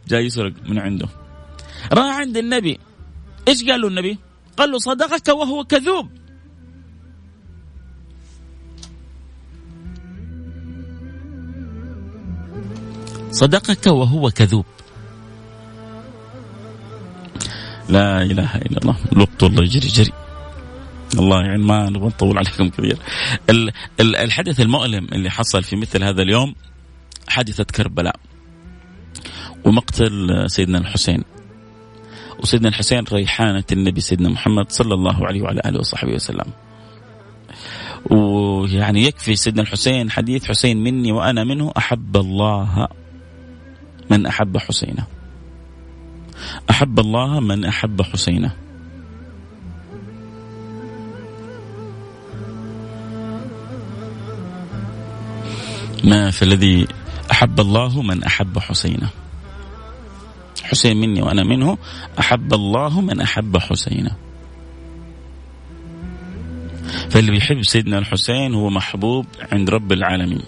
جاي 0.07 0.25
يسرق 0.25 0.53
من 0.65 0.79
عنده. 0.79 1.07
راح 1.93 2.15
عند 2.15 2.37
النبي. 2.37 2.79
إيش 3.47 3.63
قال 3.63 3.81
له 3.81 3.87
النبي؟ 3.87 4.17
قال 4.59 4.71
له 4.71 4.77
صدقك 4.77 5.27
وهو 5.27 5.63
كذوب. 5.63 6.09
صدقك 13.31 13.87
وهو 13.87 14.29
كذوب. 14.29 14.65
لا 17.89 18.21
إله 18.21 18.55
إلا 18.55 18.77
الله. 18.81 18.97
الوقت 19.13 19.43
والله 19.43 19.63
يجري 19.63 19.87
جري. 19.87 20.11
الله 21.19 21.41
يعني 21.41 21.63
ما 21.63 21.89
نبغى 21.89 22.07
نطول 22.07 22.37
عليكم 22.37 22.69
كثير. 22.69 22.97
الحدث 23.99 24.59
المؤلم 24.59 25.05
اللي 25.05 25.29
حصل 25.29 25.63
في 25.63 25.75
مثل 25.75 26.03
هذا 26.03 26.21
اليوم 26.21 26.55
حادثة 27.27 27.63
كربلاء 27.63 28.15
ومقتل 29.65 30.45
سيدنا 30.47 30.77
الحسين. 30.77 31.23
وسيدنا 32.39 32.69
الحسين 32.69 33.03
ريحانة 33.13 33.63
النبي 33.71 34.01
سيدنا 34.01 34.29
محمد 34.29 34.71
صلى 34.71 34.93
الله 34.93 35.27
عليه 35.27 35.41
وعلى 35.41 35.61
آله 35.65 35.79
وصحبه 35.79 36.13
وسلم. 36.13 36.45
ويعني 38.09 39.03
يكفي 39.03 39.35
سيدنا 39.35 39.61
الحسين 39.61 40.11
حديث 40.11 40.45
حسين 40.45 40.83
مني 40.83 41.11
وأنا 41.11 41.43
منه 41.43 41.73
أحب 41.77 42.17
الله 42.17 42.87
من 44.09 44.25
أحب 44.25 44.57
حسينه. 44.57 45.03
أحب 46.69 46.99
الله 46.99 47.39
من 47.39 47.65
أحب 47.65 48.01
حسينه. 48.01 48.51
ما 56.03 56.31
في 56.31 56.41
الذي 56.41 56.87
أحب 57.31 57.59
الله 57.59 58.01
من 58.01 58.23
أحب 58.23 58.59
حسينه. 58.59 59.09
حسين 60.69 60.97
مني 60.97 61.21
وأنا 61.21 61.43
منه 61.43 61.77
أحب 62.19 62.53
الله 62.53 63.01
من 63.01 63.21
أحب 63.21 63.57
حسينه 63.57 64.15
فاللي 67.09 67.31
بيحب 67.31 67.63
سيدنا 67.63 67.97
الحسين 67.97 68.53
هو 68.53 68.69
محبوب 68.69 69.25
عند 69.51 69.69
رب 69.69 69.91
العالمين. 69.91 70.43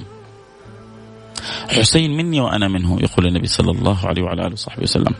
حسين 1.69 2.17
مني 2.17 2.39
وأنا 2.39 2.67
منه 2.67 2.99
يقول 3.01 3.27
النبي 3.27 3.47
صلى 3.47 3.71
الله 3.71 4.07
عليه 4.07 4.21
وعلى 4.21 4.41
آله 4.41 4.53
وصحبه 4.53 4.83
وسلم. 4.83 5.15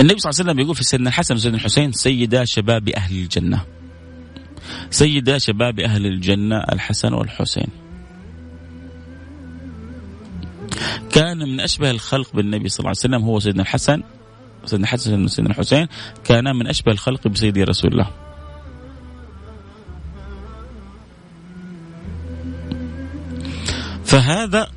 النبي 0.00 0.18
صلى 0.18 0.30
الله 0.30 0.40
عليه 0.40 0.50
وسلم 0.50 0.58
يقول 0.60 0.76
في 0.76 0.84
سيدنا 0.84 1.08
الحسن 1.08 1.34
وسيدنا 1.34 1.56
الحسين 1.58 1.92
سيدا 1.92 2.44
شباب 2.44 2.88
أهل 2.88 3.16
الجنة. 3.16 3.64
سيدا 4.90 5.38
شباب 5.38 5.80
أهل 5.80 6.06
الجنة 6.06 6.58
الحسن 6.72 7.12
والحسين. 7.14 7.68
كان 11.12 11.38
من 11.38 11.60
أشبه 11.60 11.90
الخلق 11.90 12.32
بالنبي 12.34 12.68
صلى 12.68 12.78
الله 12.78 12.88
عليه 12.88 12.98
وسلم 12.98 13.24
هو 13.24 13.40
سيدنا 13.40 13.62
الحسن 13.62 14.02
سيدنا 14.64 14.84
الحسن 14.84 15.24
وسيدنا 15.24 15.50
الحسين 15.50 15.88
كان 16.24 16.56
من 16.56 16.66
أشبه 16.66 16.92
الخلق 16.92 17.28
بسيدي 17.28 17.64
رسول 17.64 17.92
الله. 17.92 18.10
فهذا 24.04 24.70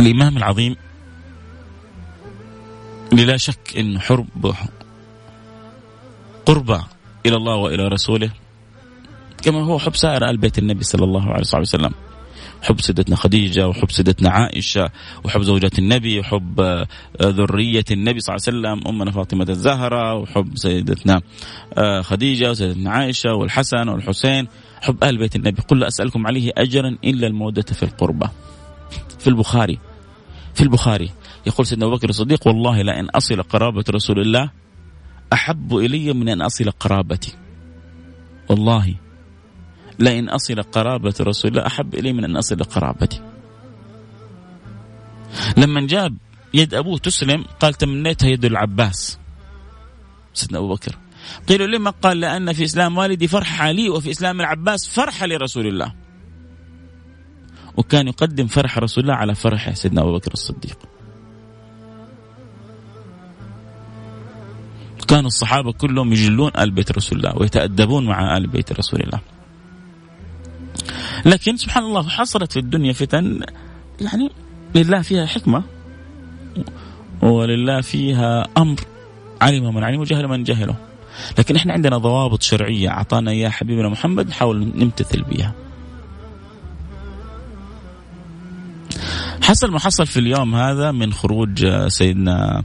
الإمام 0.00 0.36
العظيم 0.36 0.76
اللي 3.12 3.24
لا 3.24 3.36
شك 3.36 3.76
انه 3.76 4.00
حرب 4.00 4.54
قربة 6.46 6.84
إلى 7.26 7.36
الله 7.36 7.54
وإلى 7.54 7.88
رسوله 7.88 8.30
كما 9.42 9.64
هو 9.64 9.78
حب 9.78 9.96
سائر 9.96 10.30
آل 10.30 10.36
بيت 10.36 10.58
النبي 10.58 10.84
صلى 10.84 11.04
الله 11.04 11.32
عليه 11.32 11.40
وسلم. 11.60 11.92
حب 12.62 12.80
سيدتنا 12.80 13.16
خديجة 13.16 13.68
وحب 13.68 13.90
سيدتنا 13.90 14.30
عائشة 14.30 14.90
وحب 15.24 15.42
زوجات 15.42 15.78
النبي 15.78 16.20
وحب 16.20 16.60
آه، 16.60 16.86
ذرية 17.22 17.84
النبي 17.90 18.20
صلى 18.20 18.36
الله 18.36 18.44
عليه 18.46 18.78
وسلم 18.78 18.88
أمنا 18.88 19.10
فاطمة 19.10 19.46
الزهرة 19.48 20.14
وحب 20.14 20.56
سيدتنا 20.56 21.20
آه، 21.78 22.00
خديجة 22.00 22.50
وسيدتنا 22.50 22.90
عائشة 22.90 23.34
والحسن 23.34 23.88
والحسين 23.88 24.48
حب 24.80 25.04
أهل 25.04 25.18
بيت 25.18 25.36
النبي. 25.36 25.62
قل 25.62 25.84
أسألكم 25.84 26.26
عليه 26.26 26.52
أجرا 26.56 26.96
إلا 27.04 27.26
المودة 27.26 27.62
في 27.62 27.82
القربة. 27.82 28.30
في 29.18 29.26
البخاري 29.26 29.78
في 30.54 30.60
البخاري 30.60 31.10
يقول 31.46 31.66
سيدنا 31.66 31.86
أبو 31.86 31.96
بكر 31.96 32.08
الصديق 32.08 32.46
والله 32.46 32.82
لأن 32.82 33.08
أصل 33.08 33.42
قرابة 33.42 33.84
رسول 33.90 34.20
الله 34.20 34.50
أحب 35.32 35.76
إلي 35.76 36.12
من 36.12 36.28
أن 36.28 36.42
أصل 36.42 36.70
قرابتي. 36.70 37.34
والله 38.48 38.94
لئن 39.98 40.28
أصل 40.28 40.62
قرابة 40.62 41.14
رسول 41.20 41.50
الله 41.50 41.66
أحب 41.66 41.94
إلي 41.94 42.12
من 42.12 42.24
أن 42.24 42.36
أصل 42.36 42.64
قرابتي. 42.64 43.20
لما 45.56 45.86
جاب 45.86 46.16
يد 46.54 46.74
أبوه 46.74 46.98
تسلم 46.98 47.44
قال 47.60 47.74
تمنيتها 47.74 48.28
يد 48.28 48.44
العباس. 48.44 49.18
سيدنا 50.34 50.58
أبو 50.58 50.74
بكر. 50.74 50.98
قيل 51.48 51.70
لما 51.70 51.90
قال 51.90 52.20
لأن 52.20 52.52
في 52.52 52.64
إسلام 52.64 52.98
والدي 52.98 53.28
فرحة 53.28 53.70
لي 53.70 53.88
وفي 53.88 54.10
إسلام 54.10 54.40
العباس 54.40 54.88
فرحة 54.88 55.26
لرسول 55.26 55.66
الله. 55.66 55.94
وكان 57.76 58.08
يقدم 58.08 58.46
فرح 58.46 58.78
رسول 58.78 59.04
الله 59.04 59.14
على 59.14 59.34
فرح 59.34 59.74
سيدنا 59.74 60.00
أبو 60.00 60.12
بكر 60.12 60.32
الصديق. 60.32 60.78
كانوا 65.08 65.26
الصحابة 65.26 65.72
كلهم 65.72 66.12
يجلون 66.12 66.50
آل 66.58 66.70
بيت 66.70 66.92
رسول 66.92 67.18
الله 67.18 67.38
ويتأدبون 67.38 68.06
مع 68.06 68.36
آل 68.36 68.46
بيت 68.46 68.72
رسول 68.72 69.00
الله. 69.00 69.20
لكن 71.24 71.56
سبحان 71.56 71.84
الله 71.84 72.08
حصلت 72.08 72.52
في 72.52 72.58
الدنيا 72.58 72.92
فتن 72.92 73.40
يعني 74.00 74.30
لله 74.74 75.02
فيها 75.02 75.26
حكمة 75.26 75.62
ولله 77.22 77.80
فيها 77.80 78.46
أمر 78.56 78.80
علم 79.40 79.74
من 79.74 79.84
علم 79.84 80.00
وجهل 80.00 80.28
من 80.28 80.44
جهله. 80.44 80.74
لكن 81.38 81.56
إحنا 81.56 81.72
عندنا 81.72 81.98
ضوابط 81.98 82.42
شرعية 82.42 82.88
أعطانا 82.88 83.30
إياها 83.30 83.50
حبيبنا 83.50 83.88
محمد 83.88 84.28
نحاول 84.28 84.72
نمتثل 84.74 85.22
بها 85.22 85.54
حصل 89.42 89.70
ما 89.70 89.78
حصل 89.78 90.06
في 90.06 90.20
اليوم 90.20 90.54
هذا 90.54 90.92
من 90.92 91.12
خروج 91.12 91.66
سيدنا 91.88 92.62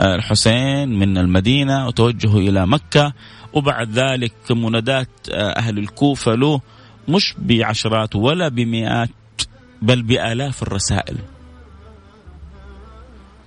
الحسين 0.00 0.98
من 0.98 1.18
المدينة 1.18 1.86
وتوجهوا 1.86 2.40
إلى 2.40 2.66
مكة 2.66 3.12
وبعد 3.52 3.90
ذلك 3.90 4.32
منادات 4.50 5.08
أهل 5.32 5.78
الكوفة 5.78 6.34
له 6.34 6.60
مش 7.08 7.34
بعشرات 7.38 8.16
ولا 8.16 8.48
بمئات 8.48 9.10
بل 9.82 10.02
بآلاف 10.02 10.62
الرسائل. 10.62 11.16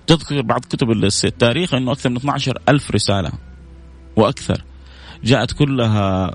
تذكر 0.06 0.42
بعض 0.42 0.60
كتب 0.60 0.90
التاريخ 1.24 1.74
أنه 1.74 1.92
أكثر 1.92 2.10
من 2.10 2.16
12 2.16 2.58
ألف 2.68 2.90
رسالة 2.90 3.32
وأكثر. 4.16 4.64
جاءت 5.24 5.52
كلها 5.52 6.34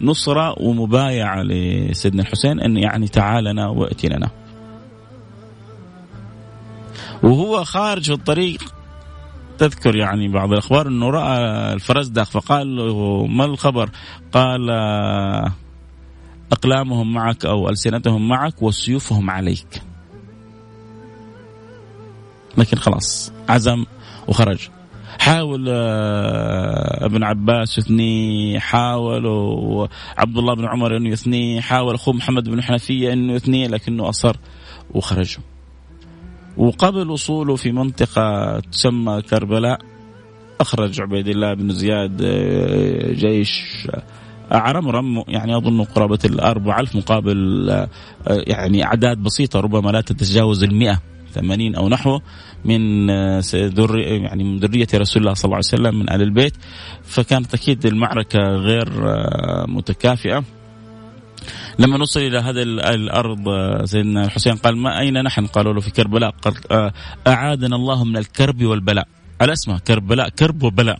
نصرة 0.00 0.62
ومبايعة 0.62 1.42
لسيدنا 1.42 2.22
الحسين 2.22 2.60
أن 2.60 2.76
يعني 2.76 3.08
تعالنا 3.08 3.68
وأتي 3.68 4.08
لنا. 4.08 4.30
وهو 7.22 7.64
خارج 7.64 8.02
في 8.02 8.12
الطريق. 8.12 8.74
تذكر 9.58 9.96
يعني 9.96 10.28
بعض 10.28 10.52
الأخبار 10.52 10.88
أنه 10.88 11.10
رأى 11.10 11.38
الفرزدق 11.72 12.22
فقال 12.22 12.76
له 12.76 13.26
ما 13.26 13.44
الخبر؟ 13.44 13.90
قال 14.32 14.70
أقلامهم 16.52 17.12
معك 17.12 17.44
أو 17.44 17.68
ألسنتهم 17.68 18.28
معك 18.28 18.62
وسيوفهم 18.62 19.30
عليك. 19.30 19.82
لكن 22.58 22.76
خلاص 22.76 23.32
عزم 23.48 23.84
وخرج. 24.28 24.68
حاول 25.18 25.66
آه، 25.68 27.06
ابن 27.06 27.22
عباس 27.22 27.78
يثنيه 27.78 28.58
حاول 28.58 29.26
عبد 30.18 30.38
الله 30.38 30.54
بن 30.54 30.64
عمر 30.64 30.96
إنه 30.96 31.08
يثنيه 31.08 31.60
حاول 31.60 31.94
اخوه 31.94 32.14
محمد 32.14 32.48
بن 32.48 32.62
حنفية 32.62 33.12
إنه 33.12 33.32
يثنيه 33.32 33.68
لكنه 33.68 34.08
أصر 34.08 34.36
وخرج. 34.94 35.36
وقبل 36.56 37.10
وصوله 37.10 37.56
في 37.56 37.72
منطقة 37.72 38.60
تسمى 38.60 39.22
كربلاء 39.22 39.78
أخرج 40.60 41.00
عبيد 41.00 41.28
الله 41.28 41.54
بن 41.54 41.70
زياد 41.70 42.22
آه، 42.22 43.12
جيش 43.12 43.88
أعرم 44.52 44.88
رم 44.88 45.24
يعني 45.28 45.56
أظن 45.56 45.84
قرابة 45.84 46.18
الأربع 46.24 46.80
ألف 46.80 46.96
مقابل 46.96 47.70
آه، 47.70 47.88
يعني 48.26 48.84
أعداد 48.84 49.18
بسيطة 49.18 49.60
ربما 49.60 49.90
لا 49.90 50.00
تتجاوز 50.00 50.62
المئة 50.62 51.00
ثمانين 51.34 51.74
أو 51.74 51.88
نحو 51.88 52.20
من 52.64 53.10
آه، 53.10 53.42
يعني 53.96 54.44
من 54.44 54.58
ذرية 54.58 54.86
رسول 54.94 55.22
الله 55.22 55.34
صلى 55.34 55.44
الله 55.44 55.56
عليه 55.56 55.66
وسلم 55.66 55.98
من 55.98 56.10
آل 56.10 56.22
البيت. 56.22 56.56
فكانت 57.02 57.54
أكيد 57.54 57.86
المعركة 57.86 58.38
غير 58.38 58.88
آه، 59.08 59.64
متكافئة. 59.68 60.44
لما 61.78 61.98
نصل 61.98 62.20
إلى 62.20 62.38
هذه 62.38 62.62
الأرض 62.94 63.44
سيدنا 63.84 64.24
الحسين 64.24 64.54
قال 64.54 64.76
ما 64.76 65.00
أين 65.00 65.22
نحن؟ 65.22 65.46
قالوا 65.46 65.72
له 65.72 65.80
في 65.80 65.90
كربلاء. 65.90 66.30
قال 66.30 66.54
أعادنا 67.26 67.76
الله 67.76 68.04
من 68.04 68.16
الكرب 68.16 68.64
والبلاء. 68.64 69.08
اسمه 69.40 69.78
كربلاء 69.78 70.28
كرب 70.28 70.62
وبلاء. 70.62 70.98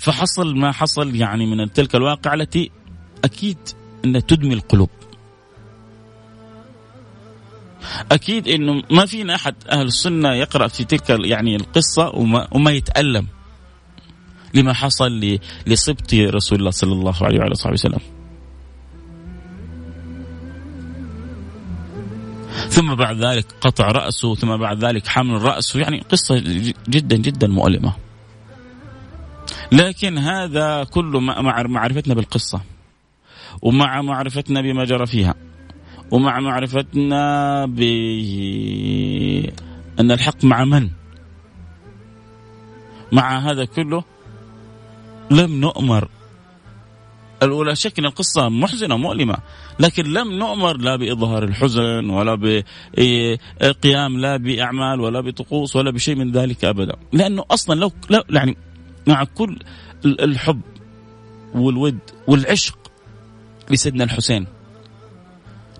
فحصل 0.00 0.56
ما 0.56 0.72
حصل 0.72 1.14
يعني 1.16 1.46
من 1.46 1.72
تلك 1.72 1.94
الواقعة 1.94 2.34
التي 2.34 2.70
أكيد 3.24 3.58
أنها 4.04 4.20
تدمي 4.20 4.54
القلوب. 4.54 4.90
أكيد 8.12 8.48
أنه 8.48 8.82
ما 8.90 9.06
فينا 9.06 9.34
أحد 9.34 9.54
أهل 9.70 9.86
السنة 9.86 10.34
يقرأ 10.34 10.68
في 10.68 10.84
تلك 10.84 11.10
يعني 11.10 11.56
القصة 11.56 12.08
وما, 12.08 12.48
وما 12.52 12.70
يتألم 12.70 13.26
لما 14.54 14.72
حصل 14.72 15.38
لصبط 15.66 16.14
رسول 16.14 16.58
الله 16.58 16.70
صلى 16.70 16.92
الله 16.92 17.14
عليه 17.22 17.38
وعلى 17.38 17.54
صحبه 17.54 17.72
وسلم. 17.72 18.00
ثم 22.68 22.94
بعد 22.94 23.24
ذلك 23.24 23.46
قطع 23.60 23.86
رأسه 23.88 24.34
ثم 24.34 24.56
بعد 24.56 24.84
ذلك 24.84 25.08
حمل 25.08 25.42
رأسه 25.42 25.80
يعني 25.80 26.00
قصة 26.00 26.38
جدا 26.88 27.16
جدا 27.16 27.46
مؤلمة. 27.46 28.09
لكن 29.72 30.18
هذا 30.18 30.84
كله 30.84 31.20
مع 31.20 31.62
معرفتنا 31.62 32.14
بالقصة 32.14 32.60
ومع 33.62 34.02
معرفتنا 34.02 34.60
بما 34.60 34.84
جرى 34.84 35.06
فيها 35.06 35.34
ومع 36.10 36.40
معرفتنا 36.40 37.66
ب 37.66 37.80
أن 40.00 40.10
الحق 40.10 40.44
مع 40.44 40.64
من؟ 40.64 40.90
مع 43.12 43.38
هذا 43.38 43.64
كله 43.64 44.04
لم 45.30 45.60
نؤمر. 45.60 46.08
ولا 47.42 47.74
شك 47.74 47.98
أن 47.98 48.04
القصة 48.04 48.48
محزنة 48.48 48.96
مؤلمة 48.96 49.36
لكن 49.80 50.04
لم 50.04 50.32
نؤمر 50.32 50.76
لا 50.76 50.96
بإظهار 50.96 51.44
الحزن 51.44 52.10
ولا 52.10 52.34
بقيام 52.34 54.18
لا 54.18 54.36
بأعمال 54.36 55.00
ولا 55.00 55.20
بطقوس 55.20 55.76
ولا 55.76 55.90
بشيء 55.90 56.16
من 56.16 56.32
ذلك 56.32 56.64
أبدا 56.64 56.96
لأنه 57.12 57.44
أصلا 57.50 57.80
لو 57.80 57.92
لا 58.10 58.24
يعني 58.30 58.56
مع 59.06 59.24
كل 59.24 59.58
الحب 60.04 60.60
والود 61.54 61.98
والعشق 62.26 62.78
لسيدنا 63.70 64.04
الحسين. 64.04 64.46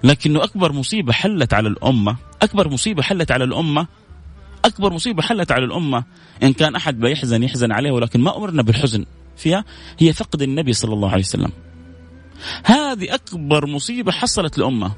لكنه 0.05 0.45
أكبر 0.45 0.73
مصيبة 0.73 1.13
حلت 1.13 1.55
على 1.55 1.69
الأمة 1.69 2.17
أكبر 2.43 2.69
مصيبة 2.69 3.03
حلت 3.03 3.31
على 3.31 3.45
الأمة 3.45 3.87
أكبر 4.65 4.93
مصيبة 4.93 5.23
حلت 5.23 5.53
على 5.53 5.65
الأمة. 5.65 6.05
إن 6.43 6.53
كان 6.53 6.75
أحد 6.75 7.01
بيحزن 7.01 7.43
يحزن 7.43 7.73
عليه 7.73 7.91
ولكن 7.91 8.21
ما 8.21 8.37
أمرنا 8.37 8.63
بالحزن 8.63 9.05
فيها 9.37 9.65
هي 9.99 10.13
فقد 10.13 10.43
النبي 10.43 10.73
صلى 10.73 10.95
الله 10.95 11.11
عليه 11.11 11.23
وسلم. 11.23 11.53
هذه 12.65 13.15
أكبر 13.15 13.67
مصيبة 13.67 14.13
حصلت 14.13 14.59
الأمة 14.59 14.93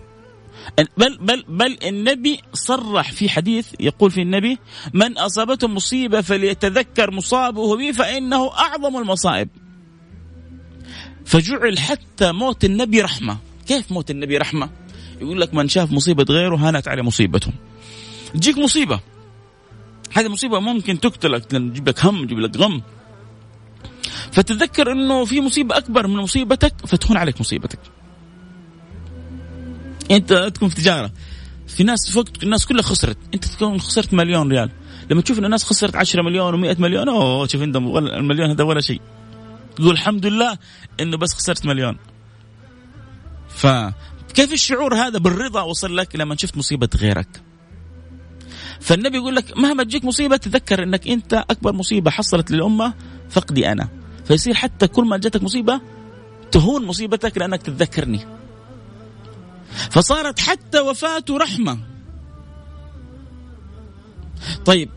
بل 0.97 1.19
بل 1.21 1.45
بل 1.49 1.79
النبي 1.83 2.41
صرح 2.53 3.13
في 3.13 3.29
حديث 3.29 3.69
يقول 3.81 4.11
في 4.11 4.23
النبي 4.23 4.59
من 4.95 5.19
أصابته 5.19 5.69
مصيبة 5.69 6.21
فليتذكر 6.21 7.11
مصابه 7.11 7.77
به 7.77 7.93
فإنه 7.93 8.53
أعظم 8.53 8.97
المصائب. 8.97 9.49
فجعل 11.25 11.79
حتى 11.79 12.33
موت 12.33 12.65
النبي 12.65 13.01
رحمة، 13.01 13.37
كيف 13.67 13.93
موت 13.93 14.11
النبي 14.11 14.39
رحمة؟ 14.39 14.71
يقول 15.21 15.41
لك 15.41 15.55
من 15.55 15.69
شاف 15.69 15.93
مصيبة 15.93 16.25
غيره 16.29 16.57
هانت 16.57 16.89
عليه 16.89 17.03
مصيبته. 17.03 17.53
تجيك 18.35 18.59
مصيبة 18.59 19.01
هذه 20.13 20.29
مصيبة 20.29 20.61
ممكن 20.61 21.01
تقتلك 21.01 21.45
تجيب 21.45 21.89
لك 21.89 22.05
هم 22.05 22.25
تجيب 22.25 22.39
لك 22.39 22.57
غم 22.57 22.83
فتتذكر 24.33 24.93
إنه 24.93 25.25
في 25.25 25.41
مصيبة 25.41 25.77
أكبر 25.77 26.07
من 26.07 26.17
مصيبتك 26.17 26.75
فتهون 26.87 27.17
عليك 27.17 27.41
مصيبتك 27.41 27.79
أنت 30.11 30.33
تكون 30.55 30.69
في 30.69 30.75
تجارة. 30.75 31.13
في 31.67 31.85
ناس 31.85 32.11
فوق 32.11 32.25
الناس 32.43 32.67
كلها 32.67 32.83
خسرت. 32.83 33.19
أنت 33.35 33.45
تكون 33.45 33.81
خسرت 33.81 34.15
مليون 34.15 34.51
ريال. 34.51 34.71
لما 35.11 35.23
تشوف 35.23 35.39
إن 35.39 35.45
الناس 35.45 35.65
خسرت 35.65 35.97
10 35.97 36.23
مليون 36.23 36.75
و100 36.75 36.81
مليون 36.81 37.09
أوه 37.09 37.47
شوف 37.47 37.63
انت 37.63 37.77
المليون 37.77 38.51
هذا 38.51 38.65
ولا 38.65 38.81
شيء. 38.81 39.01
تقول 39.77 39.91
الحمد 39.91 40.27
لله 40.27 40.59
إنه 41.01 41.17
بس 41.17 41.35
خسرت 41.35 41.67
مليون. 41.67 41.99
فكيف 43.49 44.53
الشعور 44.53 44.95
هذا 44.95 45.19
بالرضا 45.19 45.63
وصل 45.63 45.97
لك 45.97 46.17
لما 46.17 46.37
شفت 46.37 46.57
مصيبة 46.57 46.89
غيرك؟ 46.97 47.43
فالنبي 48.81 49.17
يقول 49.17 49.37
لك 49.37 49.59
مهما 49.59 49.85
تجيك 49.85 50.05
مصيبة 50.05 50.37
تذكر 50.37 50.83
إنك 50.83 51.09
أنت 51.09 51.35
أكبر 51.35 51.73
مصيبة 51.73 52.11
حصلت 52.11 52.51
للأمة 52.51 52.95
فقدي 53.31 53.73
أنا. 53.73 53.89
فيصير 54.25 54.55
حتى 54.55 54.87
كل 54.87 55.05
ما 55.05 55.19
جاتك 55.19 55.43
مصيبة 55.43 55.81
تهون 56.53 56.87
مصيبتك 56.87 57.39
لأنك 57.39 57.63
تتذكرني 57.63 58.21
فصارت 59.91 60.41
حتى 60.41 60.81
وفاته 60.81 61.37
رحمة. 61.37 61.79
طيب 64.65 64.91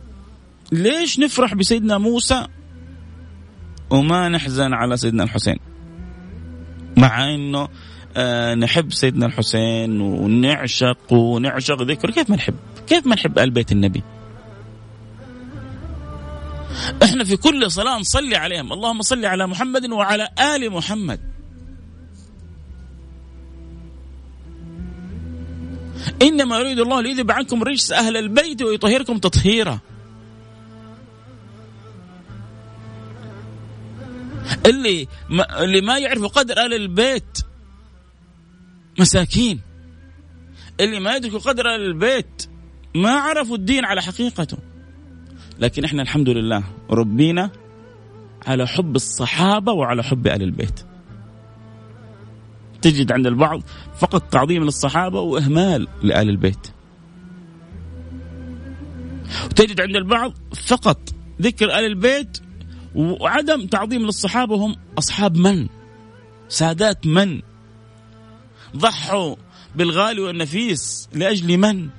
ليش 0.71 1.19
نفرح 1.19 1.53
بسيدنا 1.53 1.97
موسى 1.97 2.47
وما 3.89 4.29
نحزن 4.29 4.73
على 4.73 4.97
سيدنا 4.97 5.23
الحسين؟ 5.23 5.57
مع 6.97 7.33
إنه 7.33 7.67
آه 8.17 8.55
نحب 8.55 8.93
سيدنا 8.93 9.25
الحسين 9.25 10.01
ونعشق 10.01 11.13
ونعشق 11.13 11.81
ذكر 11.81 12.11
كيف 12.11 12.29
ما 12.29 12.35
نحب؟ 12.35 12.55
كيف 12.87 13.07
ما 13.07 13.15
نحب 13.15 13.39
آل 13.39 13.51
بيت 13.51 13.71
النبي؟ 13.71 14.03
إحنا 17.03 17.23
في 17.23 17.37
كل 17.37 17.71
صلاة 17.71 17.99
نصلي 17.99 18.35
عليهم. 18.35 18.73
اللهم 18.73 19.01
صل 19.01 19.25
على 19.25 19.47
محمد 19.47 19.91
وعلى 19.91 20.29
آل 20.55 20.71
محمد. 20.71 21.34
إنما 26.21 26.59
يريد 26.59 26.79
الله 26.79 27.01
ليذهب 27.01 27.31
عنكم 27.31 27.63
رجس 27.63 27.91
أهل 27.91 28.17
البيت 28.17 28.61
ويطهركم 28.61 29.17
تطهيرا. 29.17 29.79
اللي 34.65 35.07
ما 35.29 35.63
اللي 35.63 35.81
ما 35.81 35.97
يعرفوا 35.97 36.27
قدر 36.27 36.57
أهل 36.57 36.73
البيت 36.73 37.37
مساكين. 38.99 39.61
اللي 40.79 40.99
ما 40.99 41.15
يدركوا 41.15 41.39
قدر 41.39 41.73
أهل 41.73 41.81
البيت 41.81 42.49
ما 42.95 43.11
عرفوا 43.11 43.55
الدين 43.55 43.85
على 43.85 44.01
حقيقته. 44.01 44.57
لكن 45.59 45.83
إحنا 45.83 46.01
الحمد 46.01 46.29
لله 46.29 46.63
ربينا 46.89 47.49
على 48.47 48.67
حب 48.67 48.95
الصحابة 48.95 49.71
وعلى 49.71 50.03
حب 50.03 50.27
أهل 50.27 50.41
البيت. 50.43 50.85
تجد 52.85 53.11
عند 53.11 53.27
البعض 53.27 53.61
فقط 53.97 54.23
تعظيم 54.31 54.63
للصحابة 54.63 55.19
وإهمال 55.19 55.87
لآل 56.03 56.29
البيت. 56.29 56.67
وتجد 59.45 59.81
عند 59.81 59.95
البعض 59.95 60.33
فقط 60.67 61.09
ذكر 61.41 61.65
آل 61.65 61.85
البيت 61.85 62.37
وعدم 62.95 63.67
تعظيم 63.67 64.05
للصحابة 64.05 64.55
هم 64.55 64.75
أصحاب 64.97 65.37
من؟ 65.37 65.67
سادات 66.49 67.07
من؟ 67.07 67.41
ضحوا 68.77 69.35
بالغالي 69.75 70.21
والنفيس 70.21 71.09
لأجل 71.13 71.57
من؟ 71.57 71.89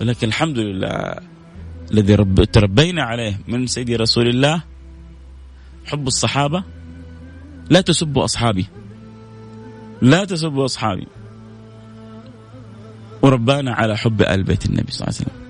ولكن 0.00 0.28
الحمد 0.28 0.58
لله 0.58 1.14
الذي 1.90 2.14
رب 2.14 2.44
تربينا 2.44 3.02
عليه 3.02 3.40
من 3.48 3.66
سيدي 3.66 3.96
رسول 3.96 4.28
الله 4.28 4.62
حب 5.86 6.06
الصحابة 6.06 6.77
لا 7.70 7.80
تسبوا 7.80 8.24
أصحابي. 8.24 8.66
لا 10.02 10.24
تسبوا 10.24 10.64
أصحابي. 10.64 11.06
وربانا 13.22 13.74
على 13.74 13.96
حب 13.96 14.22
آل 14.22 14.42
بيت 14.42 14.66
النبي 14.66 14.92
صلى 14.92 15.08
الله 15.08 15.18
عليه 15.18 15.28
وسلم. 15.28 15.48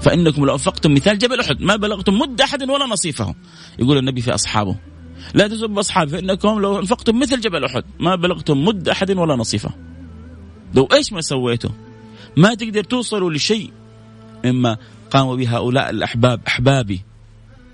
فإنكم 0.00 0.44
لو 0.44 0.52
أنفقتم 0.52 0.94
مثال 0.94 1.18
جبل 1.18 1.40
أحد 1.40 1.60
ما 1.60 1.76
بلغتم 1.76 2.14
مد 2.14 2.40
أحد 2.40 2.70
ولا 2.70 2.86
نصيفه 2.86 3.34
يقول 3.78 3.98
النبي 3.98 4.20
في 4.20 4.34
أصحابه 4.34 4.76
لا 5.34 5.48
تسبوا 5.48 5.80
أصحابي 5.80 6.10
فإنكم 6.10 6.60
لو 6.60 6.78
أنفقتم 6.78 7.18
مثل 7.18 7.40
جبل 7.40 7.64
أحد 7.64 7.84
ما 8.00 8.14
بلغتم 8.14 8.64
مد 8.64 8.88
أحد 8.88 9.10
ولا 9.10 9.36
نصيفه 9.36 9.70
لو 10.74 10.88
إيش 10.92 11.12
ما 11.12 11.20
سويته 11.20 11.70
ما 12.36 12.54
تقدر 12.54 12.84
توصلوا 12.84 13.30
لشيء 13.30 13.72
مما 14.44 14.76
قام 15.10 15.36
به 15.36 15.56
هؤلاء 15.56 15.90
الأحباب 15.90 16.40
أحبابي 16.48 17.00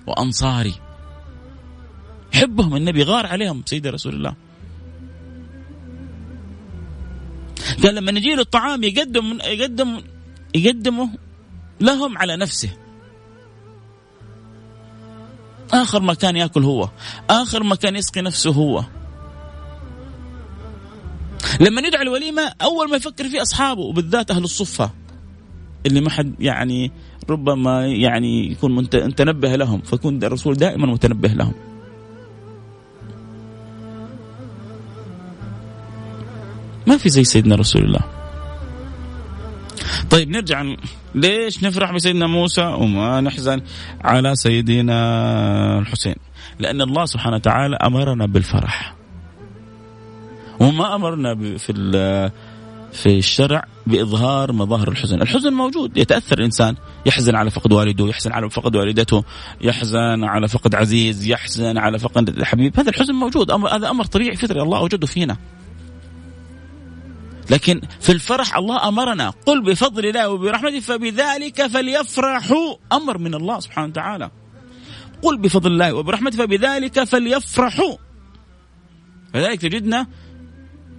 وأنصاري. 0.07 0.75
حبهم 2.37 2.77
النبي 2.77 3.03
غار 3.03 3.27
عليهم 3.27 3.63
سيدي 3.67 3.91
رسول 3.91 4.15
الله. 4.15 4.35
قال 7.83 7.95
لما 7.95 8.13
نجي 8.13 8.35
له 8.35 8.41
الطعام 8.43 8.83
يقدم 8.83 9.39
يقدم 9.45 10.01
يقدمه 10.55 11.11
لهم 11.81 12.19
على 12.19 12.37
نفسه. 12.37 12.71
آخر 15.73 16.01
ما 16.01 16.15
كان 16.15 16.37
يأكل 16.37 16.63
هو. 16.63 16.89
آخر 17.31 17.63
ما 17.63 17.75
كان 17.75 17.97
يسقي 17.97 18.21
نفسه 18.21 18.51
هو. 18.51 18.85
لما 21.61 21.81
يدعى 21.81 22.03
الوليمة 22.03 22.53
أول 22.63 22.91
ما 22.91 22.97
يفكر 22.97 23.29
فيه 23.29 23.43
أصحابه 23.43 23.81
وبالذات 23.81 24.31
أهل 24.31 24.45
الصفة 24.45 24.91
اللي 25.87 26.01
ما 26.01 26.11
حد 26.11 26.35
يعني 26.41 26.93
ربما 27.31 27.87
يعني 27.87 28.53
يكون 28.53 28.75
متنبه 28.75 29.57
لهم 29.57 29.81
فيكون 29.81 30.25
الرسول 30.25 30.55
دائما 30.55 30.87
متنبه 30.87 31.29
لهم. 31.29 31.55
ما 36.87 36.97
في 36.97 37.09
زي 37.09 37.25
سيدنا 37.25 37.55
رسول 37.55 37.85
الله. 37.85 38.01
طيب 40.11 40.31
نرجع 40.31 40.75
ليش 41.15 41.65
نفرح 41.65 41.93
بسيدنا 41.93 42.27
موسى 42.27 42.63
وما 42.63 43.21
نحزن 43.21 43.63
على 44.01 44.37
سيدنا 44.37 45.79
الحسين؟ 45.79 46.15
لأن 46.59 46.81
الله 46.81 47.05
سبحانه 47.05 47.37
وتعالى 47.37 47.77
أمرنا 47.77 48.27
بالفرح. 48.27 48.95
وما 50.61 50.95
أمرنا 50.95 51.59
في 51.59 51.73
في 52.93 53.19
الشرع 53.19 53.65
بإظهار 53.87 54.53
مظاهر 54.53 54.89
الحزن 54.89 55.23
الحزن 55.23 55.53
موجود 55.53 55.97
يتأثر 55.97 56.39
الإنسان 56.39 56.77
يحزن 57.07 57.35
على 57.35 57.51
فقد 57.51 57.73
والده 57.73 58.09
يحزن 58.09 58.33
على 58.33 58.51
فقد 58.51 58.77
والدته 58.77 59.25
يحزن 59.61 60.25
على 60.25 60.49
فقد 60.49 60.75
عزيز 60.75 61.27
يحزن 61.27 61.79
على 61.79 61.99
فقد 61.99 62.43
حبيب. 62.43 62.81
هذا 62.81 62.91
الحزن 62.91 63.15
موجود 63.15 63.51
أمر 63.51 63.77
هذا 63.77 63.91
أمر 63.91 64.05
طبيعي 64.05 64.37
فطري 64.37 64.63
الله 64.63 64.79
أوجده 64.79 65.07
فينا. 65.07 65.37
لكن 67.51 67.81
في 68.01 68.13
الفرح 68.13 68.57
الله 68.57 68.89
أمرنا 68.89 69.31
قل 69.31 69.63
بفضل 69.63 70.07
الله 70.07 70.29
وبرحمته 70.29 70.81
فبذلك 70.81 71.67
فليفرحوا 71.67 72.77
أمر 72.93 73.19
من 73.19 73.35
الله 73.35 73.61
سبحانه 73.61 73.89
وتعالى. 73.89 74.31
قل 75.23 75.37
بفضل 75.39 75.73
الله 75.73 75.95
وبرحمته 75.95 76.39
فبذلك 76.39 77.05
فليفرحوا. 77.05 77.97
فذلك 79.33 79.61
تجدنا 79.61 80.07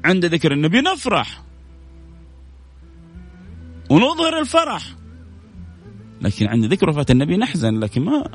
عند 0.05 0.25
ذكر 0.25 0.51
النبي 0.51 0.81
نفرح. 0.81 1.43
ونظهر 3.89 4.39
الفرح. 4.39 4.83
لكن 6.21 6.47
عند 6.47 6.65
ذكر 6.65 6.89
وفاة 6.89 7.05
النبي 7.09 7.37
نحزن 7.37 7.79
لكن 7.79 8.01
ما 8.01 8.29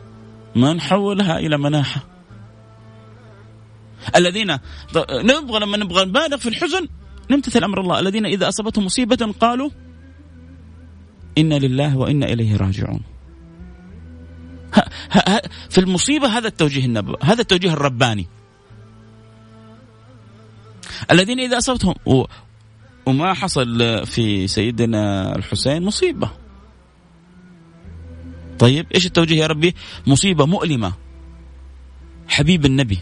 ما 0.57 0.73
نحولها 0.73 1.39
إلى 1.39 1.59
مناحة. 1.59 2.01
الذين 4.17 4.59
نبغى 5.13 5.61
لما 5.61 5.77
نبغى 5.77 6.05
نبالغ 6.05 6.37
في 6.37 6.49
الحزن 6.49 6.89
نمتثل 7.31 7.65
أمر 7.65 7.81
الله. 7.81 8.01
الذين 8.01 8.27
إذا 8.27 8.49
أصابتهم 8.49 8.85
مصيبة 8.85 9.35
قالوا 9.41 9.71
إنا 11.39 11.55
لله 11.55 11.97
وإنا 11.97 12.27
إليه 12.27 12.57
راجعون. 12.57 13.01
في 15.71 15.79
المصيبة 15.79 16.39
هذا 16.39 16.49
التوجيه 16.49 16.85
النبوي 16.85 17.17
هذا 17.23 17.41
التوجيه 17.41 17.73
الرباني. 17.73 18.27
الذين 21.11 21.41
إذا 21.41 21.59
اصابتهم. 21.59 21.95
وما 23.07 23.33
حصل 23.35 24.07
في 24.07 24.47
سيدنا 24.47 25.37
الحسين 25.37 25.83
مصيبة. 25.83 26.31
طيب 28.59 28.87
إيش 28.95 29.07
التوجيه 29.07 29.43
يا 29.43 29.47
ربي؟ 29.47 29.75
مصيبة 30.07 30.47
مؤلمة. 30.47 30.93
حبيب 32.29 32.67
النبي. 32.67 32.99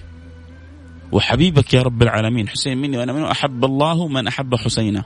وحبيبك 1.13 1.75
يا 1.75 1.83
رب 1.83 2.03
العالمين. 2.03 2.49
حسين 2.49 2.79
مني 2.79 2.99
وأنا 2.99 3.13
منه. 3.13 3.31
أحب 3.31 3.65
الله 3.65 4.09
من 4.09 4.27
أحب 4.27 4.55
حسينا 4.55 5.05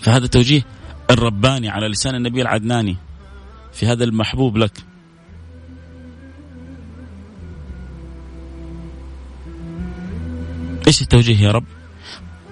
فهذا 0.00 0.24
التوجيه 0.24 0.62
الرباني 1.10 1.68
على 1.68 1.88
لسان 1.88 2.14
النبي 2.14 2.42
العدناني 2.42 2.96
في 3.72 3.86
هذا 3.86 4.04
المحبوب 4.04 4.56
لك. 4.56 4.72
إيش 10.86 11.02
التوجيه 11.02 11.40
يا 11.40 11.50
رب؟ 11.52 11.64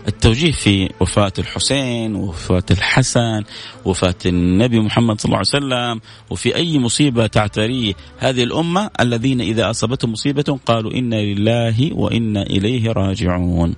التوجيه 0.09 0.53
في 0.53 0.91
وفاة 1.01 1.33
الحسين 1.39 2.15
وفاة 2.15 2.63
الحسن 2.71 3.45
وفاة 3.85 4.15
النبي 4.27 4.81
محمد 4.81 5.21
صلى 5.21 5.25
الله 5.25 5.39
عليه 5.39 5.49
وسلم 5.49 6.01
وفي 6.31 6.57
أي 6.57 6.79
مصيبة 6.79 7.27
تعتريه 7.27 7.95
هذه 8.19 8.43
الأمة 8.43 8.91
الذين 9.01 9.41
إذا 9.41 9.71
أصابتهم 9.71 10.13
مصيبة 10.13 10.59
قالوا 10.67 10.93
إنا 10.93 11.17
لله 11.17 11.93
وإنا 11.93 12.43
إليه 12.43 12.93
راجعون. 12.93 13.75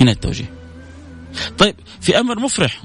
هنا 0.00 0.10
التوجيه. 0.10 0.52
طيب 1.58 1.74
في 2.00 2.20
أمر 2.20 2.38
مفرح. 2.38 2.82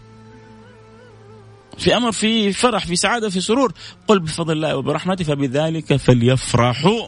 في 1.77 1.97
أمر 1.97 2.11
في 2.11 2.53
فرح 2.53 2.85
في 2.85 2.95
سعادة 2.95 3.29
في 3.29 3.41
سرور. 3.41 3.73
قل 4.07 4.19
بفضل 4.19 4.53
الله 4.53 4.75
وبرحمته 4.75 5.23
فبذلك 5.23 5.95
فليفرحوا. 5.95 7.07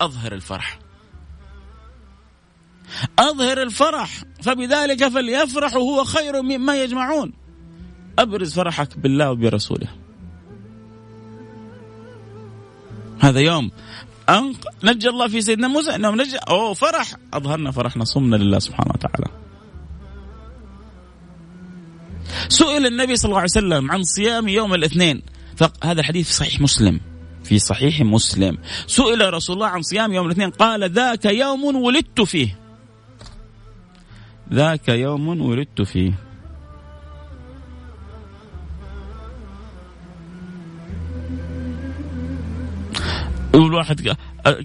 أظهر 0.00 0.32
الفرح. 0.32 0.83
أظهر 3.18 3.62
الفرح 3.62 4.24
فبذلك 4.42 5.08
فليفرحوا 5.08 5.82
هو 5.82 6.04
خير 6.04 6.42
مما 6.42 6.82
يجمعون. 6.82 7.32
أبرز 8.18 8.54
فرحك 8.54 8.98
بالله 8.98 9.30
وبرسوله. 9.30 9.88
هذا 13.20 13.40
يوم 13.40 13.70
أنق... 14.28 14.56
نجى 14.84 15.08
الله 15.08 15.28
في 15.28 15.40
سيدنا 15.40 15.68
موسى 15.68 15.94
إنه 15.94 16.10
نجى. 16.10 16.36
أوه 16.36 16.74
فرح. 16.74 17.14
أظهرنا 17.34 17.70
فرحنا 17.70 18.04
صمنا 18.04 18.36
لله 18.36 18.58
سبحانه 18.58 18.90
وتعالى. 18.94 19.26
سئل 22.48 22.86
النبي 22.86 23.16
صلى 23.16 23.28
الله 23.28 23.40
عليه 23.40 23.50
وسلم 23.50 23.90
عن 23.90 24.02
صيام 24.02 24.48
يوم 24.48 24.74
الاثنين. 24.74 25.22
فهذا 25.56 26.00
الحديث 26.00 26.30
صحيح 26.30 26.60
مسلم. 26.60 27.00
في 27.44 27.58
صحيح 27.58 28.00
مسلم. 28.00 28.58
سئل 28.86 29.34
رسول 29.34 29.56
الله 29.56 29.66
عن 29.66 29.82
صيام 29.82 30.12
يوم 30.12 30.26
الاثنين. 30.26 30.50
قال 30.50 30.90
ذاك 30.90 31.24
يوم 31.24 31.64
ولدت 31.64 32.20
فيه. 32.20 32.63
ذاك 34.52 34.88
يوم 34.88 35.40
ولدت 35.40 35.82
فيه. 35.82 36.12
يقول 43.54 43.74
واحد 43.74 44.16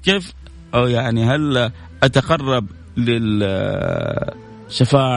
كيف؟ 0.03 0.33
أو 0.73 0.87
يعني 0.87 1.25
هل 1.25 1.71
أتقرب 2.03 2.67
للشفاعة 2.97 3.65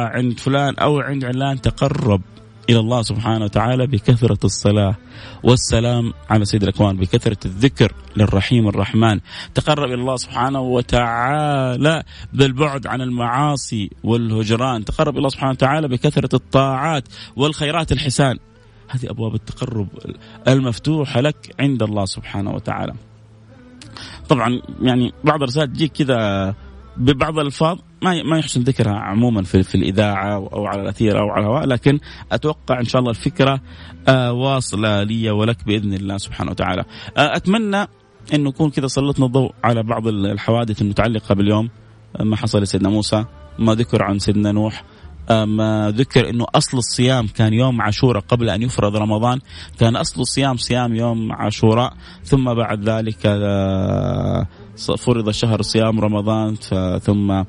عند 0.08 0.38
فلان 0.38 0.74
أو 0.74 1.00
عند 1.00 1.24
علان 1.24 1.60
تقرب؟ 1.60 2.20
إلى 2.70 2.78
الله 2.78 3.02
سبحانه 3.02 3.44
وتعالى 3.44 3.86
بكثرة 3.86 4.38
الصلاة 4.44 4.96
والسلام 5.42 6.12
على 6.30 6.44
سيد 6.44 6.62
الأكوان 6.62 6.96
بكثرة 6.96 7.36
الذكر 7.44 7.92
للرحيم 8.16 8.68
الرحمن. 8.68 9.20
تقرب 9.54 9.84
إلى 9.84 9.94
الله 9.94 10.16
سبحانه 10.16 10.60
وتعالى 10.60 12.02
بالبعد 12.32 12.86
عن 12.86 13.00
المعاصي 13.00 13.90
والهجران. 14.04 14.84
تقرب 14.84 15.12
إلى 15.12 15.18
الله 15.18 15.28
سبحانه 15.28 15.50
وتعالى 15.50 15.88
بكثرة 15.88 16.28
الطاعات 16.34 17.08
والخيرات 17.36 17.92
الحسان. 17.92 18.38
هذه 18.88 19.10
أبواب 19.10 19.34
التقرب 19.34 19.88
المفتوحة 20.48 21.20
لك 21.20 21.54
عند 21.60 21.82
الله 21.82 22.04
سبحانه 22.04 22.50
وتعالى. 22.50 22.94
طبعا 24.28 24.62
يعني 24.82 25.12
بعض 25.24 25.42
الرسائل 25.42 25.72
تجيك 25.72 25.92
كذا 25.92 26.54
ببعض 26.96 27.38
الألفاظ 27.38 27.78
ما 28.02 28.22
ما 28.22 28.38
يحسن 28.38 28.60
ذكرها 28.60 28.94
عموما 28.94 29.42
في, 29.42 29.62
في 29.62 29.74
الإذاعة 29.74 30.34
أو 30.34 30.66
على 30.66 30.82
الأثير 30.82 31.18
أو 31.18 31.30
على 31.30 31.40
الهواء 31.46 31.66
لكن 31.66 31.98
أتوقع 32.32 32.80
إن 32.80 32.84
شاء 32.84 33.00
الله 33.00 33.10
الفكرة 33.10 33.60
آه 34.08 34.32
واصلة 34.32 35.02
لي 35.02 35.30
ولك 35.30 35.64
بإذن 35.66 35.94
الله 35.94 36.18
سبحانه 36.18 36.50
وتعالى. 36.50 36.84
آه 37.16 37.36
أتمنى 37.36 37.88
انه 38.34 38.50
نكون 38.50 38.70
كذا 38.70 38.86
سلطنا 38.86 39.26
الضوء 39.26 39.52
على 39.64 39.82
بعض 39.82 40.06
الحوادث 40.06 40.82
المتعلقة 40.82 41.34
باليوم 41.34 41.70
آه 42.16 42.22
ما 42.22 42.36
حصل 42.36 42.62
لسيدنا 42.62 42.88
موسى 42.88 43.24
ما 43.58 43.74
ذكر 43.74 44.02
عن 44.02 44.18
سيدنا 44.18 44.52
نوح 44.52 44.84
ما 45.30 45.92
ذكر 45.96 46.30
إنه 46.30 46.46
أصل 46.54 46.78
الصيام 46.78 47.26
كان 47.26 47.52
يوم 47.52 47.82
عاشوراء 47.82 48.22
قبل 48.28 48.50
أن 48.50 48.62
يفرض 48.62 48.96
رمضان 48.96 49.40
كان 49.78 49.96
أصل 49.96 50.20
الصيام 50.20 50.56
صيام 50.56 50.94
يوم 50.94 51.32
عاشوراء 51.32 51.92
ثم 52.24 52.54
بعد 52.54 52.88
ذلك 52.88 53.26
فرض 54.76 55.30
شهر 55.30 55.62
صيام 55.62 56.00
رمضان 56.00 56.56
ثم 57.02 57.44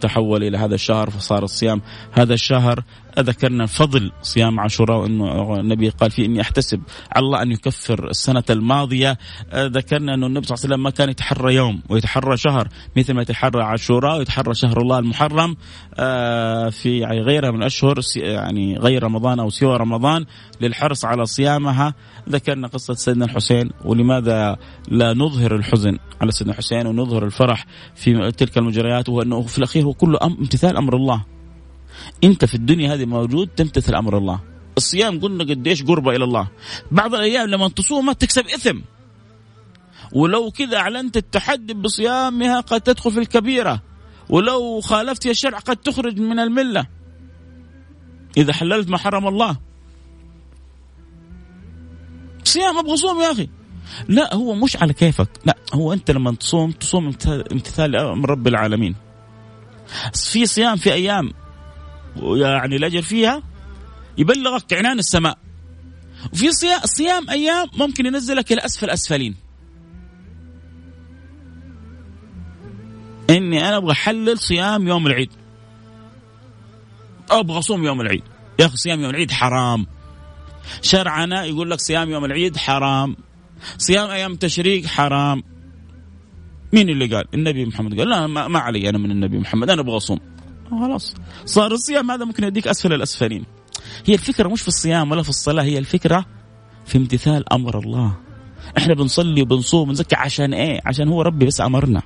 تحول 0.00 0.44
إلى 0.44 0.58
هذا 0.58 0.74
الشهر 0.74 1.10
فصار 1.10 1.44
الصيام 1.44 1.80
هذا 2.12 2.34
الشهر. 2.34 2.84
ذكرنا 3.18 3.66
فضل 3.66 4.12
صيام 4.22 4.60
عاشوراء 4.60 4.98
وإنه 4.98 5.60
النبي 5.60 5.88
قال 5.88 6.10
فيه 6.10 6.26
إني 6.26 6.40
أحتسب 6.40 6.80
على 7.12 7.24
الله 7.24 7.42
أن 7.42 7.52
يكفر 7.52 8.08
السنة 8.10 8.44
الماضية. 8.50 9.18
ذكرنا 9.54 10.14
انه 10.14 10.26
النبي 10.26 10.46
صلى 10.46 10.54
الله 10.54 10.64
عليه 10.64 10.74
وسلم 10.74 10.82
ما 10.82 10.90
كان 10.90 11.08
يتحرى 11.10 11.54
يوم 11.54 11.82
ويتحرى 11.88 12.36
شهر 12.36 12.68
مثل 12.96 13.14
ما 13.14 13.22
يتحرى 13.22 13.62
عاشوراء 13.62 14.18
ويتحرى 14.18 14.54
شهر 14.54 14.80
الله 14.80 14.98
المحرم. 14.98 15.56
آه، 15.94 16.68
في 16.70 16.98
يعني 16.98 17.20
غيرها 17.20 17.50
من 17.50 17.58
الأشهر 17.58 18.00
يعني 18.16 18.78
غير 18.78 19.02
رمضان 19.02 19.40
أو 19.40 19.50
سوى 19.50 19.76
رمضان 19.76 20.24
للحرص 20.60 21.04
على 21.04 21.26
صيامها. 21.26 21.94
ذكرنا 22.28 22.68
قصة 22.68 22.94
سيدنا 22.94 23.24
الحسين 23.24 23.70
ولماذا 23.84 24.56
لا 24.88 25.14
نظهر 25.14 25.54
الحزن 25.54 25.98
على 26.20 26.32
سيدنا 26.32 26.52
الحسين 26.52 26.86
ونظهر 26.86 27.24
الفرح 27.24 27.66
في 27.94 28.32
تلك 28.32 28.58
المجريات 28.58 29.08
وأنه 29.08 29.42
في 29.42 29.58
الأخير 29.64 29.84
هو 29.84 29.94
كله 29.94 30.18
امتثال 30.22 30.76
أمر 30.76 30.96
الله. 30.96 31.24
أنت 32.24 32.44
في 32.44 32.54
الدنيا 32.54 32.94
هذه 32.94 33.04
موجود 33.04 33.48
تمتثل 33.48 33.94
أمر 33.94 34.18
الله. 34.18 34.40
الصيام 34.76 35.20
قلنا 35.20 35.44
قديش 35.44 35.82
قربة 35.82 36.16
إلى 36.16 36.24
الله. 36.24 36.48
بعض 36.90 37.14
الأيام 37.14 37.48
لما 37.48 37.68
تصوم 37.68 38.12
تكسب 38.12 38.46
إثم. 38.46 38.80
ولو 40.12 40.50
كذا 40.50 40.76
أعلنت 40.76 41.16
التحدي 41.16 41.74
بصيامها 41.74 42.60
قد 42.60 42.80
تدخل 42.80 43.10
في 43.10 43.20
الكبيرة. 43.20 43.82
ولو 44.28 44.80
خالفت 44.80 45.26
الشرع 45.26 45.58
قد 45.58 45.76
تخرج 45.76 46.20
من 46.20 46.38
الملة. 46.38 46.86
إذا 48.36 48.52
حللت 48.52 48.88
ما 48.88 48.98
حرم 48.98 49.28
الله. 49.28 49.56
صيام 52.44 52.78
أبغى 52.78 52.96
صوم 52.96 53.20
يا 53.20 53.32
أخي. 53.32 53.48
لا 54.08 54.34
هو 54.34 54.54
مش 54.54 54.76
على 54.76 54.92
كيفك. 54.92 55.28
لا 55.44 55.56
هو 55.74 55.92
أنت 55.92 56.10
لما 56.10 56.32
تصوم 56.32 56.70
تصوم 56.70 57.06
امتثال 57.52 57.96
أمر 57.96 58.30
رب 58.30 58.46
العالمين. 58.46 58.94
في 60.14 60.46
صيام 60.46 60.76
في 60.76 60.92
أيام 60.92 61.32
يعني 62.36 62.76
الاجر 62.76 63.02
فيها 63.02 63.42
يبلغك 64.18 64.72
عنان 64.72 64.98
السماء. 64.98 65.38
وفي 66.32 66.52
صيام 66.84 67.30
أيام 67.30 67.68
ممكن 67.76 68.06
ينزلك 68.06 68.52
إلى 68.52 68.60
أسفل 68.64 68.90
أسفلين. 68.90 69.36
إني 73.30 73.68
أنا 73.68 73.76
أبغى 73.76 73.92
أحلل 73.92 74.38
صيام 74.38 74.88
يوم 74.88 75.06
العيد. 75.06 75.30
أبغى 77.30 77.58
أصوم 77.58 77.84
يوم 77.84 78.00
العيد. 78.00 78.22
يا 78.58 78.66
أخي 78.66 78.76
صيام 78.76 79.00
يوم 79.00 79.10
العيد 79.10 79.30
حرام. 79.30 79.86
شرعنا 80.82 81.44
يقول 81.44 81.70
لك 81.70 81.80
صيام 81.80 82.10
يوم 82.10 82.24
العيد 82.24 82.56
حرام. 82.56 83.16
صيام 83.78 84.10
أيام 84.10 84.32
التشريق 84.32 84.86
حرام. 84.86 85.42
مين 86.74 86.88
اللي 86.90 87.06
قال؟ 87.06 87.24
النبي 87.34 87.66
محمد. 87.66 87.98
قال 87.98 88.08
لا 88.08 88.26
ما 88.26 88.58
علي 88.58 88.88
أنا 88.88 88.98
من 88.98 89.10
النبي 89.10 89.38
محمد 89.38 89.70
أنا 89.70 89.80
أبغى 89.80 89.96
أصوم. 89.96 90.18
خلاص. 90.70 91.14
صار 91.44 91.72
الصيام 91.72 92.10
هذا 92.10 92.24
ممكن 92.24 92.44
يديك 92.44 92.68
أسفل 92.68 92.92
الأسفلين. 92.92 93.44
هي 94.06 94.14
الفكرة 94.14 94.48
مش 94.48 94.62
في 94.62 94.68
الصيام 94.68 95.10
ولا 95.10 95.22
في 95.22 95.28
الصلاة 95.28 95.62
هي 95.62 95.78
الفكرة 95.78 96.26
في 96.86 96.98
امتثال 96.98 97.52
أمر 97.52 97.78
الله. 97.78 98.16
إحنا 98.78 98.94
بنصلي 98.94 99.42
وبنصوم 99.42 99.88
ونزكي 99.88 100.16
عشان 100.16 100.54
إيه؟ 100.54 100.80
عشان 100.84 101.08
هو 101.08 101.22
ربي 101.22 101.46
بس 101.46 101.60
أمرنا. 101.60 102.02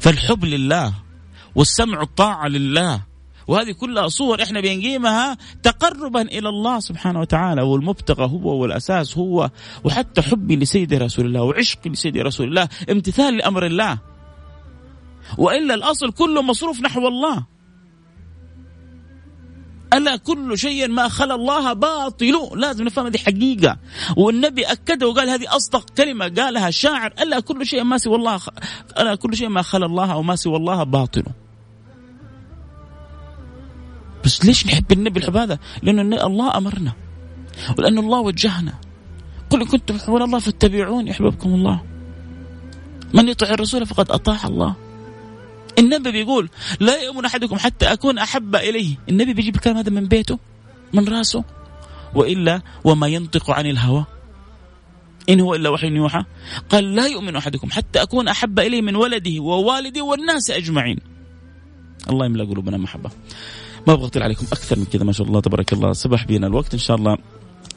فالحب 0.00 0.44
لله 0.44 0.94
والسمع 1.54 2.02
الطاعة 2.02 2.48
لله 2.48 3.02
وهذه 3.48 3.72
كلها 3.72 4.08
صور 4.08 4.42
إحنا 4.42 4.60
بنقيمها 4.60 5.36
تقربا 5.62 6.22
إلى 6.22 6.48
الله 6.48 6.80
سبحانه 6.80 7.20
وتعالى 7.20 7.62
والمبتغى 7.62 8.24
هو 8.24 8.56
والأساس 8.56 9.18
هو 9.18 9.50
وحتى 9.84 10.22
حبي 10.22 10.56
لسيدي 10.56 10.96
رسول 10.98 11.26
الله 11.26 11.42
وعشقي 11.42 11.90
لسيدي 11.90 12.22
رسول 12.22 12.48
الله 12.48 12.68
امتثال 12.90 13.36
لأمر 13.36 13.66
الله. 13.66 13.98
وإلا 15.38 15.74
الأصل 15.74 16.12
كله 16.12 16.42
مصروف 16.42 16.80
نحو 16.80 17.08
الله. 17.08 17.46
ألا 19.94 20.16
كل 20.16 20.58
شيء 20.58 20.88
ما 20.88 21.08
خلا 21.08 21.34
الله 21.34 21.72
باطل؟ 21.72 22.50
لازم 22.54 22.84
نفهم 22.84 23.06
هذه 23.06 23.16
حقيقة. 23.16 23.76
والنبي 24.16 24.64
أكده 24.64 25.08
وقال 25.08 25.30
هذه 25.30 25.56
أصدق 25.56 25.90
كلمة 25.90 26.28
قالها 26.28 26.70
شاعر 26.70 27.14
ألا 27.22 27.40
كل 27.40 27.66
شيء 27.66 27.84
ما 27.84 27.98
سوى 27.98 28.16
الله 28.16 28.40
ألا 28.98 29.14
كل 29.14 29.36
شيء 29.36 29.48
ما 29.48 29.62
خلا 29.62 29.86
الله 29.86 30.12
أو 30.12 30.22
ما 30.22 30.36
سوى 30.36 30.56
الله 30.56 30.82
باطل. 30.82 31.22
بس 34.24 34.44
ليش 34.44 34.66
نحب 34.66 34.92
النبي 34.92 35.20
الحب 35.20 35.36
هذا؟ 35.36 35.58
لأنه 35.82 36.26
الله 36.26 36.56
أمرنا. 36.56 36.92
ولأن 37.78 37.98
الله 37.98 38.20
وجهنا. 38.20 38.74
قل 39.50 39.60
إن 39.60 39.66
كنتم 39.66 39.96
تحبون 39.96 40.22
الله 40.22 40.38
فاتبعون 40.38 41.08
يحببكم 41.08 41.54
الله. 41.54 41.82
من 43.14 43.28
يطع 43.28 43.46
الرسول 43.46 43.86
فقد 43.86 44.10
أطاع 44.10 44.46
الله. 44.46 44.74
النبي 45.78 46.10
بيقول 46.10 46.50
لا 46.80 47.02
يؤمن 47.02 47.24
أحدكم 47.24 47.58
حتى 47.58 47.92
أكون 47.92 48.18
أحب 48.18 48.56
إليه. 48.56 48.96
النبي 49.08 49.34
بيجيب 49.34 49.54
الكلام 49.54 49.76
هذا 49.76 49.90
من 49.90 50.08
بيته 50.08 50.38
من 50.92 51.08
راسه. 51.08 51.44
وإلا 52.14 52.60
وما 52.84 53.06
ينطق 53.06 53.50
عن 53.50 53.66
الهوى. 53.66 54.04
إن 55.28 55.40
هو 55.40 55.54
إلا 55.54 55.68
وحي 55.68 55.86
يوحى. 55.86 56.24
قال 56.68 56.94
لا 56.94 57.06
يؤمن 57.06 57.36
أحدكم 57.36 57.70
حتى 57.70 58.02
أكون 58.02 58.28
أحب 58.28 58.58
إليه 58.58 58.82
من 58.82 58.96
ولده 58.96 59.40
ووالده 59.40 60.02
والناس 60.04 60.50
أجمعين. 60.50 60.98
الله 62.10 62.26
يملأ 62.26 62.44
قلوبنا 62.44 62.76
محبة. 62.76 63.10
ما 63.86 63.92
أبغى 63.92 64.06
أطيل 64.06 64.22
عليكم 64.22 64.46
أكثر 64.52 64.78
من 64.78 64.84
كذا 64.84 65.04
ما 65.04 65.12
شاء 65.12 65.26
الله 65.26 65.40
تبارك 65.40 65.72
الله. 65.72 65.92
سبح 65.92 66.24
بينا 66.24 66.46
الوقت 66.46 66.72
إن 66.72 66.78
شاء 66.78 66.96
الله. 66.96 67.16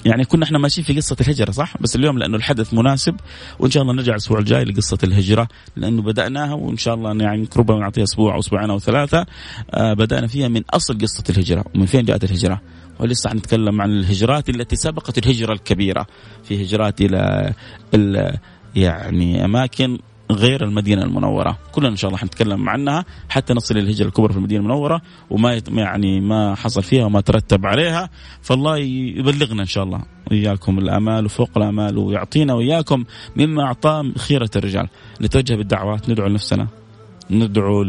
يعني 0.06 0.26
كنا 0.26 0.44
إحنا 0.46 0.58
ماشيين 0.58 0.88
في 0.88 0.94
قصة 0.94 1.16
الهجرة 1.22 1.52
صح؟ 1.52 1.74
بس 1.82 1.96
اليوم 1.96 2.18
لأنه 2.18 2.38
الحدث 2.38 2.74
مناسب 2.74 3.16
وإن 3.60 3.72
شاء 3.72 3.84
الله 3.84 3.94
نرجع 3.94 4.12
الأسبوع 4.12 4.40
الجاي 4.40 4.64
لقصة 4.64 4.98
الهجرة 5.04 5.48
لأنه 5.76 6.02
بدأناها 6.02 6.54
وإن 6.54 6.78
شاء 6.78 6.94
الله 6.96 7.24
يعني 7.24 7.48
ربما 7.58 7.80
نعطيها 7.80 8.04
أسبوع 8.04 8.34
أو 8.34 8.40
أسبوعين 8.40 8.70
أو 8.70 8.80
ثلاثة 8.80 9.26
آه 9.74 9.94
بدأنا 9.94 10.28
فيها 10.28 10.48
من 10.48 10.62
أصل 10.70 10.98
قصة 10.98 11.24
الهجرة 11.30 11.66
ومن 11.76 11.86
فين 11.86 12.06
جاءت 12.06 12.24
الهجرة؟ 12.24 12.62
ولسه 13.00 13.30
حنتكلم 13.30 13.82
عن 13.82 13.92
الهجرات 13.92 14.50
التي 14.50 14.76
سبقت 14.76 15.18
الهجرة 15.18 15.54
الكبيرة 15.54 16.08
في 16.44 16.64
هجرات 16.64 17.02
إلى 17.02 17.54
يعني 18.76 19.46
أماكن 19.46 19.98
غير 20.32 20.64
المدينة 20.64 21.04
المنورة. 21.04 21.58
كلنا 21.72 21.90
إن 21.90 21.96
شاء 21.96 22.10
الله 22.10 22.20
حنتكلم 22.20 22.70
عنها 22.70 23.06
حتى 23.30 23.54
نصل 23.54 23.78
الهجرة 23.78 24.08
الكبرى 24.08 24.34
في 24.34 24.38
المدينة 24.38 24.62
المنورة 24.62 25.02
وما 25.30 25.62
يعني 25.70 26.20
ما 26.20 26.56
حصل 26.56 26.84
فيها 26.84 27.06
وما 27.06 27.22
ترتب 27.22 27.66
عليها. 27.66 28.10
فالله 28.42 28.78
يبلغنا 29.18 29.62
إن 29.62 29.68
شاء 29.68 29.84
الله 29.84 30.02
وإياكم 30.32 30.80
الآمال 30.80 31.26
وفوق 31.26 31.50
الآمال 31.58 31.98
ويعطينا 31.98 32.54
وإياكم 32.54 33.04
مما 33.36 33.64
أعطاه 33.64 34.12
خيرة 34.18 34.50
الرجال. 34.56 34.88
نتوجه 35.22 35.56
بالدعوات 35.56 36.10
ندعو 36.10 36.28
لنفسنا 36.28 36.68
ندعو 37.32 37.84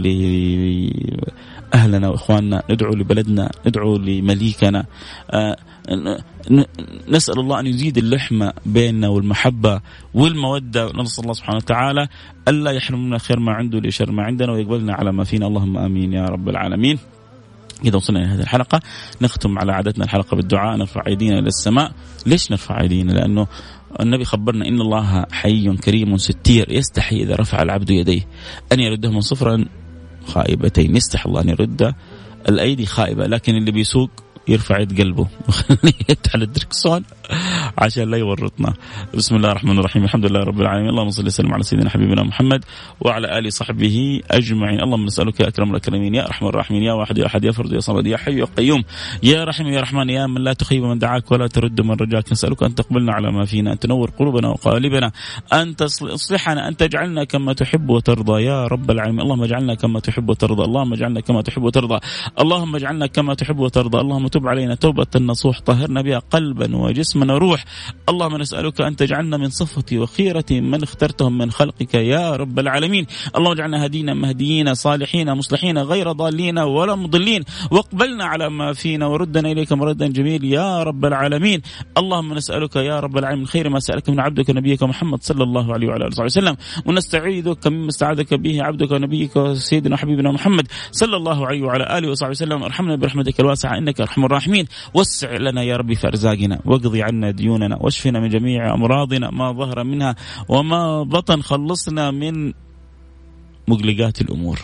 لأهلنا 1.75 2.09
وإخواننا 2.09 2.63
ندعو 2.71 2.95
لبلدنا 2.95 3.51
ندعو 3.67 3.97
لمليكنا. 3.97 4.87
آه 5.31 5.57
نسأل 7.09 7.41
الله 7.41 7.61
أن 7.61 7.67
يزيد 7.67 7.99
اللحمة 7.99 8.53
بيننا 8.67 9.09
والمحبة 9.09 9.81
والمودة. 10.15 10.93
نسأل 10.95 11.23
الله 11.23 11.33
سبحانه 11.33 11.57
وتعالى 11.57 12.09
ألا 12.49 12.71
يحرمنا 12.71 13.19
خير 13.19 13.41
ما 13.41 13.53
عنده 13.53 13.79
لشر 13.79 14.13
ما 14.13 14.23
عندنا 14.23 14.53
ويقبلنا 14.53 14.95
على 14.95 15.13
ما 15.13 15.25
فينا. 15.25 15.47
اللهم 15.47 15.79
آمين 15.79 16.13
يا 16.13 16.25
رب 16.25 16.49
العالمين. 16.49 16.99
إذا 17.85 17.97
وصلنا 17.97 18.21
إلى 18.21 18.29
هذه 18.29 18.41
الحلقة 18.41 18.81
نختم 19.23 19.59
على 19.59 19.73
عادتنا 19.73 20.05
الحلقة 20.05 20.35
بالدعاء. 20.37 20.77
نرفع 20.77 21.07
أيدينا 21.07 21.39
إلى 21.39 21.49
السماء. 21.49 21.93
ليش 22.27 22.51
نرفع 22.51 22.81
أيدينا؟ 22.81 23.13
لأنه 23.13 23.47
النبي 24.01 24.25
خبرنا 24.25 24.69
إن 24.69 24.81
الله 24.81 25.27
حي 25.33 25.77
كريم 25.77 26.17
ستير 26.17 26.73
يستحي 26.73 27.17
إذا 27.17 27.35
رفع 27.35 27.63
العبد 27.63 27.91
يديه. 27.91 28.23
أن 28.73 28.81
يردهما 28.81 29.21
صفرا 29.21 29.65
خائبتين 30.27 30.97
يستحي 30.97 31.29
الله 31.29 31.41
أن 31.41 31.49
يرد 31.49 31.95
الأيدي 32.49 32.87
خائبة 32.87 33.27
لكن 33.27 33.57
اللي 33.57 33.71
بيسوق 33.71 34.11
يرفع 34.49 34.79
يد 34.79 35.01
قلبه. 35.01 35.27
ويخليه 35.49 35.93
على 36.35 36.45
الدركسون 36.45 37.05
عشان 37.83 38.11
لا 38.11 38.17
يورطنا. 38.17 38.75
بسم 39.15 39.37
الله 39.37 39.51
الرحمن 39.51 39.79
الرحيم. 39.79 40.05
الحمد 40.05 40.27
لله 40.27 40.41
رب 40.41 40.61
العالمين. 40.61 40.89
اللهم 40.89 41.11
صل 41.11 41.27
وسلم 41.27 41.55
على 41.55 41.63
سيدنا 41.63 41.91
حبيبنا 41.91 42.23
محمد 42.23 42.65
وعلى 43.01 43.39
اله 43.39 43.47
وصحبه 43.47 44.21
أجمعين. 44.31 44.81
اللهم 44.81 45.05
نسألك 45.05 45.41
يا 45.41 45.49
أكرم 45.49 45.71
الأكرمين 45.71 46.15
يا 46.15 46.27
أرحم 46.27 46.47
الراحمين 46.47 46.83
يا 46.83 46.93
واحد 46.93 47.19
يا 47.19 47.27
أحد 47.27 47.45
يا 47.45 47.53
فرد 47.53 47.73
يا 47.73 47.81
صمد 47.81 48.07
يا 48.07 48.17
حي 48.17 48.39
يا 48.39 48.45
قيوم 48.45 48.85
يا 49.23 49.45
رحيم 49.45 49.67
يا 49.67 49.81
رحمن 49.81 50.11
يا 50.11 50.27
من 50.27 50.41
لا 50.45 50.53
تخيب 50.53 50.83
من 50.85 50.99
دعاك 50.99 51.33
ولا 51.33 51.47
ترد 51.47 51.81
من 51.81 51.91
رجاك. 51.95 52.33
نسألك 52.33 52.63
أن 52.63 52.75
تقبلنا 52.75 53.13
على 53.13 53.33
ما 53.33 53.45
فينا 53.45 53.73
أن 53.73 53.79
تنور 53.79 54.11
قلوبنا 54.11 54.49
وقالبنا 54.49 55.13
أن 55.53 55.77
تصلحنا 55.77 56.69
أن 56.69 56.77
تجعلنا 56.77 57.25
كما 57.25 57.53
تحب 57.53 57.91
وترضى. 57.91 58.43
يا 58.43 58.67
رب 58.67 58.91
العالمين. 58.91 59.21
اللهم 59.21 59.43
اجعلنا 59.43 59.75
كما 59.75 60.01
تحب 60.01 60.29
وترضى. 60.29 60.65
اللهم 60.65 60.93
اجعلنا 60.93 61.21
كما 61.21 61.43
تحب 61.43 61.63
وترضى. 61.63 61.99
اللهم 62.41 62.77
اجعلنا 62.77 63.07
كما 63.07 63.35
تحب 63.35 63.59
وترضى. 63.59 63.99
اللهم 64.01 64.27
تب 64.29 64.49
علينا 64.49 64.75
توبة 64.75 65.07
نصوح 65.17 65.61
طهرنا 65.61 66.03
بها 66.03 66.19
قلبا 66.19 66.77
وجسما 66.77 67.16
جسم 67.17 67.25
نروح 67.25 67.65
اللهم 68.09 68.37
نسألك 68.37 68.81
أن 68.81 68.97
تجعلنا 68.97 69.37
من 69.37 69.49
صفتي 69.49 69.99
وخيرة 69.99 70.45
من 70.51 70.83
اخترتهم 70.83 71.39
من 71.39 71.51
خلقك 71.51 71.95
يا 71.95 72.37
رب 72.37 72.59
العالمين. 72.59 73.07
اللهم 73.37 73.53
اجعلنا 73.53 73.87
هدينا 73.87 74.15
مهديين 74.15 74.75
صالحين 74.75 75.33
مصلحين 75.33 75.79
غير 75.79 76.13
ضالين 76.13 76.59
ولا 76.59 76.95
مضلين. 76.95 77.45
واقبلنا 77.71 78.25
على 78.25 78.51
ما 78.51 78.73
فينا 78.73 79.07
وردنا 79.07 79.53
إليك 79.53 79.73
مردا 79.73 80.07
جميل 80.07 80.45
يا 80.45 80.83
رب 80.83 81.05
العالمين. 81.05 81.63
اللهم 81.97 82.35
نسألك 82.35 82.77
يا 82.77 83.01
رب 83.01 83.19
العالمين 83.19 83.47
خير 83.47 83.69
ما 83.69 83.81
سألك 83.81 84.11
من 84.11 84.21
عبدك 84.21 84.51
نبيك 84.51 84.83
محمد 84.83 85.23
صلى 85.23 85.43
الله 85.43 85.73
عليه 85.73 85.89
وعلى 85.89 86.07
آله 86.07 86.25
وسلم. 86.25 86.57
ونستعيذك 86.87 87.67
مما 87.67 87.89
استعاذك 87.89 88.35
به 88.35 88.63
عبدك 88.63 88.91
ونبيك 88.91 89.53
سيدنا 89.53 89.97
حبيبنا 89.97 90.33
محمد 90.33 90.67
صلى 90.93 91.17
الله 91.17 91.47
عليه 91.47 91.63
وعلى 91.63 91.99
آله 91.99 92.11
وصحبه 92.11 92.31
وسلم. 92.31 92.63
ارحمنا 92.63 92.97
برحمتك 92.97 93.41
الواسعة 93.41 93.79
إنك 93.79 94.01
أرحم 94.01 94.25
الراحمين. 94.25 94.67
وسع 94.95 95.37
لنا 95.37 95.63
يا 95.63 95.77
ربي 95.77 95.95
في 95.95 96.07
أرزاقنا 96.07 96.61
واقضي 96.65 97.03
عنا 97.07 97.31
ديوننا 97.31 97.77
واشفنا 97.81 98.21
من 98.21 98.29
جميع 98.29 98.75
أمراضنا 98.75 99.31
ما 99.31 99.53
ظهر 99.53 99.85
منها 99.85 100.17
وما 100.49 101.03
بطن. 101.03 101.43
خلصنا 101.43 102.11
من 102.11 102.53
مقلقات 103.69 104.21
الأمور 104.21 104.61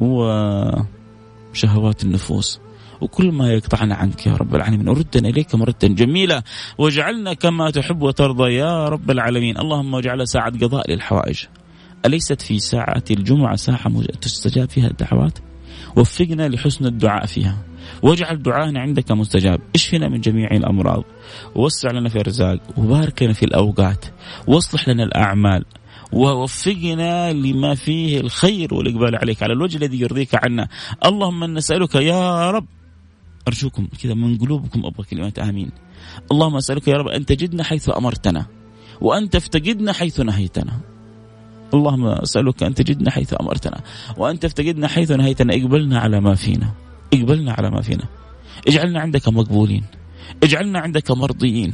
وشهوات 0.00 0.84
النفوس 2.04 2.60
وكل 3.00 3.32
ما 3.32 3.52
يقطعنا 3.52 3.94
عنك 3.94 4.26
يا 4.26 4.36
رب 4.36 4.54
العالمين. 4.54 4.88
وردنا 4.88 5.28
إليك 5.28 5.54
مردا 5.54 5.88
جميلة 5.88 6.42
واجعلنا 6.78 7.34
كما 7.34 7.70
تحب 7.70 8.02
وترضى 8.02 8.54
يا 8.54 8.88
رب 8.88 9.10
العالمين. 9.10 9.58
اللهم 9.58 9.94
اجعلها 9.94 10.24
ساعة 10.24 10.50
قضاء 10.50 10.90
للحوائج. 10.90 11.44
أليست 12.06 12.42
في 12.42 12.58
ساعة 12.58 13.04
الجمعة 13.10 13.56
ساعة 13.56 14.02
تستجاب 14.20 14.70
فيها 14.70 14.86
الدعوات؟ 14.86 15.38
وفقنا 15.96 16.48
لحسن 16.48 16.86
الدعاء 16.86 17.26
فيها. 17.26 17.56
واجعل 18.02 18.42
دعاءنا 18.42 18.80
عندك 18.80 19.12
مستجاب. 19.12 19.60
اشفنا 19.74 20.08
من 20.08 20.20
جميع 20.20 20.50
الأمراض. 20.50 21.04
ووسع 21.54 21.90
لنا 21.90 22.08
في 22.08 22.20
الرزاق. 22.20 22.58
وبارك 22.76 23.22
لنا 23.22 23.32
في 23.32 23.42
الأوقات. 23.42 24.04
واصلح 24.46 24.88
لنا 24.88 25.04
الأعمال. 25.04 25.64
ووفقنا 26.12 27.32
لما 27.32 27.74
فيه 27.74 28.20
الخير 28.20 28.74
والإقبال 28.74 29.16
عليك. 29.16 29.42
على 29.42 29.52
الوجه 29.52 29.76
الذي 29.76 30.00
يرضيك 30.00 30.44
عنا. 30.44 30.68
اللهم 31.04 31.44
نسألك 31.44 31.94
يا 31.94 32.50
رب. 32.50 32.66
أرجوكم 33.48 33.88
كذا 34.02 34.14
من 34.14 34.38
قلوبكم 34.38 34.86
أبغى 34.86 35.06
كلمة 35.10 35.32
آمين. 35.48 35.70
اللهم 36.32 36.56
أسألك 36.56 36.88
يا 36.88 36.96
رب 36.96 37.08
أن 37.08 37.26
تجدنا 37.26 37.64
حيث 37.64 37.90
أمرتنا. 37.96 38.46
وأن 39.00 39.30
تفتقدنا 39.30 39.92
حيث 39.92 40.20
نهيتنا. 40.20 40.80
اللهم 41.74 42.06
أسألك 42.06 42.62
أن 42.62 42.74
تجدنا 42.74 43.10
حيث 43.10 43.34
أمرتنا. 43.40 43.80
وأن 44.16 44.38
تفتقدنا 44.38 44.88
حيث 44.88 45.10
نهيتنا. 45.10 45.54
اقبلنا 45.54 45.98
على 45.98 46.20
ما 46.20 46.34
فينا. 46.34 46.74
اقبلنا 47.14 47.52
على 47.52 47.70
ما 47.70 47.82
فينا. 47.82 48.04
اجعلنا 48.68 49.00
عندك 49.00 49.28
مقبولين. 49.28 49.84
اجعلنا 50.42 50.78
عندك 50.80 51.10
مرضيين. 51.10 51.72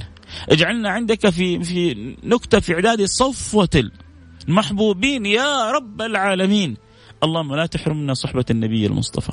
اجعلنا 0.49 0.91
عندك 0.91 1.29
في 1.29 1.65
في 1.65 2.17
نكتة 2.25 2.61
في 2.61 2.75
إعداد 2.75 3.05
صفوة 3.05 3.91
المحبوبين 4.49 5.27
يا 5.27 5.71
رب 5.71 6.03
العالمين. 6.03 6.77
اللهم 7.23 7.55
لا 7.55 7.67
تحرمنا 7.67 8.15
صحبة 8.15 8.45
النبي 8.51 8.87
المصطفى. 8.87 9.33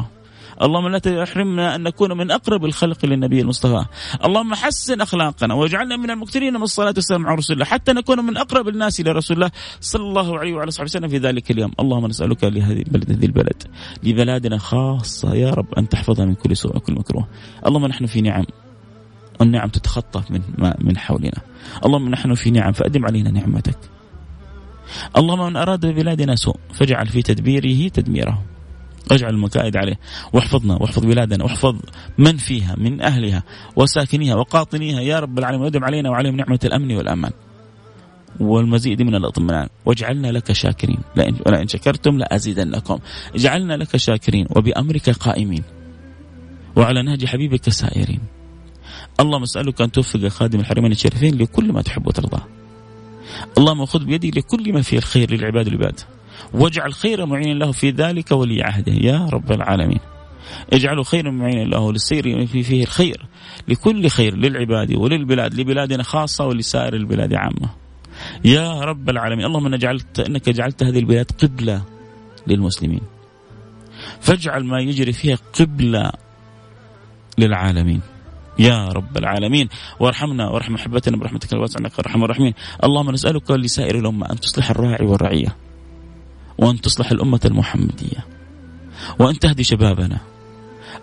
اللهم 0.62 0.88
لا 0.88 1.00
تحرمنا 1.00 1.76
أن 1.76 1.84
نكون 1.84 2.18
من 2.18 2.32
أقرب 2.32 2.66
الخلق 2.66 3.06
للنبي 3.06 3.42
المصطفى. 3.42 3.86
اللهم 4.26 4.54
حسن 4.54 5.02
أخلاقنا 5.02 5.54
واجعلنا 5.54 5.98
من 5.98 6.10
المكثرين 6.10 6.54
من 6.54 6.62
الصلاة 6.62 6.94
والسلام 6.96 7.28
على 7.28 7.38
رسول 7.38 7.54
الله 7.54 7.66
حتى 7.66 7.94
نكون 7.94 8.26
من 8.26 8.38
أقرب 8.38 8.68
الناس 8.68 9.00
إلى 9.00 9.12
رسول 9.12 9.38
الله 9.38 9.52
صلى 9.82 10.04
الله 10.04 10.40
عليه 10.40 10.54
وعلى 10.54 10.72
صحبه 10.72 10.84
وسلم 10.84 11.08
في 11.08 11.18
ذلك 11.18 11.52
اليوم. 11.52 11.72
اللهم 11.80 12.06
نسألك 12.06 12.44
لهذه 12.44 12.82
البلد 12.82 13.12
هذه 13.12 13.26
البلد 13.26 13.64
لبلادنا 14.04 14.58
خاصة. 14.58 15.36
يا 15.36 15.50
رب 15.50 15.74
أن 15.78 15.90
تحفظها 15.90 16.26
من 16.26 16.36
كل 16.36 16.58
سوء 16.58 16.78
وكل 16.78 16.94
مكروه. 16.94 17.28
اللهم 17.66 17.86
نحن 17.86 18.06
في 18.06 18.22
نعم. 18.22 18.46
النعم 19.42 19.70
تتخطف 19.70 20.32
من 20.32 20.42
من 20.80 20.98
حولنا. 20.98 21.42
اللهم 21.86 22.10
نحن 22.10 22.34
في 22.34 22.52
نعم. 22.52 22.72
فأدم 22.72 23.06
علينا 23.06 23.32
نعمتك. 23.32 23.78
اللهم 25.18 25.46
من 25.46 25.56
أراد 25.56 25.86
ببلادنا 25.86 26.36
سوء 26.36 26.56
فاجعل 26.74 27.08
في 27.08 27.22
تدبيره 27.22 27.88
تدميره. 27.88 28.53
اجعل 29.12 29.34
المكائد 29.34 29.78
عليه. 29.78 30.00
واحفظنا 30.34 30.76
واحفظ 30.76 31.06
بلادنا 31.06 31.44
واحفظ 31.44 31.76
من 32.18 32.38
فيها 32.38 32.76
من 32.78 33.02
أهلها 33.02 33.44
وساكنيها 33.76 34.36
وقاطنيها 34.36 35.02
يا 35.02 35.20
رب 35.20 35.40
العالمين 35.40 35.64
وادم 35.64 35.84
علينا 35.84 36.10
وعليهم 36.10 36.36
نعمة 36.36 36.60
الأمن 36.66 36.96
والأمان. 36.96 37.32
والمزيد 38.40 39.02
من 39.02 39.16
الاطمئنان 39.16 39.68
واجعلنا 39.86 40.28
لك 40.28 40.52
شاكرين. 40.52 41.00
لئن 41.16 41.36
ولئن 41.46 41.68
شكرتم 41.68 42.18
لأزيدنكم. 42.18 43.00
اجعلنا 43.36 43.74
لك 43.74 43.98
شاكرين 43.98 44.48
وبأمرك 44.50 45.10
قائمين. 45.10 45.64
وعلى 46.76 47.04
نهج 47.04 47.26
حبيبك 47.26 47.70
سائرين. 47.70 48.20
اللهم 49.20 49.44
اسألك 49.44 49.82
أن 49.82 49.92
توفق 49.92 50.28
خادم 50.28 50.60
الحرمين 50.60 50.92
الشريفين 50.92 51.38
لكل 51.38 51.72
ما 51.72 51.82
تحب 51.82 52.08
وترضى 52.08 52.42
اللهم 53.58 53.86
خذ 53.86 54.06
بيدي 54.06 54.32
لكل 54.32 54.74
ما 54.74 54.82
فيه 54.82 54.98
الخير 54.98 55.32
للعباد 55.32 55.68
والعباد 55.68 56.00
واجعل 56.54 56.94
خير 56.94 57.26
معين 57.26 57.60
له 57.60 57.72
في 57.72 57.90
ذلك 57.90 58.32
ولي 58.32 58.64
عهده. 58.64 58.94
يا 58.94 59.26
رب 59.26 59.52
العالمين. 59.52 60.00
اجعله 60.74 61.04
خيرا 61.04 61.32
معينا 61.32 61.64
له 61.64 61.92
للسير 61.92 62.46
في 62.46 62.64
فيه 62.64 62.84
الخير 62.84 63.26
لكل 63.68 64.08
خير 64.08 64.36
للعباد 64.36 64.96
وللبلاد 64.96 65.54
لبلادنا 65.54 66.04
خاصة 66.04 66.46
ولسائر 66.46 66.94
البلاد 66.94 67.34
عامة. 67.34 67.70
يا 68.46 68.82
رب 68.82 69.10
العالمين. 69.10 69.46
اللهم 69.46 69.66
أن 69.66 69.78
جعلت 69.78 70.20
أنك 70.20 70.50
جعلت 70.50 70.84
هذه 70.84 71.00
البلاد 71.00 71.32
قبلة 71.42 71.82
للمسلمين. 72.48 73.02
فاجعل 74.22 74.64
ما 74.64 74.80
يجري 74.80 75.14
فيها 75.14 75.38
قبلة 75.60 76.12
للعالمين. 77.38 78.02
يا 78.60 78.86
رب 78.86 79.18
العالمين. 79.18 79.70
وارحمنا 80.00 80.50
وارحم 80.50 80.74
محبتنا 80.74 81.18
برحمتك 81.18 81.54
الواسعة 81.54 81.80
إنك 81.80 82.00
أرحم 82.00 82.24
الراحمين. 82.24 82.54
اللهم 82.84 83.12
نسألك 83.12 83.52
لسائر 83.52 84.00
الأمة 84.00 84.32
أن 84.32 84.40
تصلح 84.40 84.70
الراعي 84.70 85.06
والرعية. 85.06 85.56
وأن 86.58 86.82
تصلح 86.82 87.12
الأمة 87.12 87.40
المحمدية. 87.46 88.28
وأن 89.20 89.40
تهدي 89.40 89.64
شبابنا. 89.64 90.18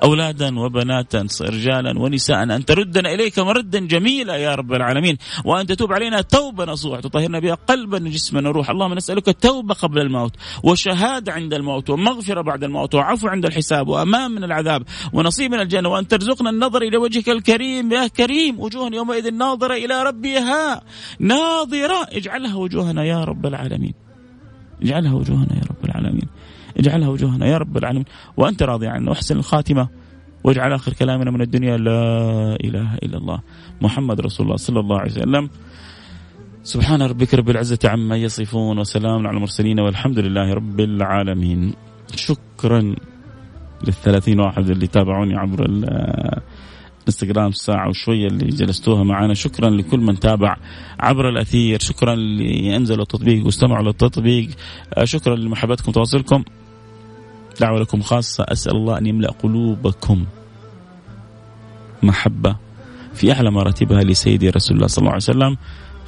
أولادا 0.03 0.59
وبنات 0.59 1.43
رجالا 1.43 1.99
ونساء 1.99 2.43
أن 2.43 2.65
تردنا 2.65 3.15
إليك 3.15 3.39
مردا 3.39 3.79
جميلا 3.79 4.37
يا 4.37 4.55
رب 4.55 4.73
العالمين. 4.73 5.19
وأن 5.45 5.67
تتوب 5.67 5.93
علينا 5.93 6.21
توبة 6.21 6.65
نصوح 6.65 7.01
تطهرنا 7.01 7.39
بها 7.39 7.55
قلبا 7.55 8.05
وجسما 8.05 8.49
وروح 8.49 8.71
اللهم 8.71 8.95
نسألك 8.95 9.29
التوبة 9.29 9.75
قبل 9.75 9.99
الموت 10.01 10.37
وشهادة 10.63 11.33
عند 11.33 11.55
الموت 11.55 11.91
ومغفرة 11.91 12.41
بعد 12.41 12.65
الموت 12.65 12.95
وعفو 12.95 13.29
عند 13.29 13.47
الحساب 13.47 13.89
وأمان 13.89 14.31
من 14.31 14.45
العذاب 14.45 14.83
ونصيب 15.13 15.51
من 15.51 15.61
الجنة 15.61 15.89
وأن 15.89 16.09
ترزقنا 16.09 16.51
النظر 16.51 16.83
إلى 16.83 16.97
وجهك 16.97 17.29
الكريم. 17.29 17.93
يا 17.93 18.07
كريم 18.07 18.61
وجوه 18.61 18.91
يومئذ 18.95 19.35
ناظرة 19.35 19.75
إلى 19.75 20.03
ربها. 20.03 20.83
ناظرة 21.21 22.09
اجعلها 22.09 22.55
وجوهنا 22.55 23.05
يا 23.05 23.25
رب 23.25 23.47
العالمين. 23.47 24.10
اجعلها 24.83 25.15
وجوهنا 25.15 25.55
يا 25.57 25.63
رب 25.71 25.85
العالمين. 25.85 26.29
اجعلها 26.79 27.09
وجوهنا 27.09 27.47
يا 27.47 27.59
رب 27.59 27.77
العالمين. 27.77 28.05
وأنت 28.37 28.63
راضي 28.63 28.87
عنا 28.87 29.11
واحسن 29.11 29.37
الخاتمة 29.39 29.89
واجعل 30.45 30.73
آخر 30.73 30.93
كلامنا 30.93 31.31
من 31.31 31.41
الدنيا. 31.41 31.77
لا 31.77 32.57
إله 32.65 32.95
إلا 32.95 33.19
الله. 33.19 33.41
محمد 33.83 34.21
رسول 34.21 34.47
الله 34.47 34.57
صلى 34.57 34.81
الله 34.81 34.99
عليه 34.99 35.13
وسلم. 35.13 35.51
سبحان 36.63 37.03
ربك 37.03 37.35
رب 37.35 37.51
العزة 37.51 37.79
عما 37.85 38.17
يصفون 38.17 38.79
وسلام 38.79 39.27
على 39.27 39.37
المرسلين 39.37 39.81
والحمد 39.81 40.19
لله 40.19 40.55
رب 40.55 40.81
العالمين. 40.81 41.73
شكرا 42.17 42.95
للثلاثين 43.87 44.41
واحد 44.41 44.71
اللي 44.71 44.87
تابعوني 44.87 45.37
عبر 45.37 45.67
انستغرام 47.09 47.53
ساعة 47.53 47.89
وشوية 47.89 48.27
اللي 48.27 48.47
جلستوها 48.47 49.05
معنا 49.05 49.35
شكرا 49.35 49.71
لكل 49.71 50.01
من 50.01 50.21
تابع 50.21 50.57
عبر 51.01 51.29
الأثير. 51.29 51.81
شكرا 51.81 52.15
اللي 52.15 52.77
أنزلوا 52.77 53.03
التطبيق 53.03 53.47
واستمعوا 53.47 53.85
للتطبيق. 53.85 54.49
آه، 54.95 55.05
شكرا 55.05 55.37
لمحبتكم 55.37 55.91
وتواصلكم 55.91 56.45
دعوة 57.61 57.81
لكم 57.81 58.03
خاصة. 58.03 58.45
أسأل 58.49 58.77
الله 58.77 58.99
أن 58.99 59.07
يملأ 59.07 59.31
قلوبكم 59.31 60.25
محبة 62.03 62.57
في 63.15 63.33
أعلى 63.33 63.51
مراتبها 63.51 64.05
لسيدي 64.05 64.51
رسول 64.51 64.77
الله 64.77 64.87
صلى 64.87 65.03
الله 65.03 65.13
عليه 65.13 65.23
وسلم. 65.23 65.57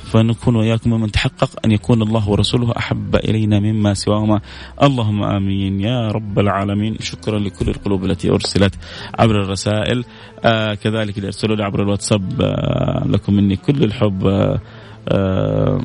فنكون 0.05 0.57
وإياكم 0.57 0.91
ممن 0.91 1.13
تحقق 1.13 1.51
أن 1.65 1.73
يكون 1.73 2.03
الله 2.03 2.29
ورسوله 2.29 2.73
أحب 2.77 3.17
إلينا 3.17 3.61
مما 3.61 3.95
سواهما. 3.95 4.41
اللهم 4.83 5.23
آمين. 5.23 5.81
يا 5.81 6.09
رب 6.09 6.39
العالمين. 6.39 6.97
شكرا 7.01 7.39
لكل 7.39 7.69
القلوب 7.69 8.05
التي 8.05 8.31
أرسلت 8.31 8.75
عبر 9.19 9.43
الرسائل. 9.43 10.05
آه 10.45 10.75
كذلك 10.75 11.17
اللي 11.17 11.27
أرسلوا 11.27 11.57
لي 11.57 11.65
عبر 11.65 11.83
الواتساب. 11.83 12.43
آه 12.43 13.05
لكم 13.07 13.35
مني 13.35 13.57
كل 13.57 13.85
الحب. 13.85 14.27
آه 14.27 14.61
آه 15.09 15.81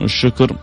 والشكر 0.00 0.56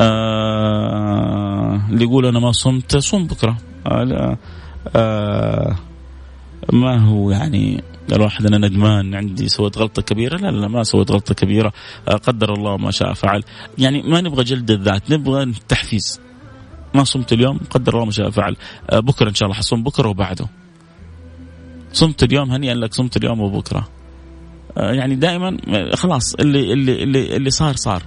آه 0.00 1.80
اللي 1.90 2.04
يقول 2.04 2.26
أنا 2.26 2.40
ما 2.40 2.52
صمت 2.52 2.96
صوم 2.96 3.26
بكرة. 3.26 3.56
آه 3.86 4.36
آه 4.96 5.76
ما 6.72 6.96
هو 7.08 7.30
يعني 7.30 7.82
الواحد 8.12 8.46
أنا 8.46 8.68
ندمان 8.68 9.14
عندي 9.14 9.48
سويت 9.48 9.78
غلطة 9.78 10.02
كبيرة. 10.02 10.36
لا 10.36 10.50
لا 10.50 10.68
ما 10.68 10.82
سويت 10.82 11.10
غلطة 11.10 11.34
كبيرة. 11.34 11.72
آه، 12.08 12.12
قدر 12.12 12.54
الله 12.54 12.76
ما 12.76 12.90
شاء 12.90 13.12
فعل. 13.12 13.42
يعني 13.78 14.02
ما 14.02 14.20
نبغى 14.20 14.44
جلد 14.44 14.70
الذات 14.70 15.10
نبغى 15.10 15.52
تحفيز. 15.68 16.20
ما 16.94 17.04
صمت 17.04 17.32
اليوم 17.32 17.60
قدر 17.70 17.94
الله 17.94 18.04
ما 18.04 18.10
شاء 18.10 18.30
فعل. 18.30 18.56
آه، 18.90 19.00
بكرة 19.00 19.28
إن 19.28 19.34
شاء 19.34 19.46
الله 19.46 19.58
حصوم 19.58 19.82
بكرة 19.82 20.08
وبعده. 20.08 20.46
صمت 21.92 22.22
اليوم 22.22 22.50
هنيئا 22.50 22.74
لك 22.74 22.94
صمت 22.94 23.16
اليوم 23.16 23.40
وبكرة. 23.40 23.88
آه، 24.78 24.92
يعني 24.92 25.14
دائما 25.14 25.56
خلاص 25.94 26.34
اللي 26.34 26.72
اللي 26.72 27.02
اللي 27.02 27.36
اللي 27.36 27.50
صار 27.50 27.76
صار. 27.76 28.02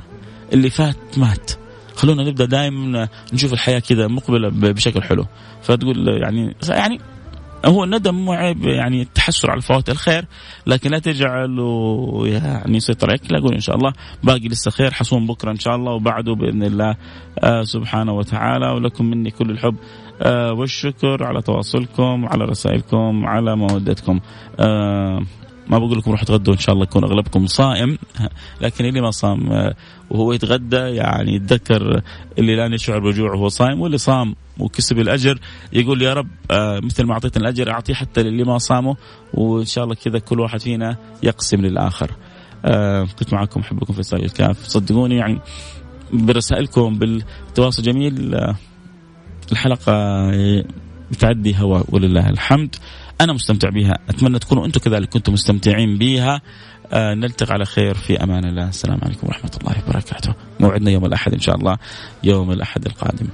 اللي 0.53 0.69
فات 0.69 1.17
مات. 1.17 1.51
خلونا 1.95 2.23
نبدأ 2.23 2.45
دائما 2.45 3.07
نشوف 3.33 3.53
الحياة 3.53 3.79
كذا 3.79 4.07
مقبلة 4.07 4.49
بشكل 4.49 5.03
حلو. 5.03 5.25
فتقول 5.61 6.07
يعني 6.07 6.55
يعني 6.69 6.99
هو 7.65 7.83
الندم 7.83 8.15
مو 8.15 8.33
عيب 8.33 8.65
يعني 8.65 9.01
التحسر 9.01 9.51
على 9.51 9.61
فوات 9.61 9.89
الخير 9.89 10.25
لكن 10.67 10.89
لا 10.91 10.99
تجعله 10.99 12.21
يعني 12.25 12.77
يسيطر 12.77 13.09
عليك 13.09 13.31
لا 13.31 13.39
أقول 13.39 13.53
إن 13.53 13.59
شاء 13.59 13.75
الله 13.75 13.93
باقي 14.23 14.47
لسه 14.47 14.71
خير 14.71 14.91
حصون 14.91 15.27
بكرة 15.27 15.51
إن 15.51 15.59
شاء 15.59 15.75
الله 15.75 15.91
وبعده 15.91 16.33
بإذن 16.35 16.63
الله 16.63 16.95
آه 17.43 17.63
سبحانه 17.63 18.13
وتعالى. 18.13 18.69
ولكم 18.69 19.05
مني 19.05 19.31
كل 19.31 19.49
الحب 19.51 19.75
آه 20.21 20.53
والشكر 20.53 21.23
على 21.23 21.41
تواصلكم 21.41 22.25
على 22.25 22.45
رسائلكم 22.45 23.25
على 23.25 23.55
مودتكم. 23.55 24.19
آه. 24.59 25.21
ما 25.67 25.77
بقول 25.77 25.97
لكم 25.97 26.11
روحوا 26.11 26.25
تغدوا 26.25 26.53
إن 26.53 26.59
شاء 26.59 26.73
الله 26.73 26.83
يكون 26.83 27.03
أغلبكم 27.03 27.47
صائم. 27.47 27.97
لكن 28.61 28.85
اللي 28.85 29.01
ما 29.01 29.11
صام 29.11 29.51
آه، 29.51 29.75
وهو 30.09 30.33
يتغدى 30.33 30.75
يعني 30.75 31.35
يتذكر 31.35 32.01
اللي 32.39 32.55
لا 32.55 32.75
يشعر 32.75 32.99
بالجوع 32.99 33.33
وهو 33.33 33.49
صائم 33.49 33.81
واللي 33.81 33.97
صام 33.97 34.35
وكسب 34.59 34.99
الأجر 34.99 35.39
يقول 35.73 36.01
يا 36.01 36.13
رب 36.13 36.27
آه، 36.51 36.79
مثل 36.83 37.03
ما 37.03 37.13
أعطيتني 37.13 37.43
الأجر 37.43 37.71
اعطيه 37.71 37.93
حتى 37.93 38.23
للي 38.23 38.43
ما 38.43 38.57
صاموا 38.57 38.95
وإن 39.33 39.65
شاء 39.65 39.83
الله 39.83 39.95
كذا 39.95 40.19
كل 40.19 40.39
واحد 40.39 40.59
فينا 40.59 40.97
يقسم 41.23 41.61
للآخر. 41.61 42.11
آه، 42.65 43.07
كنت 43.19 43.33
معكم 43.33 43.59
أحبكم 43.59 43.93
في 43.93 44.03
سايل 44.03 44.25
الكاف. 44.25 44.63
صدقوني 44.67 45.15
يعني 45.15 45.39
برسائلكم 46.13 46.99
بالتواصل 46.99 47.83
جميل 47.83 48.35
الحلقة 49.51 49.93
بتعدي 51.11 51.55
هواء 51.57 51.85
ولله 51.89 52.29
الحمد. 52.29 52.75
أنا 53.21 53.33
مستمتع 53.33 53.69
بها. 53.69 53.97
أتمنى 54.09 54.39
تكونوا 54.39 54.65
أنتم 54.65 54.79
كذلك 54.79 55.09
كنتم 55.09 55.33
مستمتعين 55.33 55.97
بها. 55.97 56.41
آه 56.93 57.13
نلتقي 57.13 57.53
على 57.53 57.65
خير 57.65 57.93
في 57.93 58.23
أمان 58.23 58.45
الله. 58.45 58.69
السلام 58.69 58.99
عليكم 59.03 59.27
ورحمة 59.27 59.51
الله 59.61 59.75
وبركاته. 59.87 60.33
موعدنا 60.59 60.91
يوم 60.91 61.05
الأحد 61.05 61.33
إن 61.33 61.39
شاء 61.39 61.55
الله. 61.55 61.77
يوم 62.23 62.51
الأحد 62.51 62.85
القادم. 62.85 63.27